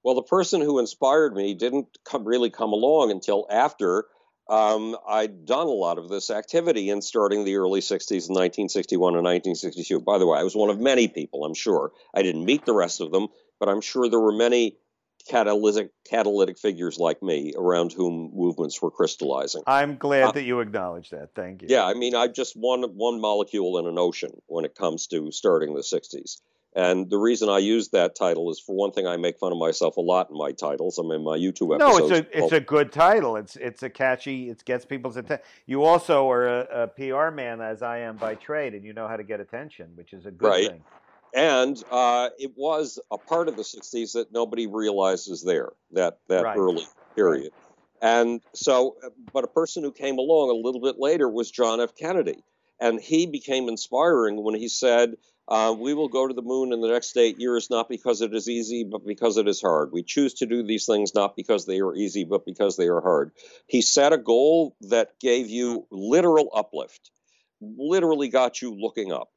Well, 0.03 0.15
the 0.15 0.23
person 0.23 0.61
who 0.61 0.79
inspired 0.79 1.35
me 1.35 1.53
didn't 1.53 1.97
come, 2.03 2.25
really 2.25 2.49
come 2.49 2.73
along 2.73 3.11
until 3.11 3.45
after 3.49 4.05
um, 4.49 4.97
I'd 5.07 5.45
done 5.45 5.67
a 5.67 5.69
lot 5.69 5.97
of 5.97 6.09
this 6.09 6.29
activity 6.29 6.89
in 6.89 7.01
starting 7.01 7.45
the 7.45 7.55
early 7.55 7.79
60s 7.79 8.27
in 8.27 8.35
1961 8.35 9.15
and 9.15 9.23
1962. 9.23 10.01
By 10.01 10.17
the 10.17 10.27
way, 10.27 10.39
I 10.39 10.43
was 10.43 10.55
one 10.55 10.69
of 10.69 10.79
many 10.79 11.07
people, 11.07 11.45
I'm 11.45 11.53
sure. 11.53 11.91
I 12.13 12.21
didn't 12.21 12.43
meet 12.43 12.65
the 12.65 12.73
rest 12.73 12.99
of 12.99 13.11
them, 13.11 13.27
but 13.59 13.69
I'm 13.69 13.79
sure 13.79 14.09
there 14.09 14.19
were 14.19 14.33
many 14.33 14.77
catalytic 15.27 15.91
catalytic 16.09 16.57
figures 16.57 16.97
like 16.97 17.21
me 17.21 17.53
around 17.57 17.93
whom 17.93 18.31
movements 18.33 18.81
were 18.81 18.91
crystallizing. 18.91 19.63
I'm 19.67 19.97
glad 19.97 20.23
uh, 20.23 20.31
that 20.33 20.43
you 20.43 20.59
acknowledge 20.59 21.09
that. 21.09 21.35
Thank 21.35 21.61
you. 21.61 21.67
Yeah, 21.69 21.85
I 21.85 21.93
mean, 21.93 22.15
I'm 22.15 22.33
just 22.33 22.55
one 22.55 22.83
one 22.83 23.19
molecule 23.19 23.77
in 23.77 23.85
an 23.85 23.97
ocean 23.97 24.31
when 24.47 24.65
it 24.65 24.75
comes 24.75 25.07
to 25.07 25.31
starting 25.31 25.73
the 25.73 25.81
'60s. 25.81 26.41
And 26.73 27.09
the 27.09 27.17
reason 27.17 27.49
I 27.49 27.57
use 27.57 27.89
that 27.89 28.15
title 28.15 28.49
is, 28.49 28.57
for 28.57 28.73
one 28.73 28.91
thing, 28.91 29.05
I 29.05 29.17
make 29.17 29.37
fun 29.37 29.51
of 29.51 29.57
myself 29.57 29.97
a 29.97 30.01
lot 30.01 30.29
in 30.29 30.37
my 30.37 30.53
titles. 30.53 30.97
I 30.97 31.01
mean, 31.01 31.21
my 31.21 31.37
YouTube 31.37 31.75
episodes. 31.75 32.09
No, 32.09 32.15
it's 32.15 32.29
a 32.33 32.37
it's 32.37 32.53
a 32.53 32.61
good 32.61 32.93
title. 32.93 33.35
It's 33.35 33.57
it's 33.57 33.83
a 33.83 33.89
catchy. 33.89 34.49
It 34.49 34.63
gets 34.63 34.85
people's 34.85 35.17
attention. 35.17 35.45
You 35.65 35.83
also 35.83 36.31
are 36.31 36.47
a, 36.47 36.83
a, 36.83 36.87
PR 36.87 37.29
man, 37.29 37.59
as 37.59 37.81
I 37.81 37.99
am 37.99 38.15
by 38.15 38.35
trade, 38.35 38.73
and 38.73 38.85
you 38.85 38.93
know 38.93 39.05
how 39.05 39.17
to 39.17 39.23
get 39.23 39.41
attention, 39.41 39.89
which 39.95 40.13
is 40.13 40.25
a 40.25 40.31
good 40.31 40.47
right. 40.47 40.67
thing. 40.69 40.83
And 41.33 41.81
uh, 41.89 42.29
it 42.37 42.51
was 42.55 42.99
a 43.11 43.17
part 43.17 43.47
of 43.47 43.55
the 43.55 43.63
60s 43.63 44.13
that 44.13 44.31
nobody 44.31 44.67
realizes 44.67 45.43
there, 45.43 45.69
that, 45.91 46.19
that 46.27 46.43
right. 46.43 46.57
early 46.57 46.85
period. 47.15 47.51
And 48.01 48.41
so, 48.53 48.97
but 49.31 49.43
a 49.43 49.47
person 49.47 49.83
who 49.83 49.91
came 49.91 50.17
along 50.17 50.49
a 50.49 50.53
little 50.53 50.81
bit 50.81 50.99
later 50.99 51.29
was 51.29 51.51
John 51.51 51.79
F. 51.79 51.95
Kennedy. 51.95 52.43
And 52.79 52.99
he 52.99 53.27
became 53.27 53.69
inspiring 53.69 54.43
when 54.43 54.55
he 54.55 54.67
said, 54.67 55.15
uh, 55.47 55.75
We 55.77 55.93
will 55.93 56.07
go 56.07 56.27
to 56.27 56.33
the 56.33 56.41
moon 56.41 56.73
in 56.73 56.81
the 56.81 56.87
next 56.87 57.15
eight 57.15 57.39
years, 57.39 57.69
not 57.69 57.87
because 57.87 58.21
it 58.21 58.33
is 58.33 58.49
easy, 58.49 58.83
but 58.83 59.05
because 59.05 59.37
it 59.37 59.47
is 59.47 59.61
hard. 59.61 59.91
We 59.91 60.01
choose 60.01 60.33
to 60.35 60.47
do 60.47 60.63
these 60.63 60.87
things 60.87 61.13
not 61.13 61.35
because 61.35 61.67
they 61.67 61.79
are 61.79 61.93
easy, 61.93 62.23
but 62.23 62.43
because 62.43 62.77
they 62.77 62.87
are 62.87 63.01
hard. 63.01 63.31
He 63.67 63.83
set 63.83 64.13
a 64.13 64.17
goal 64.17 64.75
that 64.81 65.19
gave 65.19 65.47
you 65.47 65.85
literal 65.91 66.49
uplift, 66.55 67.11
literally 67.61 68.29
got 68.29 68.63
you 68.63 68.73
looking 68.73 69.11
up. 69.11 69.29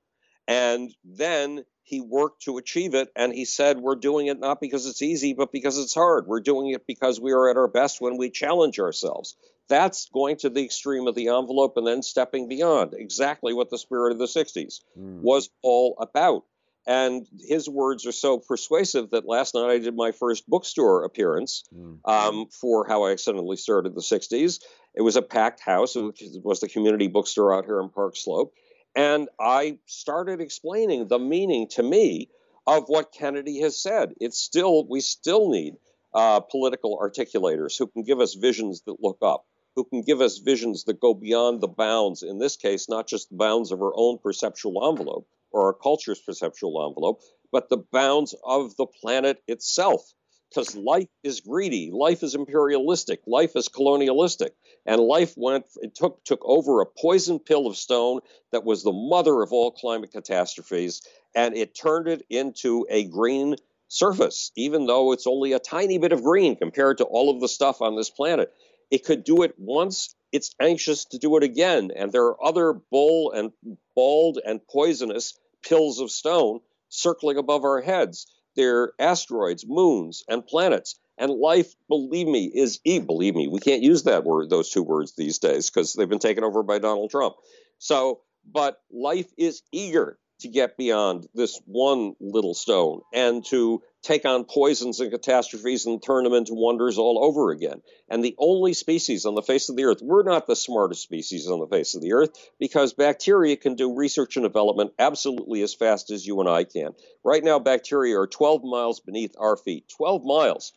And 0.49 0.91
then 1.05 1.65
he 1.85 2.01
worked 2.01 2.43
to 2.43 2.57
achieve 2.57 2.95
it 2.95 3.09
and 3.15 3.33
he 3.33 3.45
said 3.45 3.79
we're 3.79 3.95
doing 3.95 4.27
it 4.27 4.41
not 4.41 4.61
because 4.61 4.87
it's 4.87 5.03
easy 5.03 5.35
but 5.35 5.53
because 5.53 5.79
it's 5.79 5.95
hard 5.95 6.27
we're 6.27 6.41
doing 6.41 6.71
it 6.71 6.87
because 6.87 7.21
we 7.21 7.33
are 7.33 7.49
at 7.49 7.57
our 7.57 7.69
best 7.69 8.01
when 8.01 8.17
we 8.17 8.31
challenge 8.31 8.79
ourselves 8.81 9.37
that's 9.69 10.09
going 10.13 10.37
to 10.37 10.51
the 10.51 10.65
extreme 10.65 11.07
of 11.07 11.15
the 11.15 11.29
envelope 11.29 11.77
and 11.77 11.87
then 11.87 12.03
stepping 12.03 12.49
beyond 12.49 12.95
exactly 12.95 13.55
what 13.55 13.71
the 13.71 13.79
spirit 13.79 14.13
of 14.13 14.19
the 14.19 14.27
60s 14.27 14.81
mm. 14.99 15.21
was 15.21 15.51
all 15.63 15.97
about 16.01 16.45
and 16.87 17.27
his 17.41 17.69
words 17.69 18.07
are 18.07 18.13
so 18.13 18.39
persuasive 18.39 19.11
that 19.11 19.27
last 19.27 19.55
night 19.55 19.71
I 19.71 19.79
did 19.79 19.97
my 19.97 20.13
first 20.13 20.49
bookstore 20.49 21.05
appearance 21.05 21.65
mm. 21.75 21.99
um, 22.05 22.47
for 22.49 22.87
how 22.87 23.05
I 23.05 23.13
accidentally 23.13 23.57
started 23.57 23.95
the 23.95 24.03
60s. 24.03 24.61
It 24.95 25.01
was 25.01 25.17
a 25.17 25.23
packed 25.23 25.61
house. 25.61 25.97
It 25.97 26.45
was 26.45 26.61
the 26.61 26.69
community 26.69 27.09
bookstore 27.09 27.55
out 27.55 27.65
here 27.65 27.81
in 27.81 27.89
Park 27.89 28.17
Slope. 28.17 28.53
And 28.95 29.29
I 29.41 29.79
started 29.87 30.41
explaining 30.41 31.09
the 31.09 31.19
meaning 31.19 31.69
to 31.71 31.83
me 31.83 32.29
of 32.67 32.85
what 32.87 33.13
Kennedy 33.13 33.61
has 33.61 33.77
said. 33.77 34.15
It's 34.21 34.39
still, 34.39 34.87
we 34.87 35.01
still 35.01 35.51
need 35.51 35.75
uh, 36.15 36.41
political 36.41 36.99
articulators 36.99 37.77
who 37.77 37.89
can 37.89 38.05
give 38.05 38.21
us 38.21 38.35
visions 38.35 38.83
that 38.83 39.03
look 39.03 39.19
up, 39.21 39.47
who 39.75 39.85
can 39.85 40.03
give 40.03 40.21
us 40.21 40.39
visions 40.39 40.85
that 40.85 41.01
go 41.01 41.13
beyond 41.13 41.61
the 41.61 41.69
bounds, 41.69 42.23
in 42.23 42.39
this 42.39 42.57
case, 42.57 42.89
not 42.89 43.09
just 43.09 43.31
the 43.31 43.37
bounds 43.37 43.73
of 43.73 43.83
our 43.83 43.93
own 43.97 44.19
perceptual 44.19 44.89
envelope 44.89 45.27
or 45.51 45.67
our 45.67 45.73
culture's 45.73 46.21
perceptual 46.21 46.87
envelope, 46.87 47.21
but 47.51 47.69
the 47.69 47.85
bounds 47.93 48.35
of 48.45 48.77
the 48.77 48.87
planet 48.87 49.43
itself 49.49 50.13
because 50.55 50.77
life 50.77 51.09
is 51.23 51.41
greedy, 51.41 51.91
life 51.93 52.23
is 52.23 52.35
imperialistic, 52.35 53.21
life 53.27 53.57
is 53.57 53.69
colonialistic, 53.69 54.55
and 54.87 55.01
life 55.01 55.35
went 55.37 55.65
it 55.83 55.95
took 55.95 56.23
took 56.25 56.41
over 56.45 56.81
a 56.81 56.87
poison 56.87 57.39
pill 57.39 57.67
of 57.67 57.77
stone 57.77 58.21
that 58.53 58.65
was 58.65 58.83
the 58.83 58.93
mother 58.93 59.43
of 59.43 59.53
all 59.53 59.73
climate 59.73 60.13
catastrophes, 60.13 61.03
and 61.35 61.57
it 61.57 61.75
turned 61.75 62.09
it 62.09 62.25
into 62.31 62.87
a 62.89 63.05
green 63.05 63.57
surface, 63.89 64.53
even 64.57 64.87
though 64.87 65.13
it's 65.13 65.27
only 65.27 65.53
a 65.53 65.59
tiny 65.59 65.99
bit 65.99 66.13
of 66.13 66.23
green 66.23 66.57
compared 66.57 66.99
to 66.99 67.05
all 67.05 67.31
of 67.31 67.41
the 67.41 67.49
stuff 67.49 67.83
on 67.83 67.97
this 67.97 68.11
planet. 68.11 68.53
It 68.91 69.05
could 69.05 69.25
do 69.25 69.43
it 69.43 69.55
once, 69.59 70.15
it's 70.31 70.55
anxious 70.61 71.07
to 71.07 71.19
do 71.19 71.37
it 71.37 71.43
again, 71.43 71.91
and 71.97 72.13
there 72.13 72.27
are 72.27 72.45
other 72.45 72.73
bull 72.73 73.33
and 73.33 73.51
bald 73.97 74.39
and 74.45 74.61
poisonous 74.69 75.39
pills 75.67 76.01
of 76.01 76.11
stone 76.11 76.61
circling 76.91 77.39
above 77.39 77.65
our 77.65 77.81
heads. 77.81 78.27
They're 78.57 78.93
asteroids, 78.99 79.65
moons, 79.67 80.25
and 80.29 80.47
planets. 80.47 80.99
And 81.17 81.33
life, 81.33 81.75
believe 81.89 82.27
me, 82.27 82.51
is 82.53 82.81
e. 82.85 82.99
Believe 82.99 83.35
me, 83.35 83.49
we 83.49 83.61
can't 83.61 83.83
use 83.83 84.03
that 84.05 84.25
word, 84.25 84.51
those 84.51 84.71
two 84.71 84.83
words 84.83 85.15
these 85.15 85.39
days, 85.39 85.71
because 85.71 85.93
they've 85.93 86.09
been 86.09 86.19
taken 86.19 86.45
over 86.45 86.63
by 86.63 86.79
Donald 86.79 87.11
Trump. 87.11 87.37
So, 87.79 88.23
but 88.51 88.79
life 88.91 89.33
is 89.39 89.63
eager 89.73 90.19
to 90.41 90.49
get 90.49 90.77
beyond 90.77 91.27
this 91.35 91.61
one 91.65 92.15
little 92.21 92.55
stone 92.55 93.03
and 93.13 93.45
to 93.47 93.83
take 94.03 94.25
on 94.27 94.45
poisons 94.45 95.01
and 95.01 95.11
catastrophes 95.11 95.87
and 95.87 96.03
turn 96.03 96.25
them 96.25 96.35
into 96.35 96.55
wonders 96.55 96.99
all 96.99 97.25
over 97.25 97.51
again. 97.51 97.81
And 98.09 98.23
the 98.23 98.35
only 98.39 98.75
species 98.75 99.25
on 99.25 99.35
the 99.35 99.43
face 99.43 99.69
of 99.69 99.77
the 99.77 99.85
earth, 99.85 100.01
we're 100.03 100.25
not 100.25 100.47
the 100.47 100.57
smartest 100.57 101.03
species 101.03 101.49
on 101.49 101.61
the 101.61 101.69
face 101.69 101.95
of 101.95 102.03
the 102.03 102.13
earth 102.13 102.31
because 102.59 102.93
bacteria 102.93 103.57
can 103.57 103.75
do 103.77 103.95
research 103.95 104.37
and 104.37 104.45
development 104.45 104.93
absolutely 104.99 105.63
as 105.63 105.75
fast 105.75 106.11
as 106.11 106.27
you 106.27 106.41
and 106.41 106.49
I 106.49 106.65
can. 106.65 106.93
Right 107.25 107.43
now, 107.43 107.59
bacteria 107.59 108.19
are 108.19 108.27
12 108.27 108.65
miles 108.65 109.01
beneath 109.01 109.35
our 109.39 109.57
feet, 109.57 109.89
12 109.97 110.25
miles, 110.25 110.73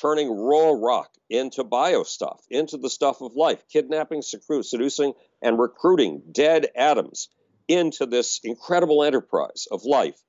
turning 0.00 0.30
raw 0.30 0.70
rock 0.70 1.10
into 1.28 1.64
bio 1.64 2.04
stuff, 2.04 2.40
into 2.48 2.78
the 2.78 2.88
stuff 2.90 3.20
of 3.20 3.34
life, 3.34 3.62
kidnapping, 3.70 4.22
seducing, 4.22 5.12
and 5.42 5.58
recruiting 5.58 6.22
dead 6.32 6.68
atoms 6.74 7.28
into 7.70 8.06
this 8.06 8.40
incredible 8.44 9.04
enterprise 9.04 9.66
of 9.70 9.84
life 9.84 10.20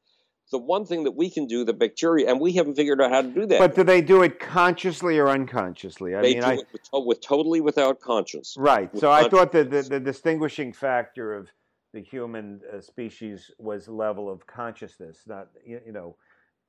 the 0.52 0.58
one 0.58 0.86
thing 0.86 1.06
that 1.06 1.12
we 1.12 1.30
can 1.30 1.48
do, 1.48 1.64
the 1.64 1.74
bacteria, 1.74 2.30
and 2.30 2.40
we 2.40 2.52
haven't 2.54 2.76
figured 2.76 3.02
out 3.02 3.10
how 3.10 3.22
to 3.22 3.30
do 3.30 3.46
that. 3.48 3.60
But 3.60 3.76
do 3.76 3.84
they 3.84 4.02
do 4.02 4.22
it 4.22 4.40
consciously 4.40 5.18
or 5.18 5.30
unconsciously? 5.30 6.14
I 6.14 6.22
they 6.22 6.34
mean, 6.34 6.42
do 6.42 6.48
I, 6.48 6.54
it 6.54 6.68
with, 6.74 7.06
with, 7.06 7.22
totally 7.22 7.62
without 7.62 8.02
conscience. 8.02 8.56
Right. 8.58 8.96
So 8.98 9.10
I 9.10 9.28
thought 9.30 9.54
that 9.54 9.72
the, 9.72 9.82
the, 9.82 10.00
distinguishing 10.00 10.74
factor 10.74 11.34
of 11.34 11.48
the 11.94 12.02
human 12.02 12.62
uh, 12.72 12.82
species 12.82 13.50
was 13.58 13.88
level 13.88 14.30
of 14.30 14.46
consciousness, 14.46 15.20
not 15.26 15.48
you, 15.66 15.80
you 15.86 15.94
know, 15.94 16.18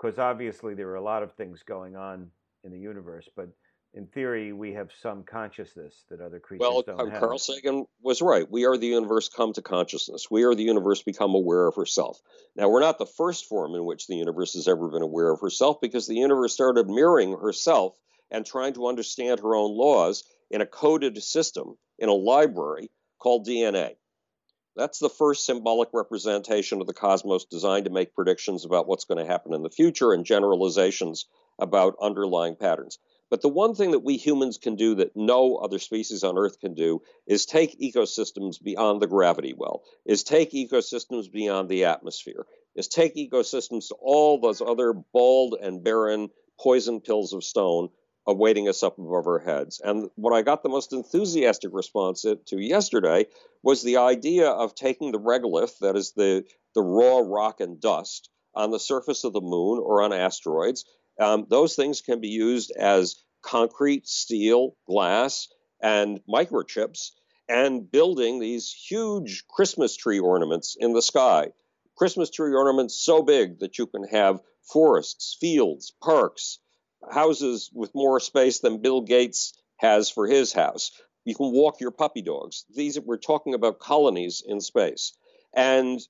because 0.01 0.19
obviously 0.19 0.75
there 0.75 0.89
are 0.89 0.97
a 0.97 1.03
lot 1.03 1.23
of 1.23 1.33
things 1.33 1.63
going 1.65 1.97
on 1.97 2.31
in 2.65 2.71
the 2.71 2.79
universe, 2.79 3.29
but 3.37 3.49
in 3.95 4.07
theory, 4.07 4.53
we 4.53 4.73
have 4.73 4.91
some 5.03 5.23
consciousness 5.23 6.05
that 6.09 6.23
other 6.23 6.41
creatures 6.41 6.67
well, 6.67 6.83
don't 6.83 7.01
um, 7.01 7.11
have. 7.11 7.21
Carl 7.21 7.39
Sagan 7.39 7.85
was 8.01 8.23
right. 8.23 8.51
We 8.51 8.65
are 8.65 8.79
the 8.79 8.87
universe 8.87 9.29
come 9.29 9.53
to 9.53 9.63
consciousness. 9.63 10.31
We 10.31 10.45
are 10.45 10.55
the 10.55 10.63
universe 10.63 11.03
become 11.03 11.35
aware 11.35 11.67
of 11.67 11.77
herself. 11.77 12.19
Now, 12.57 12.71
we're 12.71 12.81
not 12.81 12.99
the 12.99 13.07
first 13.07 13.47
form 13.47 13.75
in 13.75 13.85
which 13.85 14.07
the 14.07 14.17
universe 14.17 14.55
has 14.55 14.67
ever 14.67 14.89
been 14.89 15.03
aware 15.03 15.31
of 15.31 15.41
herself 15.41 15.81
because 15.83 16.07
the 16.07 16.17
universe 16.17 16.55
started 16.55 16.89
mirroring 16.89 17.37
herself 17.37 17.95
and 18.31 18.47
trying 18.47 18.73
to 18.75 18.87
understand 18.87 19.41
her 19.41 19.55
own 19.55 19.77
laws 19.77 20.25
in 20.51 20.63
a 20.63 20.67
coded 20.67 21.23
system 21.23 21.77
in 21.99 22.09
a 22.09 22.15
library 22.15 22.91
called 23.19 23.47
DNA. 23.47 23.97
That's 24.75 24.99
the 24.99 25.11
first 25.11 25.45
symbolic 25.45 25.91
representation 25.93 26.81
of 26.81 26.87
the 26.87 26.95
cosmos 26.95 27.45
designed 27.45 27.85
to 27.85 27.91
make 27.91 28.15
predictions 28.15 28.65
about 28.65 28.89
what's 28.89 29.05
going 29.05 29.23
to 29.23 29.31
happen 29.31 29.53
in 29.53 29.63
the 29.63 29.69
future 29.69 30.15
and 30.15 30.25
generalizations 30.25 31.27
about 31.59 31.97
underlying 32.01 32.57
patterns. 32.57 32.99
But 33.33 33.41
the 33.41 33.49
one 33.49 33.75
thing 33.75 33.93
that 33.93 34.05
we 34.05 34.19
humans 34.19 34.59
can 34.59 34.77
do 34.77 34.97
that 34.97 35.17
no 35.17 35.57
other 35.57 35.79
species 35.79 36.23
on 36.23 36.37
Earth 36.37 36.61
can 36.61 36.75
do 36.75 37.01
is 37.27 37.47
take 37.47 37.81
ecosystems 37.81 38.63
beyond 38.63 39.01
the 39.01 39.07
gravity 39.07 39.55
well, 39.57 39.85
is 40.05 40.23
take 40.23 40.53
ecosystems 40.53 41.33
beyond 41.33 41.71
the 41.71 41.87
atmosphere, 41.87 42.45
is 42.77 42.89
take 42.89 43.17
ecosystems 43.17 43.89
to 43.89 43.95
all 43.99 44.39
those 44.39 44.61
other 44.61 44.93
bald 44.93 45.57
and 45.59 45.83
barren 45.83 46.29
poison 46.61 47.01
pills 47.01 47.33
of 47.33 47.43
stone 47.43 47.89
awaiting 48.27 48.69
us 48.69 48.83
up 48.83 48.99
above 48.99 49.27
our 49.27 49.39
heads. 49.39 49.81
And 49.83 50.11
what 50.17 50.35
I 50.35 50.43
got 50.43 50.63
the 50.63 50.69
most 50.69 50.93
enthusiastic 50.93 51.71
response 51.73 52.27
to 52.27 52.61
yesterday 52.61 53.29
was 53.63 53.83
the 53.83 53.97
idea 53.97 54.51
of 54.51 54.75
taking 54.75 55.11
the 55.11 55.19
regolith, 55.19 55.79
that 55.79 55.97
is 55.97 56.13
the, 56.13 56.45
the 56.75 56.83
raw 56.83 57.23
rock 57.25 57.61
and 57.61 57.81
dust, 57.81 58.29
on 58.55 58.71
the 58.71 58.79
surface 58.79 59.25
of 59.25 59.33
the 59.33 59.41
moon 59.41 59.79
or 59.83 60.03
on 60.03 60.13
asteroids, 60.13 60.85
um, 61.21 61.47
those 61.49 61.77
things 61.77 62.01
can 62.01 62.21
be 62.21 62.29
used 62.29 62.73
as 62.73 63.17
concrete, 63.43 64.07
steel, 64.07 64.77
glass, 64.87 65.49
and 65.83 66.21
microchips, 66.29 67.11
and 67.49 67.91
building 67.91 68.39
these 68.39 68.73
huge 68.73 69.47
Christmas 69.49 69.97
tree 69.97 70.21
ornaments 70.21 70.77
in 70.79 70.93
the 70.93 71.03
sky. 71.03 71.53
Christmas 71.97 72.31
tree 72.31 72.55
ornaments 72.55 72.95
so 72.95 73.23
big 73.23 73.59
that 73.61 73.79
you 73.79 73.87
can 73.87 74.05
have 74.05 74.41
forests, 74.63 75.37
fields, 75.41 75.93
parks, 76.03 76.59
houses 77.11 77.71
with 77.73 77.95
more 77.95 78.21
space 78.21 78.61
than 78.61 78.81
Bill 78.81 79.01
Gates 79.01 79.55
has 79.77 80.09
for 80.09 80.27
his 80.27 80.53
house. 80.53 80.93
You 81.25 81.35
can 81.35 81.53
walk 81.53 81.81
your 81.81 81.91
puppy 81.91 82.23
dogs. 82.23 82.65
These 82.75 82.99
we're 83.01 83.17
talking 83.19 83.55
about 83.55 83.79
colonies 83.79 84.43
in 84.47 84.61
space. 84.61 85.13
And 85.55 86.01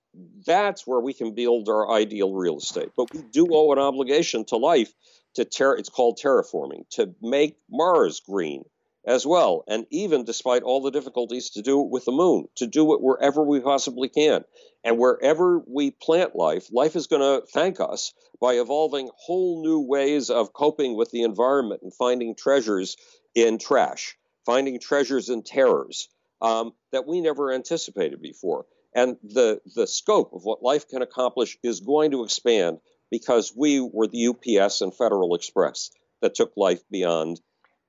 that's 0.46 0.86
where 0.86 1.00
we 1.00 1.14
can 1.14 1.34
build 1.34 1.68
our 1.68 1.90
ideal 1.90 2.32
real 2.32 2.58
estate. 2.58 2.90
But 2.96 3.12
we 3.12 3.22
do 3.22 3.48
owe 3.50 3.72
an 3.72 3.78
obligation 3.78 4.44
to 4.46 4.56
life 4.56 4.92
to 5.34 5.44
ter- 5.44 5.76
it's 5.76 5.88
called 5.88 6.18
terraforming, 6.22 6.88
to 6.90 7.14
make 7.20 7.56
Mars 7.70 8.20
green 8.20 8.64
as 9.04 9.26
well. 9.26 9.64
And 9.66 9.86
even 9.90 10.24
despite 10.24 10.62
all 10.62 10.80
the 10.80 10.90
difficulties 10.90 11.50
to 11.50 11.62
do 11.62 11.80
it 11.82 11.90
with 11.90 12.04
the 12.04 12.12
moon, 12.12 12.46
to 12.56 12.66
do 12.66 12.94
it 12.94 13.00
wherever 13.00 13.42
we 13.42 13.60
possibly 13.60 14.08
can. 14.08 14.44
And 14.84 14.98
wherever 14.98 15.62
we 15.66 15.90
plant 15.90 16.36
life, 16.36 16.68
life 16.72 16.96
is 16.96 17.06
going 17.06 17.22
to 17.22 17.46
thank 17.46 17.80
us 17.80 18.12
by 18.40 18.54
evolving 18.54 19.10
whole 19.16 19.62
new 19.62 19.80
ways 19.80 20.30
of 20.30 20.52
coping 20.52 20.96
with 20.96 21.10
the 21.10 21.22
environment 21.22 21.82
and 21.82 21.94
finding 21.94 22.34
treasures 22.34 22.96
in 23.34 23.58
trash, 23.58 24.16
finding 24.44 24.78
treasures 24.80 25.28
in 25.28 25.42
terrors 25.42 26.08
um, 26.40 26.72
that 26.90 27.06
we 27.06 27.20
never 27.20 27.52
anticipated 27.52 28.20
before. 28.20 28.66
And 28.94 29.16
the, 29.22 29.60
the 29.74 29.86
scope 29.86 30.32
of 30.34 30.44
what 30.44 30.62
life 30.62 30.88
can 30.88 31.02
accomplish 31.02 31.56
is 31.62 31.80
going 31.80 32.10
to 32.10 32.24
expand 32.24 32.78
because 33.10 33.52
we 33.56 33.80
were 33.80 34.06
the 34.06 34.28
UPS 34.28 34.80
and 34.80 34.94
Federal 34.94 35.34
Express 35.34 35.90
that 36.20 36.34
took 36.34 36.52
life 36.56 36.82
beyond 36.90 37.40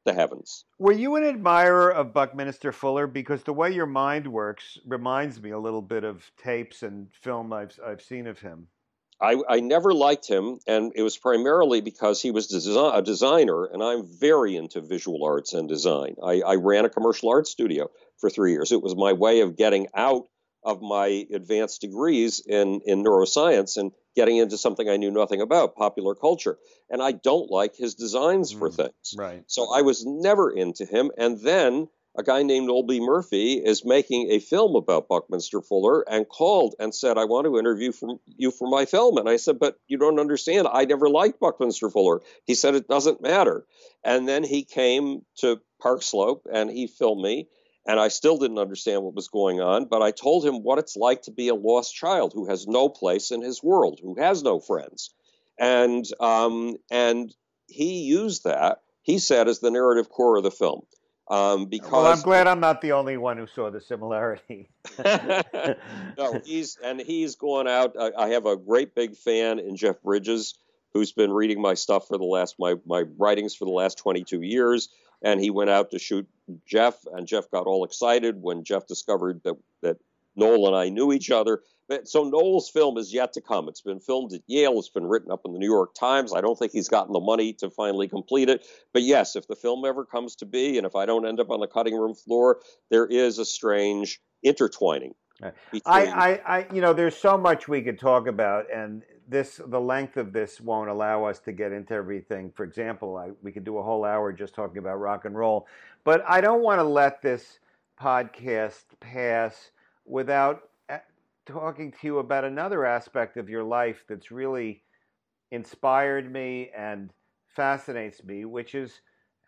the 0.06 0.14
heavens. 0.14 0.66
Were 0.80 0.91
you 0.91 1.16
an 1.16 1.24
admirer 1.24 1.89
of 1.89 2.14
Buckminster 2.14 2.72
Fuller? 2.72 3.08
Because 3.08 3.43
the 3.43 3.54
way 3.54 3.72
your 3.72 3.86
mind 3.86 4.28
works 4.28 4.78
reminds 4.86 5.41
me 5.41 5.51
a 5.51 5.60
little 5.60 5.82
bit 5.82 6.04
of 6.04 6.30
tapes 6.38 6.84
and 6.84 7.08
film 7.22 7.54
I've, 7.54 7.78
I've 7.86 8.01
seen 8.01 8.28
of 8.28 8.39
him. 8.39 8.68
I, 9.22 9.38
I 9.47 9.60
never 9.62 9.93
liked 9.93 10.28
him, 10.28 10.60
and 10.68 10.91
it 10.95 11.01
was 11.01 11.18
primarily 11.18 11.80
because 11.80 12.22
he 12.22 12.32
was 12.32 12.51
desi- 12.51 12.97
a 12.97 13.01
designer, 13.01 13.66
and 13.66 13.82
I'm 13.82 14.06
very 14.06 14.58
into 14.58 14.82
visual 14.82 15.24
arts 15.24 15.54
and 15.54 15.70
design. 15.70 16.16
I, 16.22 16.41
I 16.41 16.56
ran 16.56 16.84
a 16.84 16.89
commercial 16.89 17.30
art 17.30 17.47
studio 17.47 17.89
for 18.18 18.30
three 18.30 18.51
years. 18.51 18.74
It 18.74 18.82
was 18.82 18.95
my 18.95 19.14
way 19.14 19.39
of 19.39 19.56
getting 19.56 19.88
out 19.95 20.26
of 20.66 20.82
my 20.82 21.26
advanced 21.34 21.82
degrees 21.82 22.41
in, 22.45 22.82
in 22.86 23.03
neuroscience 23.03 23.78
and 23.78 23.91
getting 24.16 24.38
into 24.38 24.57
something 24.57 24.88
I 24.88 24.97
knew 24.97 25.11
nothing 25.11 25.41
about, 25.41 25.76
popular 25.76 26.16
culture. 26.16 26.57
And 26.89 27.01
I 27.01 27.11
don't 27.11 27.49
like 27.49 27.76
his 27.76 27.95
designs 27.95 28.53
mm, 28.53 28.59
for 28.59 28.72
things. 28.72 29.16
Right. 29.18 29.43
So 29.47 29.74
I 29.74 29.82
was 29.82 30.05
never 30.05 30.51
into 30.51 30.86
him. 30.86 31.11
And 31.18 31.39
then 31.39 31.88
a 32.16 32.24
guy 32.24 32.43
named 32.43 32.70
Olby 32.70 32.99
Murphy 32.99 33.53
is 33.53 33.84
making 33.84 34.30
a 34.30 34.39
film 34.39 34.76
about 34.76 35.07
Buckminster 35.07 35.61
Fuller 35.61 36.07
and 36.07 36.30
called 36.30 36.76
and 36.80 36.93
said, 36.93 37.18
I 37.18 37.26
want 37.26 37.45
to 37.45 37.57
interview 37.57 37.91
for, 37.91 38.20
you 38.38 38.51
for 38.51 38.70
my 38.70 38.86
film. 38.86 39.18
And 39.18 39.28
I 39.28 39.38
said, 39.38 39.57
But 39.57 39.80
you 39.88 39.97
don't 39.97 40.20
understand. 40.20 40.68
I 40.72 40.86
never 40.86 41.09
liked 41.09 41.39
Buckminster 41.39 41.89
Fuller. 41.89 42.22
He 42.45 42.53
said, 42.53 42.76
It 42.76 42.88
doesn't 42.88 43.22
matter. 43.22 43.66
And 44.03 44.28
then 44.28 44.43
he 44.43 44.64
came 44.64 45.26
to 45.38 45.59
Park 45.82 46.03
Slope 46.03 46.45
and 46.51 46.70
he 46.70 46.86
filmed 46.86 47.22
me 47.22 47.47
and 47.86 48.00
I 48.00 48.08
still 48.08 48.38
didn't 48.38 48.60
understand 48.60 49.04
what 49.04 49.16
was 49.16 49.28
going 49.28 49.60
on, 49.60 49.86
but 49.86 50.02
I 50.02 50.12
told 50.12 50.46
him 50.46 50.64
what 50.64 50.80
it's 50.80 50.96
like 50.96 51.24
to 51.24 51.32
be 51.32 51.50
a 51.50 51.56
lost 51.56 51.94
child 51.94 52.32
who 52.34 52.48
has 52.48 52.68
no 52.68 52.90
place 52.90 53.32
in 53.32 53.42
his 53.42 53.62
world, 53.62 54.00
who 54.02 54.16
has 54.20 54.42
no 54.42 54.60
friends. 54.60 55.14
And, 55.60 56.06
um, 56.20 56.78
and 56.90 57.34
he 57.68 58.04
used 58.04 58.46
that, 58.46 58.80
he 59.02 59.20
said, 59.20 59.48
as 59.48 59.60
the 59.60 59.72
narrative 59.72 60.10
core 60.10 60.38
of 60.38 60.44
the 60.44 60.52
film. 60.52 60.82
Um, 61.30 61.66
because 61.66 61.92
well, 61.92 62.06
I'm 62.06 62.22
glad 62.22 62.48
I'm 62.48 62.60
not 62.60 62.82
the 62.82 62.92
only 62.94 63.16
one 63.18 63.38
who 63.38 63.48
saw 63.48 63.70
the 63.70 63.80
similarity. 63.80 64.70
no, 66.18 66.42
he's 66.44 66.78
and 66.84 67.00
he's 67.00 67.36
going 67.36 67.66
out. 67.66 67.96
I, 67.98 68.12
I 68.18 68.30
have 68.30 68.46
a 68.46 68.58
great 68.58 68.94
big 68.94 69.16
fan 69.16 69.60
in 69.60 69.78
Jeff 69.78 70.02
Bridges, 70.02 70.56
who's 70.94 71.14
been 71.14 71.32
reading 71.32 71.62
my 71.62 71.76
stuff 71.76 72.10
for 72.10 72.18
the 72.18 72.26
last 72.26 72.56
my 72.60 72.76
my 72.86 73.06
writings 73.18 73.56
for 73.56 73.64
the 73.64 73.72
last 73.72 73.98
22 74.00 74.42
years 74.42 74.90
and 75.24 75.40
he 75.40 75.50
went 75.50 75.70
out 75.70 75.92
to 75.92 76.00
shoot 76.00 76.28
Jeff, 76.66 76.96
and 77.14 77.26
Jeff 77.28 77.50
got 77.50 77.66
all 77.66 77.86
excited 77.86 78.42
when 78.42 78.64
Jeff 78.64 78.86
discovered 78.86 79.42
that 79.44 79.56
that 79.82 79.98
Noel 80.36 80.68
and 80.68 80.76
I 80.76 80.90
knew 80.90 81.12
each 81.14 81.32
other. 81.32 81.62
But, 81.88 82.08
so 82.08 82.24
Noel's 82.24 82.70
film 82.70 82.98
is 82.98 83.14
yet 83.14 83.34
to 83.34 83.42
come. 83.42 83.68
It's 83.68 83.82
been 83.82 84.00
filmed 84.00 84.34
at 84.34 84.42
Yale. 84.48 84.80
It's 84.80 84.90
been 84.90 85.06
written 85.06 85.32
up 85.32 85.42
in 85.46 85.54
the 85.54 85.60
New 85.60 85.70
York 85.70 85.94
Times. 85.94 86.34
I 86.34 86.42
don't 86.42 86.58
think 86.58 86.72
he's 86.72 86.88
gotten 86.88 87.14
the 87.14 87.20
money 87.20 87.54
to 87.54 87.70
finally 87.70 88.08
complete 88.08 88.50
it. 88.50 88.66
But 88.94 89.04
yes, 89.04 89.36
if 89.36 89.48
the 89.48 89.56
film 89.56 89.86
ever 89.86 90.06
comes 90.06 90.36
to 90.38 90.46
be, 90.46 90.78
and 90.78 90.88
if 90.88 90.96
I 90.96 91.06
don't 91.06 91.28
end 91.28 91.40
up 91.40 91.50
on 91.50 91.60
the 91.60 91.68
cutting 91.68 91.96
room 91.96 92.16
floor, 92.16 92.62
there 92.90 93.06
is 93.06 93.38
a 93.38 93.46
strange 93.46 94.22
intertwining. 94.42 95.14
I, 95.42 95.52
I, 95.86 96.42
I, 96.46 96.74
you 96.74 96.80
know, 96.80 96.94
there's 96.94 97.18
so 97.18 97.38
much 97.38 97.68
we 97.68 97.82
could 97.82 98.00
talk 98.00 98.28
about, 98.28 98.74
and 98.74 99.04
this 99.34 99.60
the 99.68 99.82
length 99.82 100.16
of 100.16 100.32
this 100.32 100.62
won't 100.62 100.90
allow 100.90 101.26
us 101.26 101.40
to 101.40 101.52
get 101.52 101.72
into 101.72 101.94
everything. 101.94 102.52
For 102.56 102.64
example, 102.64 103.18
I, 103.18 103.32
we 103.42 103.52
could 103.52 103.66
do 103.66 103.78
a 103.80 103.84
whole 103.84 104.06
hour 104.06 104.32
just 104.32 104.54
talking 104.54 104.78
about 104.78 105.00
rock 105.00 105.26
and 105.26 105.36
roll, 105.36 105.68
but 106.04 106.24
I 106.28 106.40
don't 106.40 106.64
want 106.64 106.80
to 106.80 106.84
let 106.84 107.22
this 107.22 107.60
podcast 108.02 108.84
pass 109.00 109.72
without 110.06 110.70
uh, 110.90 111.00
talking 111.46 111.92
to 111.92 111.98
you 112.04 112.20
about 112.20 112.46
another 112.46 112.86
aspect 112.86 113.38
of 113.38 113.50
your 113.50 113.64
life 113.64 114.04
that's 114.08 114.32
really 114.32 114.84
inspired 115.52 116.32
me 116.32 116.70
and 116.78 117.12
fascinates 117.48 118.24
me, 118.24 118.46
which 118.46 118.76
is 118.76 119.02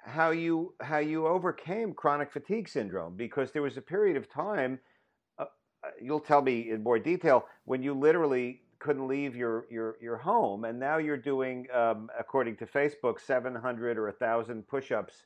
how 0.04 0.32
you 0.32 0.74
how 0.82 0.98
you 0.98 1.28
overcame 1.28 1.94
chronic 1.94 2.32
fatigue 2.32 2.68
syndrome 2.68 3.16
because 3.16 3.52
there 3.52 3.62
was 3.62 3.78
a 3.78 3.82
period 3.82 4.18
of 4.18 4.30
time 4.30 4.80
you'll 6.02 6.20
tell 6.20 6.42
me 6.42 6.70
in 6.72 6.84
more 6.84 7.00
detail 7.00 7.46
when 7.66 7.82
you 7.82 7.94
literally 7.94 8.62
couldn't 8.80 9.08
leave 9.08 9.36
your 9.36 9.66
your 9.70 9.98
your 10.02 10.18
home, 10.18 10.66
and 10.66 10.80
now 10.80 10.98
you're 10.98 11.18
doing, 11.18 11.68
um, 11.74 12.10
according 12.18 12.58
to 12.58 12.66
Facebook, 12.66 13.20
700 13.20 13.98
or 13.98 14.06
1,000 14.06 14.68
push-ups 14.68 15.26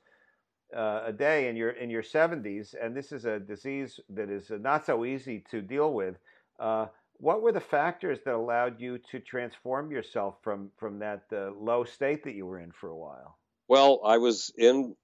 uh, 0.76 1.02
a 1.06 1.14
day 1.14 1.50
in 1.50 1.56
your 1.56 1.72
in 1.72 1.89
your 1.89 2.04
70s, 2.04 2.76
and 2.80 2.95
this 2.95 3.12
is 3.12 3.26
a 3.26 3.39
disease 3.39 4.00
that 4.10 4.30
is 4.30 4.50
not 4.50 4.86
so 4.86 5.06
easy 5.06 5.43
to 5.52 5.62
deal 5.62 5.93
with. 5.93 6.16
Uh, 6.60 6.88
what 7.14 7.41
were 7.41 7.52
the 7.52 7.60
factors 7.60 8.20
that 8.24 8.34
allowed 8.34 8.80
you 8.80 8.97
to 9.12 9.20
transform 9.20 9.91
yourself 9.91 10.36
from 10.43 10.72
from 10.78 11.00
that 11.00 11.24
uh, 11.32 11.52
low 11.52 11.84
state 11.84 12.24
that 12.24 12.36
you 12.36 12.45
were 12.45 12.60
in 12.60 12.72
for 12.72 12.89
a 12.89 12.97
while? 12.97 13.38
Well, 13.68 14.02
I 14.06 14.18
was 14.18 14.52
in 14.58 14.95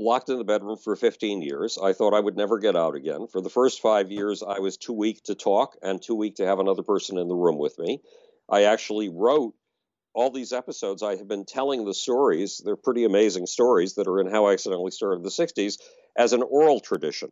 locked 0.00 0.28
in 0.28 0.38
the 0.38 0.44
bedroom 0.44 0.76
for 0.76 0.96
15 0.96 1.42
years. 1.42 1.78
I 1.78 1.92
thought 1.92 2.14
I 2.14 2.20
would 2.20 2.36
never 2.36 2.58
get 2.58 2.76
out 2.76 2.94
again. 2.94 3.26
For 3.26 3.40
the 3.40 3.50
first 3.50 3.80
five 3.80 4.10
years, 4.10 4.42
I 4.42 4.58
was 4.58 4.76
too 4.76 4.92
weak 4.92 5.22
to 5.24 5.34
talk 5.34 5.76
and 5.82 6.02
too 6.02 6.14
weak 6.14 6.36
to 6.36 6.46
have 6.46 6.58
another 6.58 6.82
person 6.82 7.18
in 7.18 7.28
the 7.28 7.34
room 7.34 7.58
with 7.58 7.78
me. 7.78 8.00
I 8.48 8.64
actually 8.64 9.08
wrote 9.08 9.54
all 10.14 10.30
these 10.30 10.52
episodes. 10.52 11.02
I 11.02 11.16
have 11.16 11.28
been 11.28 11.44
telling 11.44 11.84
the 11.84 11.94
stories. 11.94 12.60
They're 12.64 12.76
pretty 12.76 13.04
amazing 13.04 13.46
stories 13.46 13.94
that 13.94 14.08
are 14.08 14.20
in 14.20 14.30
How 14.30 14.46
I 14.46 14.54
Accidentally 14.54 14.90
Started 14.90 15.22
the 15.22 15.28
60s 15.28 15.78
as 16.16 16.32
an 16.32 16.42
oral 16.42 16.80
tradition 16.80 17.30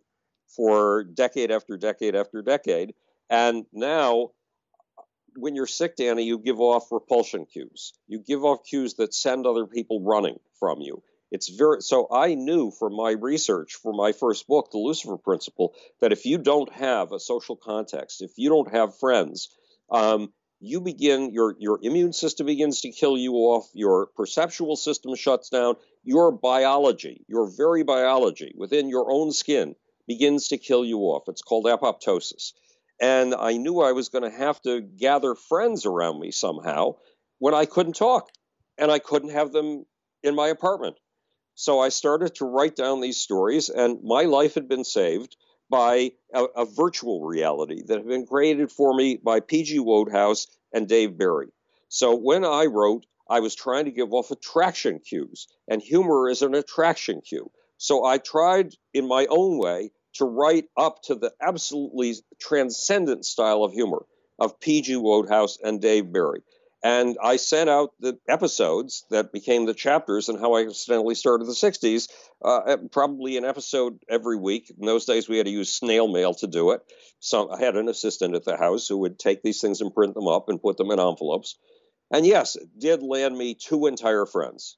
for 0.48 1.04
decade 1.04 1.50
after 1.50 1.76
decade 1.76 2.14
after 2.14 2.42
decade. 2.42 2.94
And 3.30 3.64
now, 3.72 4.30
when 5.36 5.54
you're 5.54 5.66
sick, 5.66 5.96
Danny, 5.96 6.24
you 6.24 6.38
give 6.38 6.60
off 6.60 6.90
repulsion 6.92 7.46
cues. 7.46 7.92
You 8.06 8.20
give 8.20 8.44
off 8.44 8.64
cues 8.64 8.94
that 8.94 9.14
send 9.14 9.46
other 9.46 9.66
people 9.66 10.02
running 10.02 10.38
from 10.58 10.80
you. 10.80 11.02
It's 11.30 11.48
very 11.48 11.82
so. 11.82 12.08
I 12.10 12.34
knew 12.34 12.70
from 12.70 12.96
my 12.96 13.10
research 13.10 13.74
for 13.74 13.92
my 13.92 14.12
first 14.12 14.46
book, 14.46 14.70
The 14.70 14.78
Lucifer 14.78 15.18
Principle, 15.18 15.74
that 16.00 16.12
if 16.12 16.24
you 16.24 16.38
don't 16.38 16.72
have 16.72 17.12
a 17.12 17.20
social 17.20 17.56
context, 17.56 18.22
if 18.22 18.32
you 18.36 18.48
don't 18.48 18.72
have 18.72 18.98
friends, 18.98 19.50
um, 19.90 20.32
you 20.60 20.80
begin 20.80 21.32
your 21.32 21.54
your 21.58 21.78
immune 21.82 22.12
system 22.12 22.46
begins 22.46 22.80
to 22.80 22.90
kill 22.90 23.16
you 23.16 23.34
off. 23.34 23.68
Your 23.74 24.06
perceptual 24.16 24.76
system 24.76 25.14
shuts 25.14 25.50
down. 25.50 25.76
Your 26.02 26.32
biology, 26.32 27.24
your 27.28 27.50
very 27.50 27.82
biology 27.82 28.54
within 28.56 28.88
your 28.88 29.10
own 29.12 29.32
skin, 29.32 29.74
begins 30.06 30.48
to 30.48 30.58
kill 30.58 30.84
you 30.84 31.00
off. 31.00 31.24
It's 31.28 31.42
called 31.42 31.66
apoptosis. 31.66 32.52
And 33.00 33.34
I 33.34 33.58
knew 33.58 33.80
I 33.80 33.92
was 33.92 34.08
going 34.08 34.24
to 34.24 34.36
have 34.36 34.60
to 34.62 34.80
gather 34.80 35.34
friends 35.34 35.86
around 35.86 36.18
me 36.18 36.30
somehow 36.32 36.96
when 37.38 37.54
I 37.54 37.66
couldn't 37.66 37.94
talk 37.94 38.30
and 38.76 38.90
I 38.90 38.98
couldn't 38.98 39.30
have 39.30 39.52
them 39.52 39.84
in 40.22 40.34
my 40.34 40.48
apartment. 40.48 40.96
So 41.60 41.80
I 41.80 41.88
started 41.88 42.36
to 42.36 42.44
write 42.44 42.76
down 42.76 43.00
these 43.00 43.16
stories, 43.16 43.68
and 43.68 44.00
my 44.04 44.22
life 44.22 44.54
had 44.54 44.68
been 44.68 44.84
saved 44.84 45.36
by 45.68 46.12
a, 46.32 46.44
a 46.44 46.64
virtual 46.64 47.24
reality 47.24 47.82
that 47.82 47.98
had 47.98 48.06
been 48.06 48.26
created 48.26 48.70
for 48.70 48.94
me 48.94 49.16
by 49.16 49.40
P.G. 49.40 49.80
Wodehouse 49.80 50.46
and 50.72 50.86
Dave 50.86 51.18
Barry. 51.18 51.48
So 51.88 52.14
when 52.14 52.44
I 52.44 52.66
wrote, 52.66 53.06
I 53.28 53.40
was 53.40 53.56
trying 53.56 53.86
to 53.86 53.90
give 53.90 54.12
off 54.12 54.30
attraction 54.30 55.00
cues, 55.00 55.48
and 55.66 55.82
humor 55.82 56.28
is 56.28 56.42
an 56.42 56.54
attraction 56.54 57.22
cue. 57.22 57.50
So 57.76 58.04
I 58.04 58.18
tried 58.18 58.76
in 58.94 59.08
my 59.08 59.26
own 59.28 59.58
way 59.58 59.90
to 60.14 60.26
write 60.26 60.66
up 60.76 61.02
to 61.06 61.16
the 61.16 61.32
absolutely 61.42 62.14
transcendent 62.40 63.26
style 63.26 63.64
of 63.64 63.72
humor 63.72 64.06
of 64.38 64.60
P.G. 64.60 64.94
Wodehouse 64.94 65.58
and 65.60 65.80
Dave 65.80 66.12
Barry. 66.12 66.42
And 66.82 67.16
I 67.22 67.36
sent 67.36 67.68
out 67.68 67.90
the 67.98 68.18
episodes 68.28 69.04
that 69.10 69.32
became 69.32 69.66
the 69.66 69.74
chapters 69.74 70.28
and 70.28 70.38
how 70.38 70.54
I 70.54 70.64
accidentally 70.64 71.16
started 71.16 71.46
the 71.46 71.52
60s, 71.52 72.08
uh, 72.44 72.76
probably 72.92 73.36
an 73.36 73.44
episode 73.44 73.98
every 74.08 74.36
week. 74.36 74.72
In 74.78 74.86
those 74.86 75.04
days, 75.04 75.28
we 75.28 75.38
had 75.38 75.46
to 75.46 75.52
use 75.52 75.74
snail 75.74 76.06
mail 76.06 76.34
to 76.34 76.46
do 76.46 76.70
it. 76.70 76.82
So 77.18 77.50
I 77.50 77.58
had 77.58 77.76
an 77.76 77.88
assistant 77.88 78.36
at 78.36 78.44
the 78.44 78.56
house 78.56 78.86
who 78.86 78.98
would 78.98 79.18
take 79.18 79.42
these 79.42 79.60
things 79.60 79.80
and 79.80 79.92
print 79.92 80.14
them 80.14 80.28
up 80.28 80.48
and 80.48 80.62
put 80.62 80.76
them 80.76 80.92
in 80.92 81.00
envelopes. 81.00 81.58
And 82.12 82.24
yes, 82.24 82.54
it 82.54 82.68
did 82.78 83.02
land 83.02 83.36
me 83.36 83.54
two 83.54 83.86
entire 83.86 84.24
friends. 84.24 84.76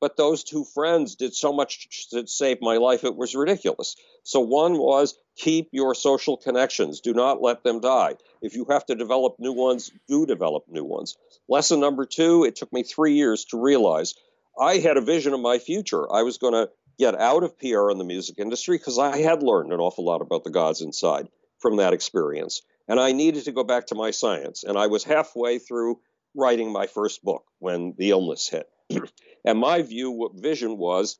But 0.00 0.16
those 0.16 0.44
two 0.44 0.64
friends 0.64 1.14
did 1.14 1.34
so 1.34 1.52
much 1.52 2.08
to 2.10 2.26
save 2.26 2.62
my 2.62 2.78
life, 2.78 3.04
it 3.04 3.16
was 3.16 3.34
ridiculous. 3.34 3.96
So, 4.22 4.40
one 4.40 4.78
was 4.78 5.14
keep 5.36 5.68
your 5.72 5.94
social 5.94 6.36
connections, 6.36 7.00
do 7.00 7.12
not 7.12 7.42
let 7.42 7.62
them 7.64 7.80
die. 7.80 8.16
If 8.40 8.54
you 8.54 8.66
have 8.70 8.86
to 8.86 8.94
develop 8.94 9.36
new 9.38 9.52
ones, 9.52 9.92
do 10.08 10.24
develop 10.24 10.64
new 10.68 10.84
ones. 10.84 11.16
Lesson 11.48 11.80
number 11.80 12.06
two 12.06 12.44
it 12.44 12.56
took 12.56 12.72
me 12.72 12.82
three 12.82 13.14
years 13.14 13.44
to 13.46 13.60
realize 13.60 14.14
I 14.58 14.78
had 14.78 14.96
a 14.96 15.02
vision 15.02 15.34
of 15.34 15.40
my 15.40 15.58
future. 15.58 16.10
I 16.12 16.22
was 16.22 16.38
going 16.38 16.54
to 16.54 16.70
get 16.98 17.14
out 17.14 17.44
of 17.44 17.58
PR 17.58 17.90
in 17.90 17.98
the 17.98 18.04
music 18.04 18.38
industry 18.38 18.76
because 18.76 18.98
I 18.98 19.18
had 19.18 19.42
learned 19.42 19.72
an 19.72 19.80
awful 19.80 20.04
lot 20.04 20.20
about 20.20 20.44
the 20.44 20.50
gods 20.50 20.80
inside 20.82 21.28
from 21.58 21.76
that 21.76 21.92
experience. 21.92 22.62
And 22.88 22.98
I 22.98 23.12
needed 23.12 23.44
to 23.44 23.52
go 23.52 23.64
back 23.64 23.86
to 23.86 23.94
my 23.94 24.10
science. 24.10 24.64
And 24.64 24.76
I 24.76 24.88
was 24.88 25.04
halfway 25.04 25.58
through 25.58 26.00
writing 26.34 26.72
my 26.72 26.86
first 26.86 27.22
book 27.22 27.44
when 27.58 27.94
the 27.96 28.10
illness 28.10 28.48
hit. 28.48 28.68
And 29.44 29.58
my 29.58 29.82
view, 29.82 30.10
what 30.10 30.34
vision 30.34 30.76
was 30.78 31.18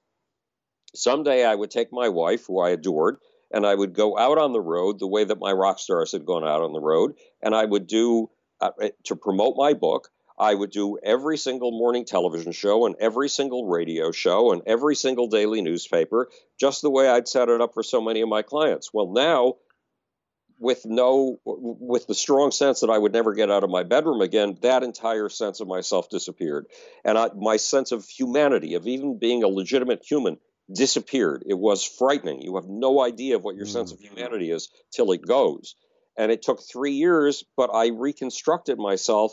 someday 0.94 1.44
I 1.44 1.54
would 1.54 1.70
take 1.70 1.92
my 1.92 2.08
wife, 2.08 2.46
who 2.46 2.60
I 2.60 2.70
adored, 2.70 3.18
and 3.50 3.66
I 3.66 3.74
would 3.74 3.94
go 3.94 4.16
out 4.18 4.38
on 4.38 4.52
the 4.52 4.60
road 4.60 4.98
the 4.98 5.06
way 5.06 5.24
that 5.24 5.40
my 5.40 5.52
rock 5.52 5.78
stars 5.78 6.12
had 6.12 6.24
gone 6.26 6.44
out 6.44 6.62
on 6.62 6.72
the 6.72 6.80
road, 6.80 7.14
and 7.42 7.54
I 7.54 7.64
would 7.64 7.86
do 7.86 8.30
uh, 8.60 8.70
eh, 8.80 8.90
to 9.04 9.16
promote 9.16 9.56
my 9.56 9.74
book. 9.74 10.08
I 10.38 10.54
would 10.54 10.70
do 10.70 10.98
every 11.02 11.36
single 11.36 11.70
morning 11.70 12.06
television 12.06 12.52
show 12.52 12.86
and 12.86 12.96
every 12.98 13.28
single 13.28 13.66
radio 13.66 14.10
show 14.10 14.52
and 14.52 14.62
every 14.66 14.96
single 14.96 15.26
daily 15.26 15.60
newspaper, 15.60 16.30
just 16.58 16.80
the 16.80 16.90
way 16.90 17.08
I'd 17.08 17.28
set 17.28 17.50
it 17.50 17.60
up 17.60 17.74
for 17.74 17.82
so 17.82 18.00
many 18.00 18.22
of 18.22 18.28
my 18.28 18.40
clients. 18.40 18.92
Well, 18.92 19.12
now 19.12 19.56
with 20.60 20.84
no 20.84 21.40
with 21.44 22.06
the 22.06 22.14
strong 22.14 22.52
sense 22.52 22.80
that 22.80 22.90
I 22.90 22.98
would 22.98 23.14
never 23.14 23.32
get 23.32 23.50
out 23.50 23.64
of 23.64 23.70
my 23.70 23.82
bedroom 23.82 24.20
again, 24.20 24.58
that 24.60 24.82
entire 24.82 25.30
sense 25.30 25.60
of 25.60 25.66
myself 25.66 26.10
disappeared, 26.10 26.66
and 27.02 27.18
I, 27.18 27.30
my 27.34 27.56
sense 27.56 27.92
of 27.92 28.06
humanity, 28.06 28.74
of 28.74 28.86
even 28.86 29.18
being 29.18 29.42
a 29.42 29.48
legitimate 29.48 30.04
human, 30.04 30.36
disappeared. 30.72 31.44
It 31.46 31.58
was 31.58 31.82
frightening. 31.82 32.42
You 32.42 32.56
have 32.56 32.68
no 32.68 33.00
idea 33.00 33.36
of 33.36 33.42
what 33.42 33.56
your 33.56 33.66
mm. 33.66 33.72
sense 33.72 33.90
of 33.90 34.00
humanity 34.00 34.50
is 34.50 34.68
till 34.92 35.12
it 35.12 35.26
goes, 35.26 35.74
and 36.16 36.30
it 36.30 36.42
took 36.42 36.60
three 36.62 36.92
years, 36.92 37.42
but 37.56 37.70
I 37.72 37.88
reconstructed 37.88 38.78
myself 38.78 39.32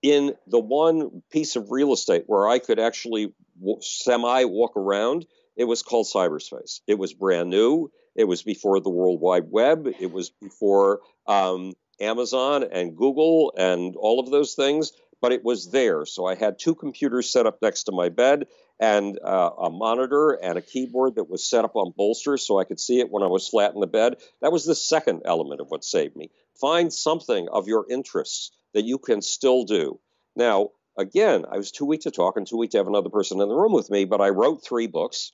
in 0.00 0.34
the 0.46 0.58
one 0.58 1.22
piece 1.30 1.54
of 1.54 1.70
real 1.70 1.92
estate 1.92 2.24
where 2.26 2.48
I 2.48 2.58
could 2.58 2.80
actually 2.80 3.34
semi 3.80 4.44
walk 4.44 4.76
around. 4.78 5.26
It 5.54 5.64
was 5.64 5.82
called 5.82 6.06
cyberspace. 6.06 6.80
It 6.86 6.98
was 6.98 7.12
brand 7.12 7.50
new 7.50 7.92
it 8.14 8.24
was 8.24 8.42
before 8.42 8.80
the 8.80 8.90
World 8.90 9.20
Wide 9.20 9.50
Web. 9.50 9.88
It 10.00 10.12
was 10.12 10.30
before 10.30 11.00
um, 11.26 11.72
Amazon 12.00 12.64
and 12.70 12.96
Google 12.96 13.52
and 13.56 13.96
all 13.96 14.20
of 14.20 14.30
those 14.30 14.54
things, 14.54 14.92
but 15.20 15.32
it 15.32 15.44
was 15.44 15.70
there. 15.70 16.04
So 16.04 16.26
I 16.26 16.34
had 16.34 16.58
two 16.58 16.74
computers 16.74 17.30
set 17.30 17.46
up 17.46 17.58
next 17.62 17.84
to 17.84 17.92
my 17.92 18.08
bed 18.08 18.46
and 18.80 19.18
uh, 19.22 19.50
a 19.58 19.70
monitor 19.70 20.32
and 20.32 20.58
a 20.58 20.62
keyboard 20.62 21.14
that 21.14 21.30
was 21.30 21.48
set 21.48 21.64
up 21.64 21.76
on 21.76 21.94
bolsters 21.96 22.44
so 22.44 22.58
I 22.58 22.64
could 22.64 22.80
see 22.80 22.98
it 23.00 23.10
when 23.10 23.22
I 23.22 23.28
was 23.28 23.48
flat 23.48 23.74
in 23.74 23.80
the 23.80 23.86
bed. 23.86 24.16
That 24.40 24.52
was 24.52 24.64
the 24.64 24.74
second 24.74 25.22
element 25.24 25.60
of 25.60 25.70
what 25.70 25.84
saved 25.84 26.16
me. 26.16 26.30
Find 26.60 26.92
something 26.92 27.48
of 27.48 27.68
your 27.68 27.86
interests 27.88 28.50
that 28.74 28.84
you 28.84 28.98
can 28.98 29.22
still 29.22 29.64
do. 29.64 30.00
Now, 30.34 30.70
again, 30.98 31.44
I 31.50 31.56
was 31.56 31.70
too 31.70 31.84
weak 31.84 32.02
to 32.02 32.10
talk 32.10 32.36
and 32.36 32.46
too 32.46 32.56
weak 32.56 32.72
to 32.72 32.78
have 32.78 32.88
another 32.88 33.10
person 33.10 33.40
in 33.40 33.48
the 33.48 33.54
room 33.54 33.72
with 33.72 33.90
me, 33.90 34.04
but 34.04 34.20
I 34.20 34.30
wrote 34.30 34.64
three 34.64 34.86
books 34.86 35.32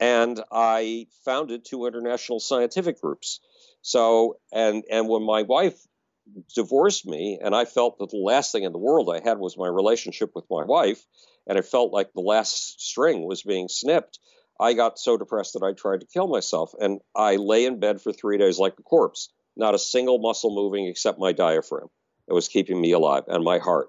and 0.00 0.40
I 0.50 1.06
founded 1.24 1.64
two 1.64 1.86
international 1.86 2.40
scientific 2.40 3.00
groups. 3.00 3.40
So, 3.82 4.38
and 4.52 4.84
and 4.90 5.08
when 5.08 5.22
my 5.22 5.42
wife 5.42 5.78
divorced 6.54 7.06
me, 7.06 7.38
and 7.42 7.54
I 7.54 7.64
felt 7.64 7.98
that 7.98 8.10
the 8.10 8.16
last 8.16 8.52
thing 8.52 8.64
in 8.64 8.72
the 8.72 8.78
world 8.78 9.10
I 9.10 9.26
had 9.26 9.38
was 9.38 9.56
my 9.56 9.68
relationship 9.68 10.32
with 10.34 10.44
my 10.50 10.64
wife, 10.64 11.04
and 11.46 11.58
it 11.58 11.64
felt 11.64 11.92
like 11.92 12.12
the 12.12 12.20
last 12.20 12.80
string 12.80 13.26
was 13.26 13.42
being 13.42 13.68
snipped. 13.68 14.18
I 14.60 14.74
got 14.74 14.98
so 14.98 15.16
depressed 15.16 15.54
that 15.54 15.62
I 15.62 15.72
tried 15.72 16.00
to 16.00 16.06
kill 16.06 16.26
myself, 16.26 16.72
and 16.78 17.00
I 17.14 17.36
lay 17.36 17.64
in 17.64 17.80
bed 17.80 18.00
for 18.00 18.12
three 18.12 18.38
days 18.38 18.58
like 18.58 18.74
a 18.78 18.82
corpse, 18.82 19.30
not 19.56 19.74
a 19.74 19.78
single 19.78 20.18
muscle 20.18 20.54
moving 20.54 20.86
except 20.86 21.18
my 21.18 21.32
diaphragm. 21.32 21.88
It 22.28 22.32
was 22.32 22.48
keeping 22.48 22.80
me 22.80 22.92
alive, 22.92 23.24
and 23.28 23.44
my 23.44 23.58
heart. 23.58 23.88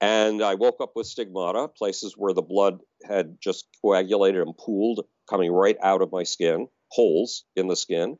And 0.00 0.42
I 0.42 0.54
woke 0.54 0.80
up 0.80 0.92
with 0.96 1.06
stigmata, 1.06 1.68
places 1.68 2.14
where 2.16 2.34
the 2.34 2.42
blood 2.42 2.80
had 3.06 3.38
just 3.40 3.66
coagulated 3.80 4.42
and 4.42 4.56
pooled, 4.56 5.06
coming 5.28 5.52
right 5.52 5.76
out 5.82 6.02
of 6.02 6.12
my 6.12 6.22
skin, 6.22 6.68
holes 6.88 7.44
in 7.54 7.68
the 7.68 7.76
skin. 7.76 8.18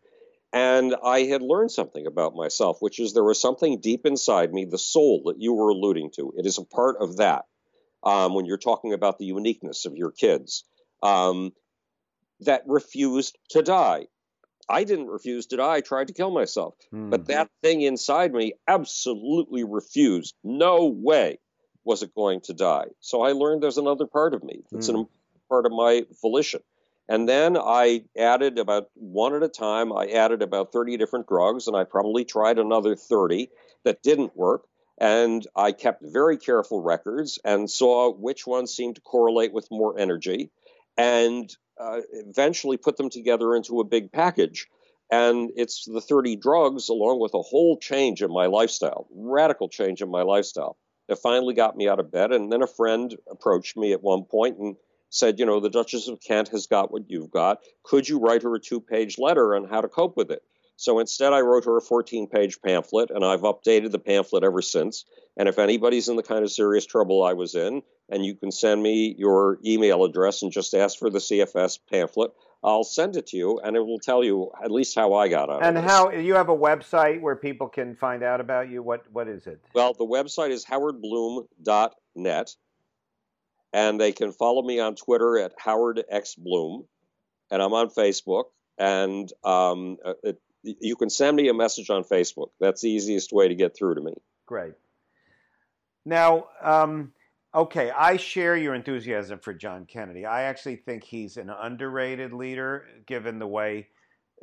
And 0.52 0.94
I 1.04 1.20
had 1.20 1.42
learned 1.42 1.70
something 1.70 2.06
about 2.06 2.34
myself, 2.34 2.78
which 2.80 2.98
is 2.98 3.12
there 3.12 3.24
was 3.24 3.40
something 3.40 3.80
deep 3.80 4.06
inside 4.06 4.52
me, 4.52 4.64
the 4.64 4.78
soul 4.78 5.22
that 5.26 5.40
you 5.40 5.52
were 5.52 5.70
alluding 5.70 6.10
to. 6.16 6.32
It 6.36 6.46
is 6.46 6.58
a 6.58 6.64
part 6.64 6.96
of 7.00 7.18
that 7.18 7.44
um, 8.04 8.34
when 8.34 8.46
you're 8.46 8.56
talking 8.56 8.92
about 8.92 9.18
the 9.18 9.26
uniqueness 9.26 9.84
of 9.84 9.96
your 9.96 10.12
kids 10.12 10.64
um, 11.02 11.52
that 12.40 12.62
refused 12.66 13.36
to 13.50 13.62
die. 13.62 14.06
I 14.68 14.84
didn't 14.84 15.08
refuse 15.08 15.46
to 15.46 15.56
die. 15.56 15.74
I 15.74 15.80
tried 15.80 16.08
to 16.08 16.14
kill 16.14 16.30
myself. 16.30 16.74
Mm. 16.92 17.10
But 17.10 17.26
that 17.26 17.50
thing 17.62 17.82
inside 17.82 18.32
me 18.32 18.54
absolutely 18.66 19.64
refused. 19.64 20.34
No 20.42 20.86
way 20.86 21.38
was 21.84 22.02
it 22.02 22.14
going 22.14 22.40
to 22.42 22.52
die. 22.52 22.86
So 23.00 23.22
I 23.22 23.32
learned 23.32 23.62
there's 23.62 23.78
another 23.78 24.06
part 24.06 24.34
of 24.34 24.42
me 24.42 24.62
that's 24.70 24.88
mm. 24.88 25.00
an 25.00 25.06
part 25.48 25.66
of 25.66 25.72
my 25.72 26.04
volition. 26.20 26.60
And 27.08 27.28
then 27.28 27.56
I 27.56 28.04
added 28.16 28.58
about 28.58 28.90
one 28.94 29.34
at 29.34 29.42
a 29.42 29.48
time, 29.48 29.92
I 29.92 30.06
added 30.06 30.42
about 30.42 30.72
30 30.72 30.96
different 30.96 31.28
drugs, 31.28 31.68
and 31.68 31.76
I 31.76 31.84
probably 31.84 32.24
tried 32.24 32.58
another 32.58 32.96
30 32.96 33.48
that 33.84 34.02
didn't 34.02 34.36
work. 34.36 34.66
And 34.98 35.46
I 35.54 35.72
kept 35.72 36.02
very 36.02 36.36
careful 36.36 36.82
records 36.82 37.38
and 37.44 37.70
saw 37.70 38.10
which 38.12 38.46
ones 38.46 38.74
seemed 38.74 38.96
to 38.96 39.02
correlate 39.02 39.52
with 39.52 39.70
more 39.70 39.98
energy 39.98 40.50
and 40.96 41.54
uh, 41.78 42.00
eventually 42.12 42.78
put 42.78 42.96
them 42.96 43.10
together 43.10 43.54
into 43.54 43.80
a 43.80 43.84
big 43.84 44.10
package. 44.10 44.68
And 45.10 45.50
it's 45.54 45.84
the 45.84 46.00
30 46.00 46.36
drugs, 46.36 46.88
along 46.88 47.20
with 47.20 47.34
a 47.34 47.42
whole 47.42 47.76
change 47.76 48.22
in 48.22 48.32
my 48.32 48.46
lifestyle, 48.46 49.06
radical 49.14 49.68
change 49.68 50.02
in 50.02 50.10
my 50.10 50.22
lifestyle, 50.22 50.76
that 51.08 51.18
finally 51.18 51.54
got 51.54 51.76
me 51.76 51.88
out 51.88 52.00
of 52.00 52.10
bed. 52.10 52.32
And 52.32 52.50
then 52.50 52.62
a 52.62 52.66
friend 52.66 53.14
approached 53.30 53.76
me 53.76 53.92
at 53.92 54.02
one 54.02 54.24
point 54.24 54.58
and 54.58 54.76
said, 55.10 55.38
You 55.38 55.46
know, 55.46 55.60
the 55.60 55.70
Duchess 55.70 56.08
of 56.08 56.20
Kent 56.20 56.48
has 56.48 56.66
got 56.66 56.92
what 56.92 57.08
you've 57.08 57.30
got. 57.30 57.60
Could 57.82 58.08
you 58.08 58.18
write 58.18 58.42
her 58.42 58.54
a 58.54 58.60
two 58.60 58.80
page 58.80 59.18
letter 59.18 59.54
on 59.54 59.68
how 59.68 59.80
to 59.80 59.88
cope 59.88 60.16
with 60.16 60.30
it? 60.30 60.42
So 60.76 60.98
instead, 60.98 61.32
I 61.32 61.40
wrote 61.40 61.64
her 61.64 61.78
a 61.78 61.80
14 61.80 62.28
page 62.28 62.60
pamphlet, 62.60 63.10
and 63.10 63.24
I've 63.24 63.40
updated 63.40 63.92
the 63.92 63.98
pamphlet 63.98 64.44
ever 64.44 64.60
since. 64.60 65.04
And 65.36 65.48
if 65.48 65.58
anybody's 65.58 66.08
in 66.08 66.16
the 66.16 66.22
kind 66.22 66.44
of 66.44 66.52
serious 66.52 66.84
trouble 66.84 67.22
I 67.22 67.32
was 67.32 67.54
in, 67.54 67.82
and 68.08 68.24
you 68.24 68.34
can 68.34 68.52
send 68.52 68.82
me 68.82 69.14
your 69.18 69.58
email 69.64 70.04
address 70.04 70.42
and 70.42 70.52
just 70.52 70.74
ask 70.74 70.98
for 70.98 71.10
the 71.10 71.18
CFS 71.18 71.78
pamphlet, 71.90 72.32
I'll 72.62 72.84
send 72.84 73.16
it 73.16 73.28
to 73.28 73.36
you, 73.36 73.60
and 73.60 73.76
it 73.76 73.80
will 73.80 73.98
tell 73.98 74.24
you 74.24 74.50
at 74.62 74.70
least 74.70 74.94
how 74.94 75.14
I 75.14 75.28
got 75.28 75.50
out. 75.50 75.64
And 75.64 75.78
how 75.78 76.10
you 76.10 76.34
have 76.34 76.48
a 76.48 76.56
website 76.56 77.20
where 77.20 77.36
people 77.36 77.68
can 77.68 77.94
find 77.96 78.22
out 78.22 78.40
about 78.40 78.68
you. 78.68 78.82
What 78.82 79.04
what 79.12 79.28
is 79.28 79.46
it? 79.46 79.60
Well, 79.74 79.92
the 79.94 80.06
website 80.06 80.50
is 80.50 80.64
howardbloom.net, 80.64 82.56
and 83.76 84.00
they 84.00 84.10
can 84.10 84.32
follow 84.32 84.62
me 84.62 84.80
on 84.80 84.96
Twitter 84.96 85.38
at 85.38 85.52
Howard 85.58 86.02
X 86.08 86.34
Bloom, 86.34 86.86
and 87.50 87.60
I'm 87.60 87.74
on 87.74 87.90
Facebook. 87.90 88.44
And 88.78 89.30
um, 89.44 89.98
uh, 90.02 90.14
it, 90.22 90.40
you 90.62 90.96
can 90.96 91.10
send 91.10 91.36
me 91.36 91.48
a 91.48 91.54
message 91.54 91.90
on 91.90 92.02
Facebook. 92.02 92.48
That's 92.58 92.80
the 92.80 92.88
easiest 92.88 93.32
way 93.32 93.48
to 93.48 93.54
get 93.54 93.76
through 93.76 93.96
to 93.96 94.00
me. 94.00 94.14
Great. 94.46 94.72
Now, 96.06 96.46
um, 96.62 97.12
okay, 97.54 97.90
I 97.90 98.16
share 98.16 98.56
your 98.56 98.74
enthusiasm 98.74 99.40
for 99.40 99.52
John 99.52 99.84
Kennedy. 99.84 100.24
I 100.24 100.44
actually 100.44 100.76
think 100.76 101.04
he's 101.04 101.36
an 101.36 101.50
underrated 101.50 102.32
leader, 102.32 102.86
given 103.06 103.38
the 103.38 103.46
way 103.46 103.88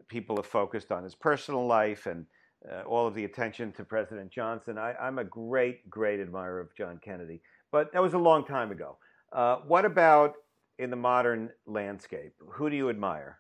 people 0.10 0.36
have 0.36 0.46
focused 0.46 0.92
on 0.92 1.04
his 1.04 1.16
personal 1.16 1.66
life 1.66 2.06
and 2.06 2.28
uh, 2.72 2.82
all 2.84 3.08
of 3.08 3.16
the 3.16 3.26
attention 3.26 3.72
to 3.74 3.84
President 3.84 4.30
Johnson. 4.30 4.78
I, 4.78 4.94
am 5.02 5.18
a 5.18 5.24
great, 5.24 5.90
great 5.90 6.20
admirer 6.20 6.60
of 6.60 6.76
John 6.76 7.00
Kennedy, 7.04 7.42
but 7.72 7.92
that 7.94 8.02
was 8.02 8.14
a 8.14 8.20
long 8.20 8.46
time 8.46 8.72
ago. 8.72 8.98
Uh, 9.34 9.58
what 9.68 9.86
about 9.86 10.36
in 10.78 10.90
the 10.90 10.96
modern 10.96 11.50
landscape? 11.66 12.34
Who 12.54 12.70
do 12.70 12.76
you 12.76 12.90
admire? 12.90 13.40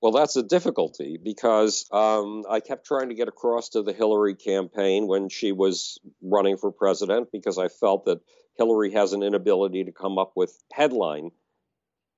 Well, 0.00 0.12
that's 0.12 0.36
a 0.36 0.42
difficulty 0.42 1.18
because 1.22 1.86
um, 1.92 2.44
I 2.48 2.60
kept 2.60 2.86
trying 2.86 3.10
to 3.10 3.14
get 3.14 3.28
across 3.28 3.70
to 3.70 3.82
the 3.82 3.92
Hillary 3.92 4.34
campaign 4.34 5.06
when 5.06 5.28
she 5.28 5.52
was 5.52 5.98
running 6.20 6.56
for 6.56 6.72
president 6.72 7.30
because 7.32 7.56
I 7.56 7.68
felt 7.68 8.06
that 8.06 8.20
Hillary 8.56 8.92
has 8.92 9.12
an 9.12 9.22
inability 9.22 9.84
to 9.84 9.92
come 9.92 10.18
up 10.18 10.32
with 10.34 10.56
headline 10.72 11.30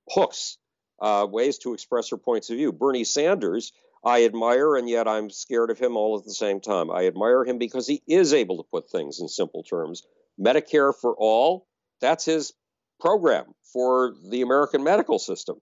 hooks, 0.08 0.56
uh, 1.00 1.26
ways 1.30 1.58
to 1.58 1.74
express 1.74 2.10
her 2.10 2.16
points 2.16 2.50
of 2.50 2.56
view. 2.56 2.72
Bernie 2.72 3.04
Sanders, 3.04 3.72
I 4.02 4.24
admire, 4.24 4.76
and 4.76 4.88
yet 4.88 5.06
I'm 5.06 5.30
scared 5.30 5.70
of 5.70 5.78
him 5.78 5.96
all 5.96 6.18
at 6.18 6.24
the 6.24 6.32
same 6.32 6.60
time. 6.60 6.90
I 6.90 7.06
admire 7.06 7.44
him 7.44 7.58
because 7.58 7.86
he 7.86 8.02
is 8.06 8.32
able 8.32 8.58
to 8.58 8.68
put 8.70 8.90
things 8.90 9.20
in 9.20 9.28
simple 9.28 9.62
terms. 9.62 10.02
Medicare 10.40 10.94
for 10.94 11.14
all, 11.14 11.66
that's 12.00 12.24
his 12.24 12.52
program 13.04 13.44
for 13.72 14.14
the 14.30 14.40
American 14.42 14.82
medical 14.82 15.18
system 15.18 15.56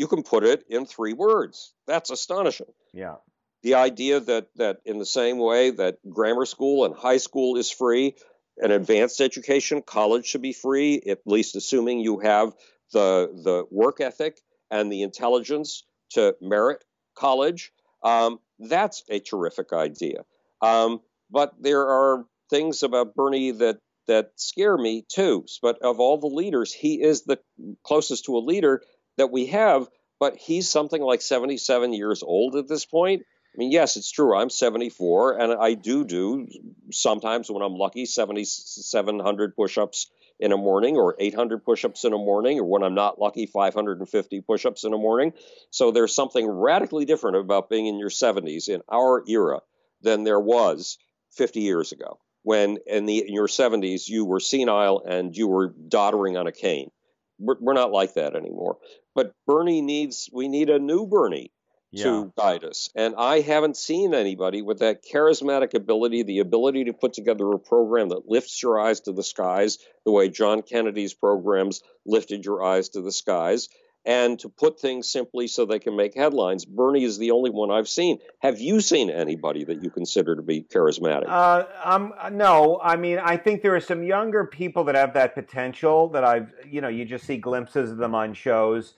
you 0.00 0.06
can 0.06 0.22
put 0.22 0.44
it 0.44 0.64
in 0.70 0.86
three 0.86 1.12
words. 1.12 1.74
That's 1.86 2.08
astonishing. 2.08 2.72
Yeah. 2.94 3.16
The 3.62 3.74
idea 3.74 4.18
that 4.18 4.46
that 4.56 4.78
in 4.86 4.98
the 4.98 5.04
same 5.04 5.36
way 5.36 5.72
that 5.72 5.98
grammar 6.08 6.46
school 6.46 6.86
and 6.86 6.94
high 6.94 7.18
school 7.18 7.58
is 7.58 7.70
free, 7.70 8.14
an 8.56 8.70
advanced 8.70 9.20
education, 9.20 9.82
college 9.82 10.24
should 10.24 10.40
be 10.40 10.54
free, 10.54 11.02
at 11.06 11.18
least 11.26 11.54
assuming 11.54 12.00
you 12.00 12.20
have 12.20 12.54
the 12.94 13.28
the 13.44 13.66
work 13.70 14.00
ethic 14.00 14.40
and 14.70 14.90
the 14.90 15.02
intelligence 15.02 15.84
to 16.12 16.34
merit 16.40 16.82
college. 17.14 17.70
Um, 18.02 18.40
that's 18.58 19.04
a 19.10 19.20
terrific 19.20 19.74
idea. 19.74 20.24
Um, 20.62 21.02
but 21.30 21.52
there 21.60 21.86
are 21.86 22.24
things 22.48 22.82
about 22.82 23.14
Bernie 23.14 23.50
that 23.50 23.80
that 24.10 24.32
scare 24.36 24.76
me 24.76 25.06
too. 25.08 25.46
But 25.62 25.80
of 25.82 26.00
all 26.00 26.18
the 26.18 26.26
leaders, 26.26 26.72
he 26.72 27.00
is 27.00 27.22
the 27.22 27.38
closest 27.82 28.26
to 28.26 28.36
a 28.36 28.38
leader 28.38 28.82
that 29.16 29.30
we 29.30 29.46
have, 29.46 29.88
but 30.18 30.36
he's 30.36 30.68
something 30.68 31.00
like 31.00 31.22
77 31.22 31.92
years 31.94 32.22
old 32.22 32.56
at 32.56 32.68
this 32.68 32.84
point. 32.84 33.22
I 33.54 33.56
mean, 33.56 33.72
yes, 33.72 33.96
it's 33.96 34.10
true. 34.10 34.36
I'm 34.36 34.50
74, 34.50 35.38
and 35.38 35.52
I 35.52 35.74
do 35.74 36.04
do 36.04 36.46
sometimes 36.92 37.50
when 37.50 37.62
I'm 37.62 37.74
lucky 37.74 38.04
7,700 38.04 39.56
push-ups 39.56 40.10
in 40.38 40.52
a 40.52 40.56
morning, 40.56 40.96
or 40.96 41.16
800 41.18 41.64
push-ups 41.64 42.04
in 42.04 42.12
a 42.12 42.18
morning, 42.18 42.58
or 42.58 42.64
when 42.64 42.82
I'm 42.82 42.94
not 42.94 43.20
lucky 43.20 43.46
550 43.46 44.40
push-ups 44.40 44.84
in 44.84 44.94
a 44.94 44.98
morning. 44.98 45.32
So 45.70 45.90
there's 45.90 46.14
something 46.14 46.48
radically 46.48 47.04
different 47.04 47.36
about 47.36 47.68
being 47.68 47.86
in 47.86 47.98
your 47.98 48.08
70s 48.08 48.68
in 48.68 48.80
our 48.90 49.22
era 49.28 49.60
than 50.00 50.24
there 50.24 50.40
was 50.40 50.96
50 51.32 51.60
years 51.60 51.92
ago, 51.92 52.18
when 52.42 52.78
in, 52.86 53.06
the, 53.06 53.26
in 53.26 53.34
your 53.34 53.48
70s 53.48 54.08
you 54.08 54.24
were 54.24 54.40
senile 54.40 55.02
and 55.06 55.36
you 55.36 55.48
were 55.48 55.74
doddering 55.88 56.36
on 56.36 56.46
a 56.46 56.52
cane. 56.52 56.90
We're, 57.38 57.56
we're 57.60 57.74
not 57.74 57.92
like 57.92 58.14
that 58.14 58.34
anymore. 58.34 58.78
But 59.14 59.32
Bernie 59.46 59.82
needs, 59.82 60.28
we 60.32 60.48
need 60.48 60.70
a 60.70 60.78
new 60.78 61.06
Bernie 61.06 61.52
yeah. 61.90 62.04
to 62.04 62.32
guide 62.36 62.64
us. 62.64 62.90
And 62.94 63.14
I 63.16 63.40
haven't 63.40 63.76
seen 63.76 64.14
anybody 64.14 64.62
with 64.62 64.78
that 64.78 65.04
charismatic 65.04 65.74
ability, 65.74 66.22
the 66.22 66.38
ability 66.38 66.84
to 66.84 66.92
put 66.92 67.12
together 67.12 67.50
a 67.52 67.58
program 67.58 68.10
that 68.10 68.28
lifts 68.28 68.62
your 68.62 68.78
eyes 68.78 69.00
to 69.00 69.12
the 69.12 69.22
skies, 69.22 69.78
the 70.04 70.12
way 70.12 70.28
John 70.28 70.62
Kennedy's 70.62 71.14
programs 71.14 71.82
lifted 72.06 72.44
your 72.44 72.62
eyes 72.62 72.90
to 72.90 73.02
the 73.02 73.12
skies, 73.12 73.68
and 74.04 74.38
to 74.38 74.48
put 74.48 74.80
things 74.80 75.08
simply 75.08 75.46
so 75.46 75.66
they 75.66 75.78
can 75.78 75.94
make 75.96 76.14
headlines. 76.14 76.64
Bernie 76.64 77.04
is 77.04 77.18
the 77.18 77.32
only 77.32 77.50
one 77.50 77.70
I've 77.70 77.88
seen. 77.88 78.18
Have 78.38 78.60
you 78.60 78.80
seen 78.80 79.10
anybody 79.10 79.64
that 79.64 79.82
you 79.82 79.90
consider 79.90 80.36
to 80.36 80.42
be 80.42 80.62
charismatic? 80.62 81.28
Uh, 81.28 81.64
um, 81.84 82.14
no, 82.32 82.80
I 82.82 82.96
mean, 82.96 83.18
I 83.18 83.36
think 83.36 83.62
there 83.62 83.74
are 83.76 83.80
some 83.80 84.02
younger 84.02 84.44
people 84.44 84.84
that 84.84 84.94
have 84.94 85.12
that 85.14 85.34
potential 85.34 86.08
that 86.08 86.24
I've, 86.24 86.52
you 86.68 86.80
know, 86.80 86.88
you 86.88 87.04
just 87.04 87.26
see 87.26 87.36
glimpses 87.36 87.90
of 87.90 87.98
them 87.98 88.14
on 88.14 88.32
shows. 88.32 88.94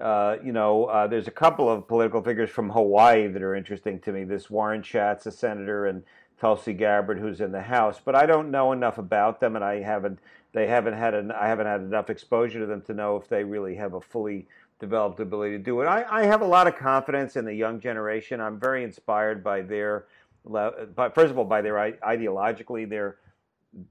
Uh, 0.00 0.36
you 0.42 0.52
know, 0.52 0.86
uh, 0.86 1.06
there's 1.06 1.28
a 1.28 1.32
couple 1.32 1.68
of 1.68 1.86
political 1.86 2.22
figures 2.22 2.50
from 2.50 2.70
Hawaii 2.70 3.28
that 3.28 3.42
are 3.42 3.54
interesting 3.54 4.00
to 4.00 4.12
me. 4.12 4.24
This 4.24 4.48
Warren 4.48 4.82
Schatz, 4.82 5.26
a 5.26 5.30
senator, 5.30 5.86
and 5.86 6.02
Tulsi 6.40 6.72
Gabbard, 6.72 7.18
who's 7.18 7.42
in 7.42 7.52
the 7.52 7.60
House, 7.60 8.00
but 8.02 8.14
I 8.14 8.24
don't 8.24 8.50
know 8.50 8.72
enough 8.72 8.96
about 8.96 9.40
them, 9.40 9.56
and 9.56 9.64
I 9.64 9.82
haven't 9.82 10.18
they 10.52 10.66
haven't 10.66 10.94
had 10.94 11.14
an, 11.14 11.30
I 11.30 11.48
haven't 11.48 11.66
had 11.66 11.80
enough 11.80 12.10
exposure 12.10 12.60
to 12.60 12.66
them 12.66 12.82
to 12.82 12.94
know 12.94 13.16
if 13.16 13.28
they 13.28 13.44
really 13.44 13.76
have 13.76 13.94
a 13.94 14.00
fully 14.00 14.46
developed 14.80 15.20
ability 15.20 15.52
to 15.52 15.62
do 15.62 15.80
it. 15.80 15.86
I, 15.86 16.04
I 16.10 16.24
have 16.24 16.40
a 16.40 16.46
lot 16.46 16.66
of 16.66 16.76
confidence 16.76 17.36
in 17.36 17.44
the 17.44 17.54
young 17.54 17.80
generation. 17.80 18.40
I'm 18.40 18.58
very 18.58 18.82
inspired 18.82 19.44
by 19.44 19.60
their, 19.60 20.06
by, 20.44 21.10
first 21.14 21.30
of 21.30 21.38
all, 21.38 21.44
by 21.44 21.60
their 21.60 21.74
ideologically, 22.02 22.88
their, 22.88 23.18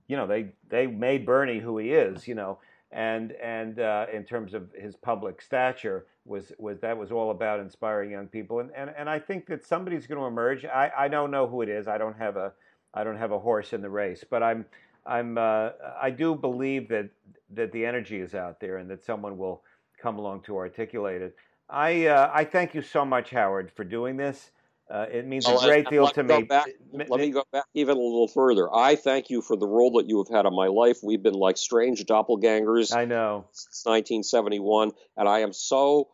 you 0.07 0.17
know, 0.17 0.27
they 0.27 0.49
they 0.67 0.87
made 0.87 1.25
Bernie 1.25 1.59
who 1.59 1.77
he 1.77 1.91
is, 1.91 2.27
you 2.27 2.35
know, 2.35 2.59
and 2.91 3.31
and 3.33 3.79
uh, 3.79 4.07
in 4.11 4.25
terms 4.25 4.53
of 4.53 4.69
his 4.77 4.95
public 4.95 5.41
stature 5.41 6.05
was 6.25 6.51
was 6.57 6.79
that 6.81 6.97
was 6.97 7.11
all 7.11 7.31
about 7.31 7.61
inspiring 7.61 8.11
young 8.11 8.27
people, 8.27 8.59
and 8.59 8.71
and, 8.75 8.91
and 8.97 9.09
I 9.09 9.19
think 9.19 9.45
that 9.47 9.65
somebody's 9.65 10.05
going 10.05 10.19
to 10.19 10.25
emerge. 10.25 10.65
I, 10.65 10.91
I 10.97 11.07
don't 11.07 11.31
know 11.31 11.47
who 11.47 11.61
it 11.61 11.69
is. 11.69 11.87
I 11.87 11.97
don't 11.97 12.17
have 12.17 12.35
a 12.35 12.51
I 12.93 13.03
don't 13.03 13.17
have 13.17 13.31
a 13.31 13.39
horse 13.39 13.71
in 13.71 13.81
the 13.81 13.89
race, 13.89 14.25
but 14.29 14.43
I'm 14.43 14.65
I'm 15.05 15.37
uh, 15.37 15.69
I 16.01 16.09
do 16.09 16.35
believe 16.35 16.89
that 16.89 17.09
that 17.51 17.71
the 17.71 17.85
energy 17.85 18.19
is 18.19 18.35
out 18.35 18.59
there 18.59 18.77
and 18.77 18.89
that 18.89 19.03
someone 19.03 19.37
will 19.37 19.63
come 20.01 20.17
along 20.17 20.41
to 20.43 20.57
articulate 20.57 21.21
it. 21.21 21.35
I 21.69 22.07
uh, 22.07 22.31
I 22.33 22.45
thank 22.45 22.73
you 22.73 22.81
so 22.81 23.05
much, 23.05 23.29
Howard, 23.31 23.71
for 23.71 23.83
doing 23.83 24.17
this. 24.17 24.51
Uh, 24.89 25.05
it 25.11 25.27
means 25.27 25.45
well, 25.45 25.59
a 25.59 25.67
great 25.67 25.87
deal 25.87 26.07
to 26.07 26.23
me. 26.23 26.43
Back, 26.43 26.67
let 26.91 27.19
me 27.19 27.29
go 27.29 27.43
back 27.53 27.65
even 27.75 27.95
a 27.95 27.99
little 27.99 28.27
further. 28.27 28.73
I 28.73 28.95
thank 28.95 29.29
you 29.29 29.43
for 29.43 29.55
the 29.55 29.67
role 29.67 29.91
that 29.99 30.07
you 30.07 30.17
have 30.17 30.35
had 30.35 30.47
in 30.47 30.55
my 30.55 30.65
life. 30.65 30.97
We've 31.03 31.21
been 31.21 31.35
like 31.35 31.57
strange 31.57 32.03
doppelgangers. 32.05 32.95
I 32.95 33.05
know. 33.05 33.45
Since 33.51 33.85
1971, 33.85 34.91
and 35.15 35.29
I 35.29 35.39
am 35.39 35.53
so. 35.53 36.09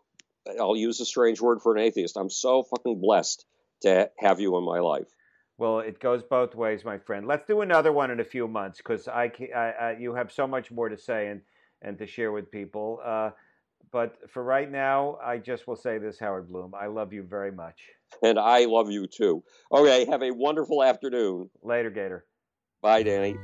I'll 0.59 0.75
use 0.75 0.99
a 0.99 1.05
strange 1.05 1.39
word 1.41 1.61
for 1.61 1.75
an 1.75 1.81
atheist. 1.81 2.17
I'm 2.17 2.29
so 2.29 2.63
fucking 2.63 2.99
blessed 2.99 3.45
to 3.81 4.11
have 4.19 4.39
you 4.39 4.57
in 4.57 4.63
my 4.63 4.79
life. 4.79 5.07
Well, 5.57 5.79
it 5.79 5.99
goes 5.99 6.21
both 6.23 6.53
ways, 6.53 6.83
my 6.83 6.97
friend. 6.97 7.27
Let's 7.27 7.45
do 7.45 7.61
another 7.61 7.91
one 7.91 8.11
in 8.11 8.19
a 8.19 8.25
few 8.25 8.47
months 8.47 8.79
because 8.79 9.07
I, 9.07 9.31
I, 9.55 9.59
I, 9.59 9.97
you 9.97 10.13
have 10.13 10.31
so 10.31 10.45
much 10.45 10.69
more 10.69 10.89
to 10.89 10.97
say 10.97 11.27
and, 11.29 11.41
and 11.81 11.97
to 11.97 12.05
share 12.05 12.31
with 12.31 12.51
people. 12.51 12.99
Uh, 13.03 13.29
but 13.91 14.17
for 14.29 14.43
right 14.43 14.69
now, 14.69 15.17
I 15.23 15.37
just 15.37 15.67
will 15.67 15.77
say 15.77 15.97
this, 15.97 16.19
Howard 16.19 16.49
Bloom. 16.49 16.73
I 16.77 16.87
love 16.87 17.13
you 17.13 17.23
very 17.23 17.51
much. 17.51 17.81
And 18.21 18.37
I 18.37 18.65
love 18.65 18.91
you 18.91 19.07
too. 19.07 19.43
Okay, 19.71 20.05
have 20.05 20.23
a 20.23 20.31
wonderful 20.31 20.83
afternoon. 20.83 21.49
Later, 21.61 21.89
Gator. 21.89 22.25
Bye, 22.81 23.03
Danny. 23.03 23.37